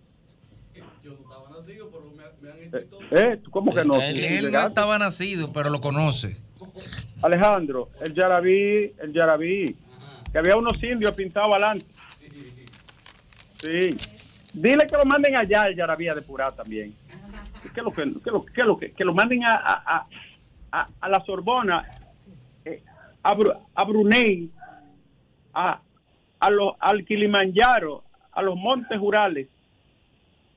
[2.73, 3.37] Eh, ¿Eh?
[3.43, 3.95] ¿Tú ¿Cómo que no?
[4.01, 6.37] Él, ¿Tú él no estaba nacido, pero lo conoce.
[7.23, 9.75] Alejandro, el Yarabí, el Yarabí,
[10.31, 11.85] que había unos indios pintados adelante.
[13.61, 13.95] Sí.
[14.53, 16.93] Dile que lo manden allá, el Yarabí, a depurar también.
[17.73, 20.07] Que lo, que, que lo, que lo, manden a, a,
[20.71, 21.85] a, a- la Sorbona,
[22.65, 22.81] eh,
[23.23, 23.35] a,
[23.75, 24.49] a Brunei,
[25.53, 25.79] a,
[26.39, 29.47] a los, al Kilimanjaro, a los montes Urales,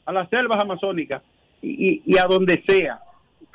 [0.06, 1.22] a las selvas amazónicas
[1.62, 3.00] y, y- y a donde sea.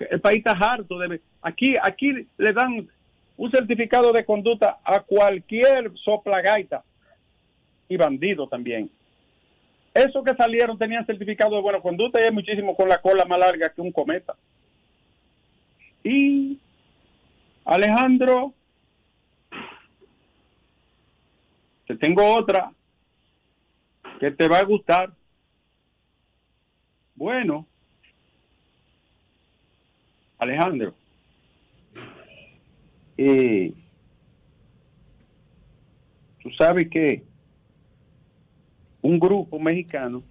[0.10, 2.88] El país está harto de aquí aquí le dan
[3.36, 6.84] un certificado de conducta a cualquier soplagaita
[7.90, 8.90] y bandido también.
[10.00, 13.38] Esos que salieron tenían certificado de buena conducta y hay muchísimo con la cola más
[13.38, 14.34] larga que un cometa.
[16.02, 16.58] Y
[17.66, 18.54] Alejandro,
[21.86, 22.72] te tengo otra
[24.22, 25.12] que te va a gustar.
[27.14, 27.68] Bueno,
[30.38, 30.94] Alejandro,
[33.18, 33.74] eh,
[36.42, 37.29] tú sabes que
[39.02, 40.24] un grupo mexicano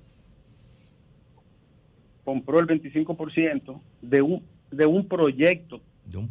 [2.25, 5.81] compró el 25% de un, de un proyecto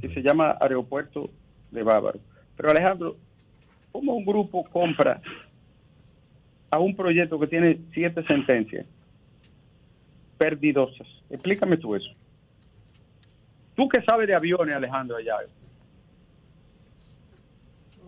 [0.01, 1.29] que se llama Aeropuerto
[1.71, 2.19] de Bávaro.
[2.55, 3.17] Pero Alejandro,
[3.91, 5.21] ¿cómo un grupo compra
[6.69, 8.85] a un proyecto que tiene siete sentencias
[10.37, 11.07] perdidosas?
[11.29, 12.11] Explícame tú eso.
[13.75, 15.37] Tú que sabes de aviones, Alejandro, allá.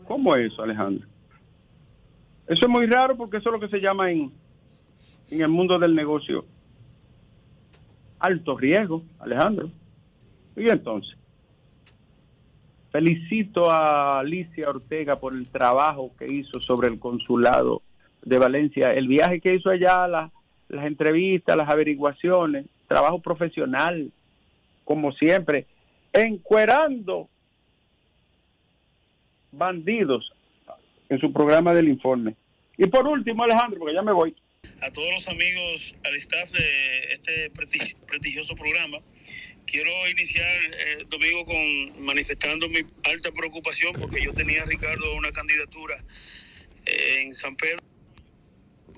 [0.08, 1.08] ¿Cómo es eso, Alejandro?
[2.50, 4.32] Eso es muy raro porque eso es lo que se llama en,
[5.30, 6.46] en el mundo del negocio
[8.20, 9.70] alto riesgo, Alejandro.
[10.58, 11.16] Y entonces,
[12.92, 17.82] felicito a Alicia Ortega por el trabajo que hizo sobre el consulado
[18.26, 20.32] de Valencia, el viaje que hizo allá, la-
[20.68, 24.12] las entrevistas, las averiguaciones, trabajo profesional,
[24.84, 25.66] como siempre,
[26.12, 27.30] encuerando
[29.52, 30.32] bandidos
[31.10, 32.36] en su programa del informe.
[32.78, 34.36] Y por último, Alejandro, porque ya me voy.
[34.82, 39.00] a todos los amigos, al staff de este presti- prestigioso programa.
[39.66, 45.96] Quiero iniciar, eh, Domingo, con manifestando mi alta preocupación porque yo tenía, Ricardo, una candidatura
[46.86, 47.78] eh, en San Pedro.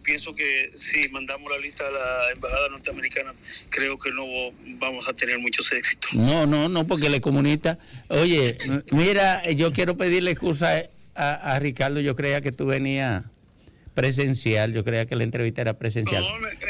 [0.03, 3.33] Pienso que si mandamos la lista a la Embajada Norteamericana,
[3.69, 4.25] creo que no
[4.79, 6.11] vamos a tener muchos éxitos.
[6.13, 7.77] No, no, no, porque le comunista.
[8.07, 8.57] Oye,
[8.91, 10.81] mira, yo quiero pedirle excusa
[11.15, 11.99] a, a Ricardo.
[11.99, 13.25] Yo creía que tú venías
[13.93, 14.73] presencial.
[14.73, 16.23] Yo creía que la entrevista era presencial.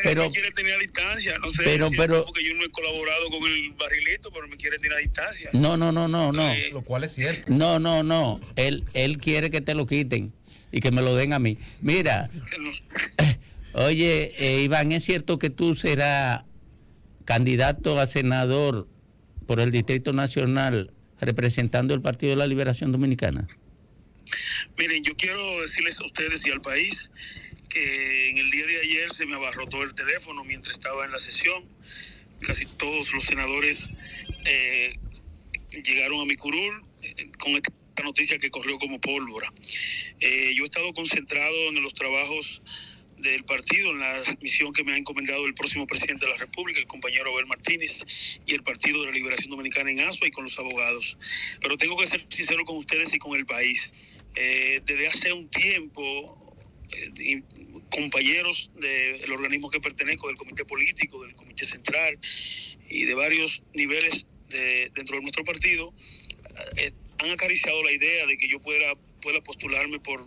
[0.03, 2.63] pero, me quiere tener a distancia, no sé pero- si es pero- porque yo no
[2.65, 5.49] he colaborado con el barrilito, pero me quiere tener a distancia.
[5.53, 6.51] no, no, no, no, no.
[6.73, 7.43] Lo cual es cierto.
[7.53, 8.39] No, no, no.
[8.55, 10.34] Él, él quiere que te lo quiten
[10.72, 11.57] y que me lo den a mí.
[11.81, 12.30] Mira,
[13.73, 16.45] oye, eh, Iván, ¿es cierto que tú serás
[17.26, 18.88] candidato a senador
[19.45, 23.47] por el Distrito Nacional representando el Partido de la Liberación Dominicana?
[24.77, 27.09] Miren, yo quiero decirles a ustedes y al país
[27.69, 31.19] que en el día de ayer se me abarrotó el teléfono mientras estaba en la
[31.19, 31.63] sesión.
[32.41, 33.89] Casi todos los senadores
[34.45, 34.95] eh,
[35.83, 37.71] llegaron a mi curul eh, con esta
[38.03, 39.51] noticia que corrió como pólvora.
[40.19, 42.61] Eh, yo he estado concentrado en los trabajos
[43.21, 46.79] del partido, en la misión que me ha encomendado el próximo presidente de la República,
[46.79, 48.03] el compañero Abel Martínez,
[48.45, 51.17] y el Partido de la Liberación Dominicana en ASUA y con los abogados.
[51.61, 53.93] Pero tengo que ser sincero con ustedes y con el país.
[54.35, 56.55] Eh, desde hace un tiempo,
[56.91, 57.41] eh,
[57.89, 62.17] compañeros del organismo que pertenezco, del comité político, del comité central
[62.89, 65.93] y de varios niveles de- dentro de nuestro partido,
[66.77, 70.25] eh, han acariciado la idea de que yo pueda, pueda postularme por,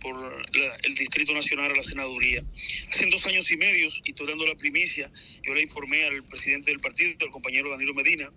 [0.00, 2.42] por la- el Distrito Nacional a la senaduría.
[2.90, 5.10] Hace dos años y medio, y estoy dando la primicia,
[5.42, 8.30] yo le informé al presidente del partido, el compañero Danilo Medina,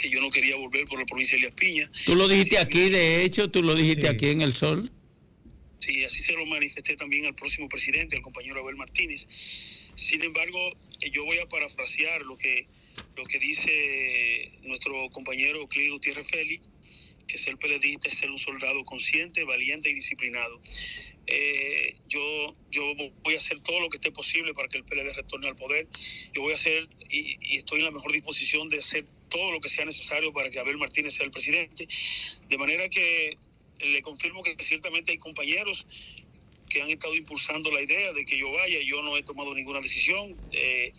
[0.00, 1.92] que yo no quería volver por la provincia de Elías Piña.
[2.06, 4.90] Tú lo dijiste aquí, de hecho, tú lo dijiste aquí en El Sol.
[5.78, 9.26] Sí, así se lo manifesté también al próximo presidente, al compañero Abel Martínez.
[9.96, 10.58] Sin embargo,
[11.12, 12.66] yo voy a parafrasear lo que,
[13.16, 16.62] lo que dice nuestro compañero Clint Gutiérrez Félix,
[17.26, 20.60] que ser periodista es ser un soldado consciente, valiente y disciplinado.
[21.26, 25.14] Eh, yo, yo voy a hacer todo lo que esté posible para que el PLD
[25.14, 25.86] retorne al poder.
[26.32, 29.60] Yo voy a hacer, y, y estoy en la mejor disposición de hacer todo lo
[29.60, 31.88] que sea necesario para que Abel Martínez sea el presidente.
[32.48, 33.38] De manera que
[33.80, 35.86] le confirmo que ciertamente hay compañeros
[36.68, 38.78] que han estado impulsando la idea de que yo vaya.
[38.84, 40.36] Yo no he tomado ninguna decisión.
[40.52, 40.92] Eh,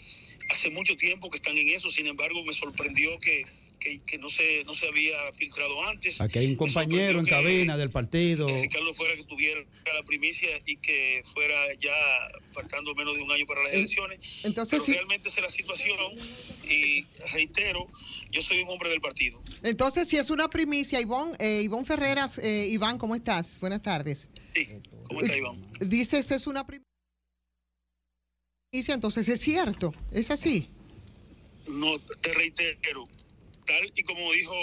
[0.50, 3.46] hace mucho tiempo que están en eso, sin embargo, me sorprendió que,
[3.80, 6.20] que, que no, se, no se había filtrado antes.
[6.20, 8.48] Aquí hay un compañero en cabina del partido.
[8.48, 9.62] Que Ricardo fuera que tuviera
[9.94, 11.94] la primicia y que fuera ya
[12.54, 14.20] faltando menos de un año para las elecciones.
[14.44, 14.94] entonces Pero sí.
[14.94, 16.14] realmente esa es la situación
[16.70, 17.88] y reitero,
[18.32, 19.42] yo soy un hombre del partido.
[19.64, 23.60] Entonces, si es una primicia, Ivonne, eh, Ivonne Ferreras, eh, Iván, ¿cómo estás?
[23.60, 24.30] Buenas tardes.
[25.08, 25.72] ¿Cómo está Iván?
[25.80, 26.86] Dices, es una primicia,
[28.94, 30.70] entonces es cierto, es así.
[31.68, 33.08] No, te reitero,
[33.66, 34.56] tal y como dijo,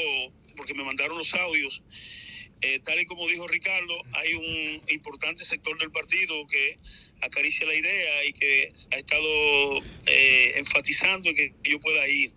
[0.57, 1.83] porque me mandaron los audios,
[2.61, 6.79] eh, tal y como dijo Ricardo, hay un importante sector del partido que
[7.21, 12.33] acaricia la idea y que ha estado eh, enfatizando en que yo pueda ir.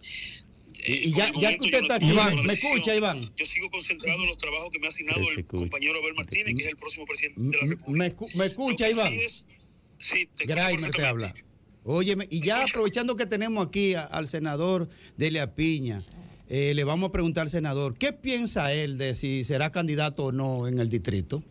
[0.85, 3.31] Y, y ya, ya que usted está aquí, Iván, ¿me escucha, Iván?
[3.35, 6.63] Yo sigo concentrado en los trabajos que me ha asignado el compañero Abel Martínez, que
[6.63, 7.91] es el próximo presidente de la República.
[7.91, 9.11] ¿Me, escu- me escucha, Iván?
[9.13, 9.45] sí es-
[9.99, 11.35] sí, te escucho Graimer te habla.
[11.83, 14.87] Óyeme, y ya aprovechando que tenemos aquí a- al senador
[15.17, 16.01] Delia Piña,
[16.49, 20.31] eh, le vamos a preguntar al senador, ¿qué piensa él de si será candidato o
[20.31, 21.43] no en el distrito?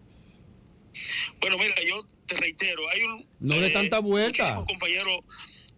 [1.40, 3.27] Bueno, mira, yo te reitero, hay un...
[3.40, 4.65] No de tanta vuelta.
[4.66, 5.20] compañeros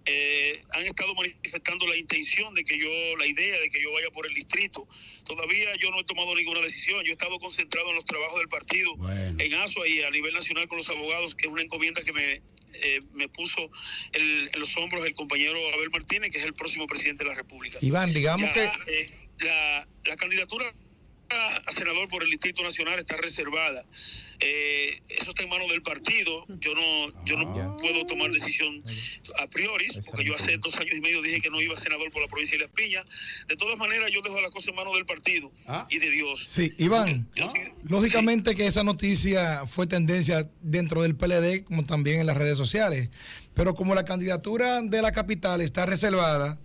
[0.05, 2.89] eh, han estado manifestando la intención de que yo,
[3.19, 4.89] la idea de que yo vaya por el distrito.
[5.25, 7.03] Todavía yo no he tomado ninguna decisión.
[7.05, 8.93] Yo he estado concentrado en los trabajos del partido,
[9.39, 12.43] en ASUA y a nivel nacional con los abogados, que es una encomienda que me,
[12.75, 13.71] eh, me puso
[14.13, 17.37] el- en los hombros el compañero Abel Martínez, que es el próximo presidente de la
[17.37, 17.79] República.
[17.81, 19.07] Iván, digamos Ya, que- eh,
[19.41, 20.73] la, la candidatura
[21.33, 23.85] a senador por el Distrito Nacional está reservada.
[24.41, 26.45] Eh, eso está en manos del partido.
[26.49, 28.83] Yo no, yo no puedo tomar decisión
[29.39, 32.11] a priori, porque yo hace dos años y medio dije que no iba a senador
[32.11, 33.05] por la provincia de Las Piñas.
[33.47, 35.53] De todas maneras, yo dejo las cosas en manos del partido
[35.89, 36.45] y de Dios.
[36.47, 37.29] Sí, Iván,
[37.85, 43.11] lógicamente que esa noticia fue tendencia dentro del PLD como también en las redes sociales,
[43.55, 46.59] pero como la candidatura de la capital está reservada,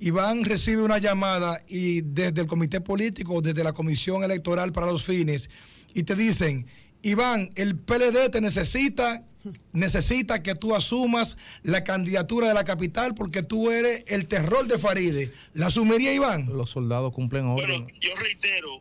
[0.00, 5.04] Iván recibe una llamada y desde el comité político, desde la comisión electoral para los
[5.04, 5.50] fines,
[5.92, 6.66] y te dicen,
[7.02, 9.26] Iván, el PLD te necesita,
[9.72, 14.78] necesita que tú asumas la candidatura de la capital porque tú eres el terror de
[14.78, 15.32] Faride.
[15.52, 16.46] ¿La asumiría Iván?
[16.48, 17.84] Los soldados cumplen orden.
[17.84, 18.80] Bueno, yo reitero,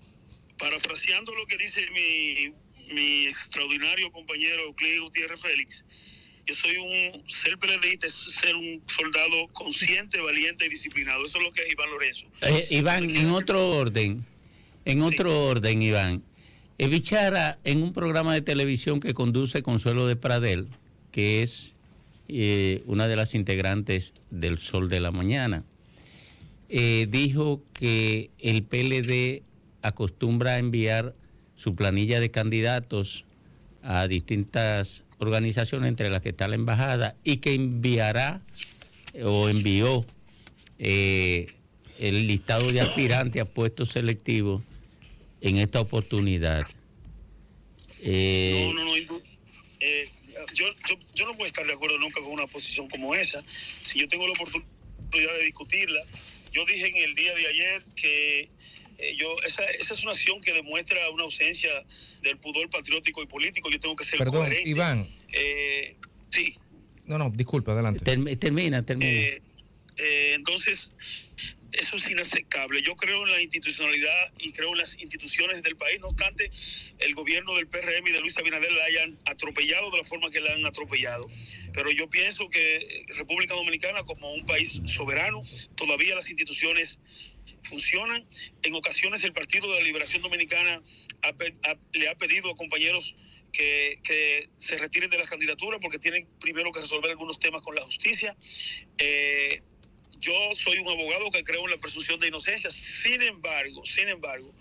[0.58, 5.84] parafraseando lo que dice mi, mi extraordinario compañero Euclides Gutiérrez Félix,
[6.45, 11.26] yo soy un ser PLDista, es ser un soldado consciente, valiente y disciplinado.
[11.26, 12.26] Eso es lo que es Iván Lorenzo.
[12.41, 14.26] Eh, Iván, en otro orden,
[14.86, 16.24] en otro orden, Iván.
[16.78, 20.68] Bichara, en un programa de televisión que conduce Consuelo de Pradel,
[21.11, 21.76] que es
[22.30, 25.66] eh, una de las integrantes del Sol de la Mañana,
[26.70, 29.44] eh, dijo que el PLD
[29.82, 31.16] acostumbra a enviar
[31.56, 33.26] su planilla de candidatos
[33.84, 38.42] a distintas organizaciones, entre las que está la embajada, y que enviará
[39.24, 40.06] o envió
[40.78, 41.48] eh,
[42.00, 44.62] el listado de aspirantes a puestos selectivos
[45.42, 46.66] en esta oportunidad.
[48.02, 49.22] Eh, No, no, no.
[49.80, 50.10] eh,
[50.54, 53.44] yo, yo, yo no puedo estar de acuerdo nunca con una posición como esa.
[53.84, 56.02] Si yo tengo la oportunidad de discutirla,
[56.52, 58.50] yo dije en el día de ayer que
[59.00, 61.72] eh, yo esa, esa es una acción que demuestra una ausencia
[62.22, 63.70] del pudor patriótico y político.
[63.70, 64.70] Yo tengo que ser Perdón, coherente.
[64.70, 65.08] Iván.
[65.32, 65.96] Eh,
[66.32, 66.58] sí.
[67.06, 68.04] No, no, disculpe, adelante.
[68.36, 69.10] termina, termina.
[69.10, 69.42] Eh,
[69.98, 70.92] eh, entonces,
[71.72, 72.82] eso es inaceptable.
[72.82, 76.00] Yo creo en la institucionalidad y creo en las instituciones del país.
[76.00, 76.52] No obstante,
[77.00, 80.40] el gobierno del PRM y de Luis Abinader la hayan atropellado de la forma que
[80.40, 81.28] la han atropellado.
[81.74, 85.44] Pero yo pienso que República Dominicana, como un país soberano,
[85.76, 87.00] todavía las instituciones
[87.64, 88.26] funcionan.
[88.64, 90.81] En ocasiones el Partido de la Liberación Dominicana
[91.94, 93.15] le ha pedido a compañeros
[93.52, 97.76] que, que se retiren de las candidaturas porque tienen primero que resolver algunos temas con
[97.76, 98.36] la justicia.
[98.98, 99.61] Eh,
[100.19, 102.72] yo soy un abogado que creo en la presunción de inocencia.
[102.72, 104.53] Sin embargo, sin embargo,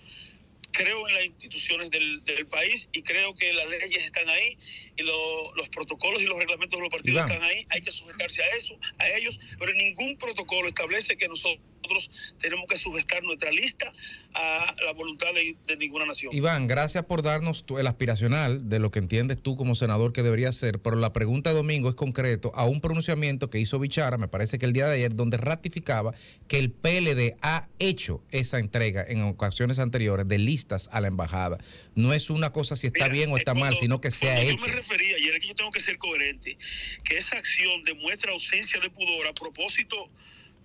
[0.72, 4.56] creo en las instituciones del, del país y creo que las leyes están ahí
[4.98, 7.64] y lo- los protocolos y los reglamentos de los partidos están ahí.
[7.70, 12.10] Hay que sujetarse a eso, a ellos, pero ningún protocolo establece que nosotros
[12.40, 13.92] tenemos que sujetar nuestra lista
[14.34, 16.34] a la voluntad de, de ninguna nación.
[16.34, 20.22] Iván, gracias por darnos tu- el aspiracional de lo que entiendes tú como senador que
[20.22, 24.18] debería ser, pero la pregunta de domingo es concreto a un pronunciamiento que hizo Bichara,
[24.18, 26.12] me parece que el día de ayer, donde ratificaba
[26.48, 31.58] que el PLD ha hecho esa entrega en ocasiones anteriores de listas a la embajada.
[31.94, 34.64] No es una cosa si está bien o está mal, sino que se ha hecho.
[34.88, 36.56] Refería, y es que yo tengo que ser coherente,
[37.04, 40.10] que esa acción demuestra ausencia de pudor a propósito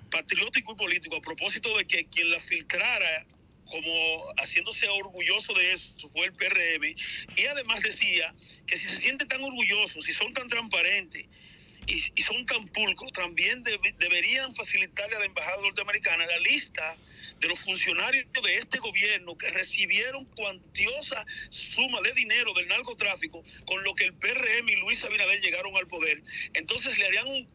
[0.09, 3.25] patriótico y político, a propósito de que quien la filtrara
[3.65, 6.95] como haciéndose orgulloso de eso fue el PRM
[7.35, 8.33] y además decía
[8.67, 11.25] que si se sienten tan orgullosos, si son tan transparentes
[11.87, 16.95] y, son tan pulcros, también debe- deberían facilitarle a la embajada norteamericana la lista
[17.43, 23.83] de los funcionarios de este gobierno que recibieron cuantiosa suma de dinero del narcotráfico con
[23.83, 26.23] lo que el PRM y Luis Abinader llegaron al poder.
[26.53, 27.47] Entonces le harían un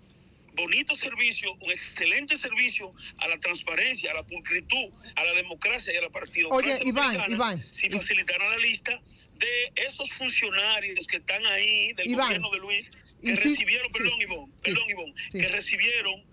[0.53, 5.97] bonito servicio, un excelente servicio a la transparencia, a la pulcritud, a la democracia y
[5.97, 6.49] a la partida.
[6.51, 7.65] Oye, Iván, Iván.
[7.71, 9.01] Si facilitaran la lista
[9.39, 12.27] de esos funcionarios que están ahí del Iván.
[12.27, 12.91] gobierno de Luis,
[13.23, 13.57] sí,
[14.63, 16.25] perdón, que recibieron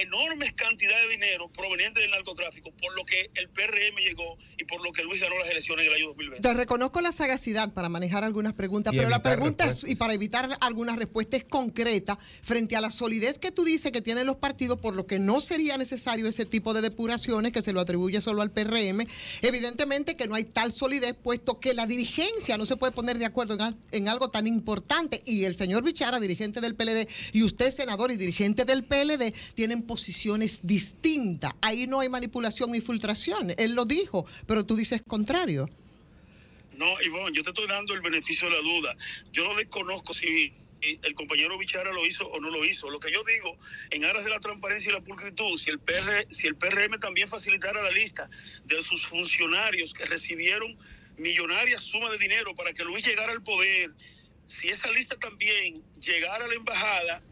[0.00, 4.82] enormes cantidades de dinero provenientes del narcotráfico, por lo que el PRM llegó y por
[4.82, 6.48] lo que Luis ganó las elecciones en el año 2020.
[6.48, 10.14] Te reconozco la sagacidad para manejar algunas preguntas, Y pero la pregunta es, y para
[10.14, 14.36] evitar algunas respuestas es concreta frente a la solidez que tú dices que tienen los
[14.36, 18.20] partidos, por lo que no sería necesario ese tipo de depuraciones que se lo atribuye
[18.20, 19.06] solo al PRM.
[19.42, 23.26] Evidentemente que no hay tal solidez, puesto que la dirigencia no se puede poner de
[23.26, 25.22] acuerdo en, en algo tan importante.
[25.24, 29.83] Y el señor Bichara, dirigente del PLD, y usted, senador y dirigente del PLD, tienen
[29.86, 31.52] posiciones distintas.
[31.60, 33.52] Ahí no hay manipulación ni filtración.
[33.56, 35.68] Él lo dijo, pero tú dices contrario.
[36.76, 38.96] No, Ivonne, yo te estoy dando el beneficio de la duda.
[39.32, 42.90] Yo no desconozco si el compañero Bichara lo hizo o no lo hizo.
[42.90, 43.56] Lo que yo digo,
[43.90, 47.28] en aras de la transparencia y la pulcritud, si el, PR, si el PRM también
[47.28, 48.28] facilitara la lista
[48.64, 50.76] de sus funcionarios que recibieron
[51.16, 53.92] millonarias sumas de dinero para que Luis llegara al poder,
[54.46, 57.22] si esa lista también llegara a la embajada,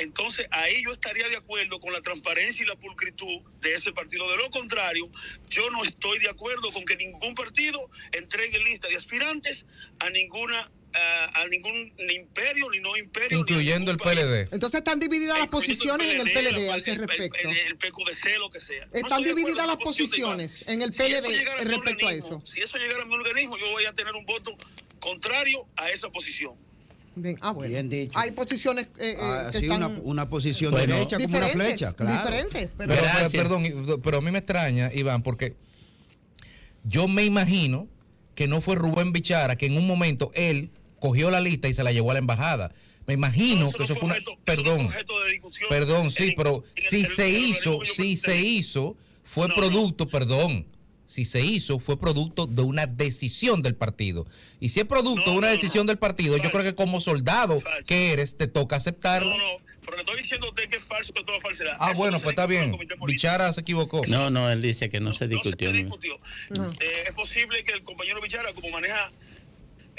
[0.00, 4.30] entonces ahí yo estaría de acuerdo con la transparencia y la pulcritud de ese partido.
[4.30, 5.08] De lo contrario,
[5.48, 9.66] yo no estoy de acuerdo con que ningún partido entregue lista de aspirantes
[9.98, 13.38] a ninguna a, a ningún ni imperio ni no imperio.
[13.38, 13.96] Incluyendo el.
[13.96, 14.48] PLD.
[14.52, 17.48] Entonces están divididas las posiciones en el PLD la- a ese el- el- respecto.
[17.48, 18.88] El, el PQDC, lo que sea.
[18.92, 22.42] Están divididas las posiciones en el Si PLD mi respecto a eso.
[22.44, 24.56] Si eso llegara a mi organismo, yo voy a tener un voto
[24.98, 26.54] contrario a esa posición.
[27.16, 27.72] Bien, ah, bueno.
[27.72, 28.18] Bien dicho.
[28.18, 30.94] Hay posiciones eh, eh, Ah, que sí, están una, una posición Bueno.
[30.94, 32.12] derecha como una flecha, claro.
[32.18, 35.56] diferentes, pero- Pero, perdón, pero a mí me extraña, Iván, porque
[36.84, 37.88] yo me imagino
[38.34, 41.82] que no fue Rubén Bichara que en un momento él cogió la lista y se
[41.82, 42.72] la llevó a la embajada.
[43.06, 44.16] Me imagino que eso fue una.
[44.44, 44.90] Perdón,
[45.68, 50.66] perdón, sí, pero si se hizo, si se hizo, fue producto, perdón.
[51.10, 54.28] Si se hizo, fue producto de una decisión del partido.
[54.60, 58.12] Y si es producto de una decisión del partido, yo creo que como soldado que
[58.12, 59.32] eres, te toca aceptarlo.
[59.80, 61.76] Pero le estoy diciendo a usted que es falso, que es toda falsedad.
[61.80, 63.06] Ah, Eso bueno, no se pues está discutió en bien.
[63.06, 64.02] Bichara se equivocó.
[64.06, 65.72] No, no, él dice que no se discutió.
[65.72, 66.70] ¿no?
[66.78, 69.10] Eh, es posible que el compañero Bichara, como maneja,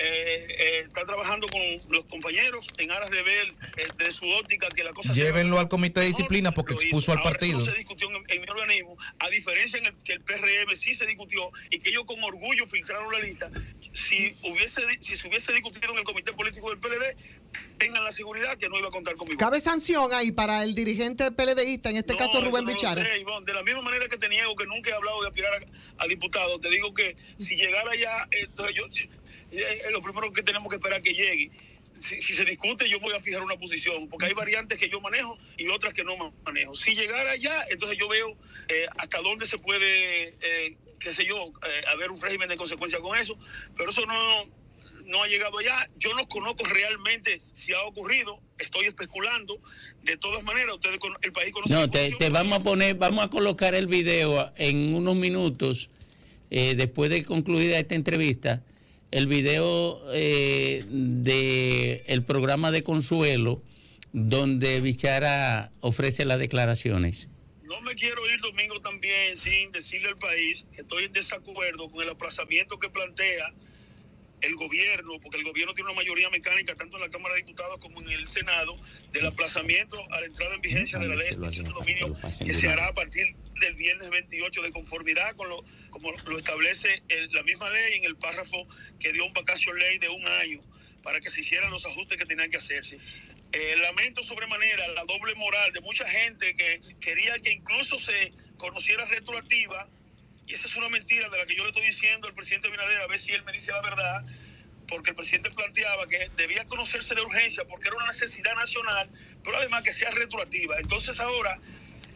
[0.03, 4.67] eh, eh, está trabajando con los compañeros en aras de ver eh, de su óptica
[4.69, 7.59] que la cosa Llévenlo al comité de disciplina porque expuso al Ahora, partido.
[7.59, 10.95] No se discutió en, en mi organismo, a diferencia en el que el PRM sí
[10.95, 13.51] se discutió y que ellos con orgullo filtraron la lista.
[13.93, 17.15] Si hubiese si se hubiese discutido en el comité político del PLD,
[17.77, 19.37] tengan la seguridad que no iba a contar conmigo.
[19.37, 23.03] ¿Cabe sanción ahí para el dirigente PLDista, en este caso No, Rubén eso no Bichara?
[23.03, 23.25] sé.
[23.45, 25.51] De la misma manera que te niego que nunca he hablado de aspirar
[25.97, 28.85] a, a diputado, te digo que si llegara ya, entonces yo,
[29.51, 31.51] eh, lo primero que tenemos que esperar que llegue.
[31.99, 34.99] Si, si se discute, yo voy a fijar una posición, porque hay variantes que yo
[35.01, 36.73] manejo y otras que no ma- manejo.
[36.73, 38.35] Si llegara ya, entonces yo veo
[38.69, 41.35] eh, hasta dónde se puede, eh, qué sé yo,
[41.67, 43.37] eh, haber un régimen de consecuencia con eso,
[43.77, 44.45] pero eso no,
[45.05, 45.87] no ha llegado allá.
[45.99, 49.59] Yo no conozco realmente si ha ocurrido, estoy especulando.
[50.01, 53.23] De todas maneras, ustedes, con- el país conoce No, te, te vamos a poner, vamos
[53.25, 55.91] a colocar el video en unos minutos
[56.49, 58.63] eh, después de concluida esta entrevista.
[59.11, 63.61] El video eh, de el programa de Consuelo,
[64.13, 67.27] donde Bichara ofrece las declaraciones.
[67.63, 72.03] No me quiero ir domingo también sin decirle al país que estoy en desacuerdo con
[72.03, 73.53] el aplazamiento que plantea
[74.41, 77.79] el gobierno, porque el gobierno tiene una mayoría mecánica tanto en la Cámara de Diputados
[77.79, 78.77] como en el Senado,
[79.11, 82.87] del aplazamiento a la entrada en vigencia de la ley de dominio que se hará
[82.87, 87.99] a partir del viernes 28 de conformidad con lo como lo establece la misma ley
[87.99, 88.67] en el párrafo
[88.99, 90.59] que dio un vacacio ley de un año
[91.03, 92.97] para que se hicieran los ajustes que tenían que hacerse.
[93.53, 99.05] Eh, lamento sobremanera la doble moral de mucha gente que quería que incluso se conociera
[99.05, 99.89] retroactiva
[100.47, 103.01] y esa es una mentira de la que yo le estoy diciendo al presidente Binader
[103.01, 104.25] a ver si él me dice la verdad
[104.87, 109.09] porque el presidente planteaba que debía conocerse de urgencia porque era una necesidad nacional,
[109.43, 110.77] pero además que sea retroactiva.
[110.79, 111.59] Entonces ahora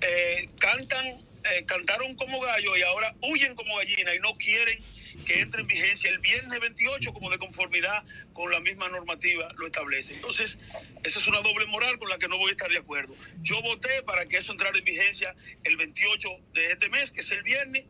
[0.01, 4.79] eh, cantan, eh, cantaron como gallo y ahora huyen como gallina y no quieren
[5.25, 8.03] que entre en vigencia el viernes 28 como de conformidad
[8.33, 10.13] con la misma normativa lo establece.
[10.13, 10.57] Entonces,
[11.03, 13.15] esa es una doble moral con la que no voy a estar de acuerdo.
[13.43, 17.31] Yo voté para que eso entrara en vigencia el 28 de este mes, que es
[17.31, 17.85] el viernes.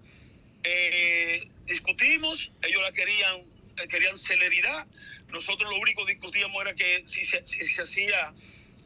[0.63, 3.41] Eh, discutimos, ellos la querían,
[3.89, 4.85] querían celeridad.
[5.29, 8.33] Nosotros lo único que discutíamos era que si se, si se hacía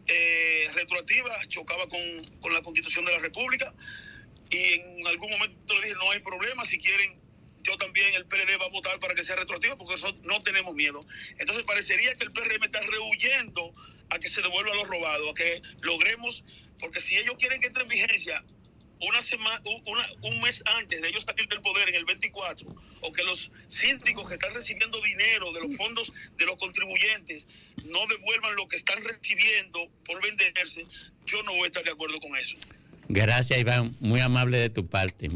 [0.07, 2.01] eh, retroactiva, chocaba con,
[2.39, 3.73] con la constitución de la República.
[4.49, 7.19] Y en algún momento le dije, no hay problema, si quieren,
[7.63, 10.73] yo también, el PLD va a votar para que sea retroactiva, porque eso no tenemos
[10.73, 10.99] miedo.
[11.37, 13.73] Entonces parecería que el PRM está rehuyendo
[14.09, 16.43] a que se devuelva lo robado, a que logremos,
[16.79, 18.43] porque si ellos quieren que entre en vigencia
[19.01, 19.61] una semana,
[20.23, 22.67] un mes antes de ellos salir del poder en el 24,
[23.01, 27.47] o que los síndicos que están recibiendo dinero de los fondos de los contribuyentes
[27.85, 30.85] no devuelvan lo que están recibiendo por venderse,
[31.25, 32.57] yo no voy a estar de acuerdo con eso.
[33.09, 33.95] Gracias, Iván.
[33.99, 35.31] Muy amable de tu parte.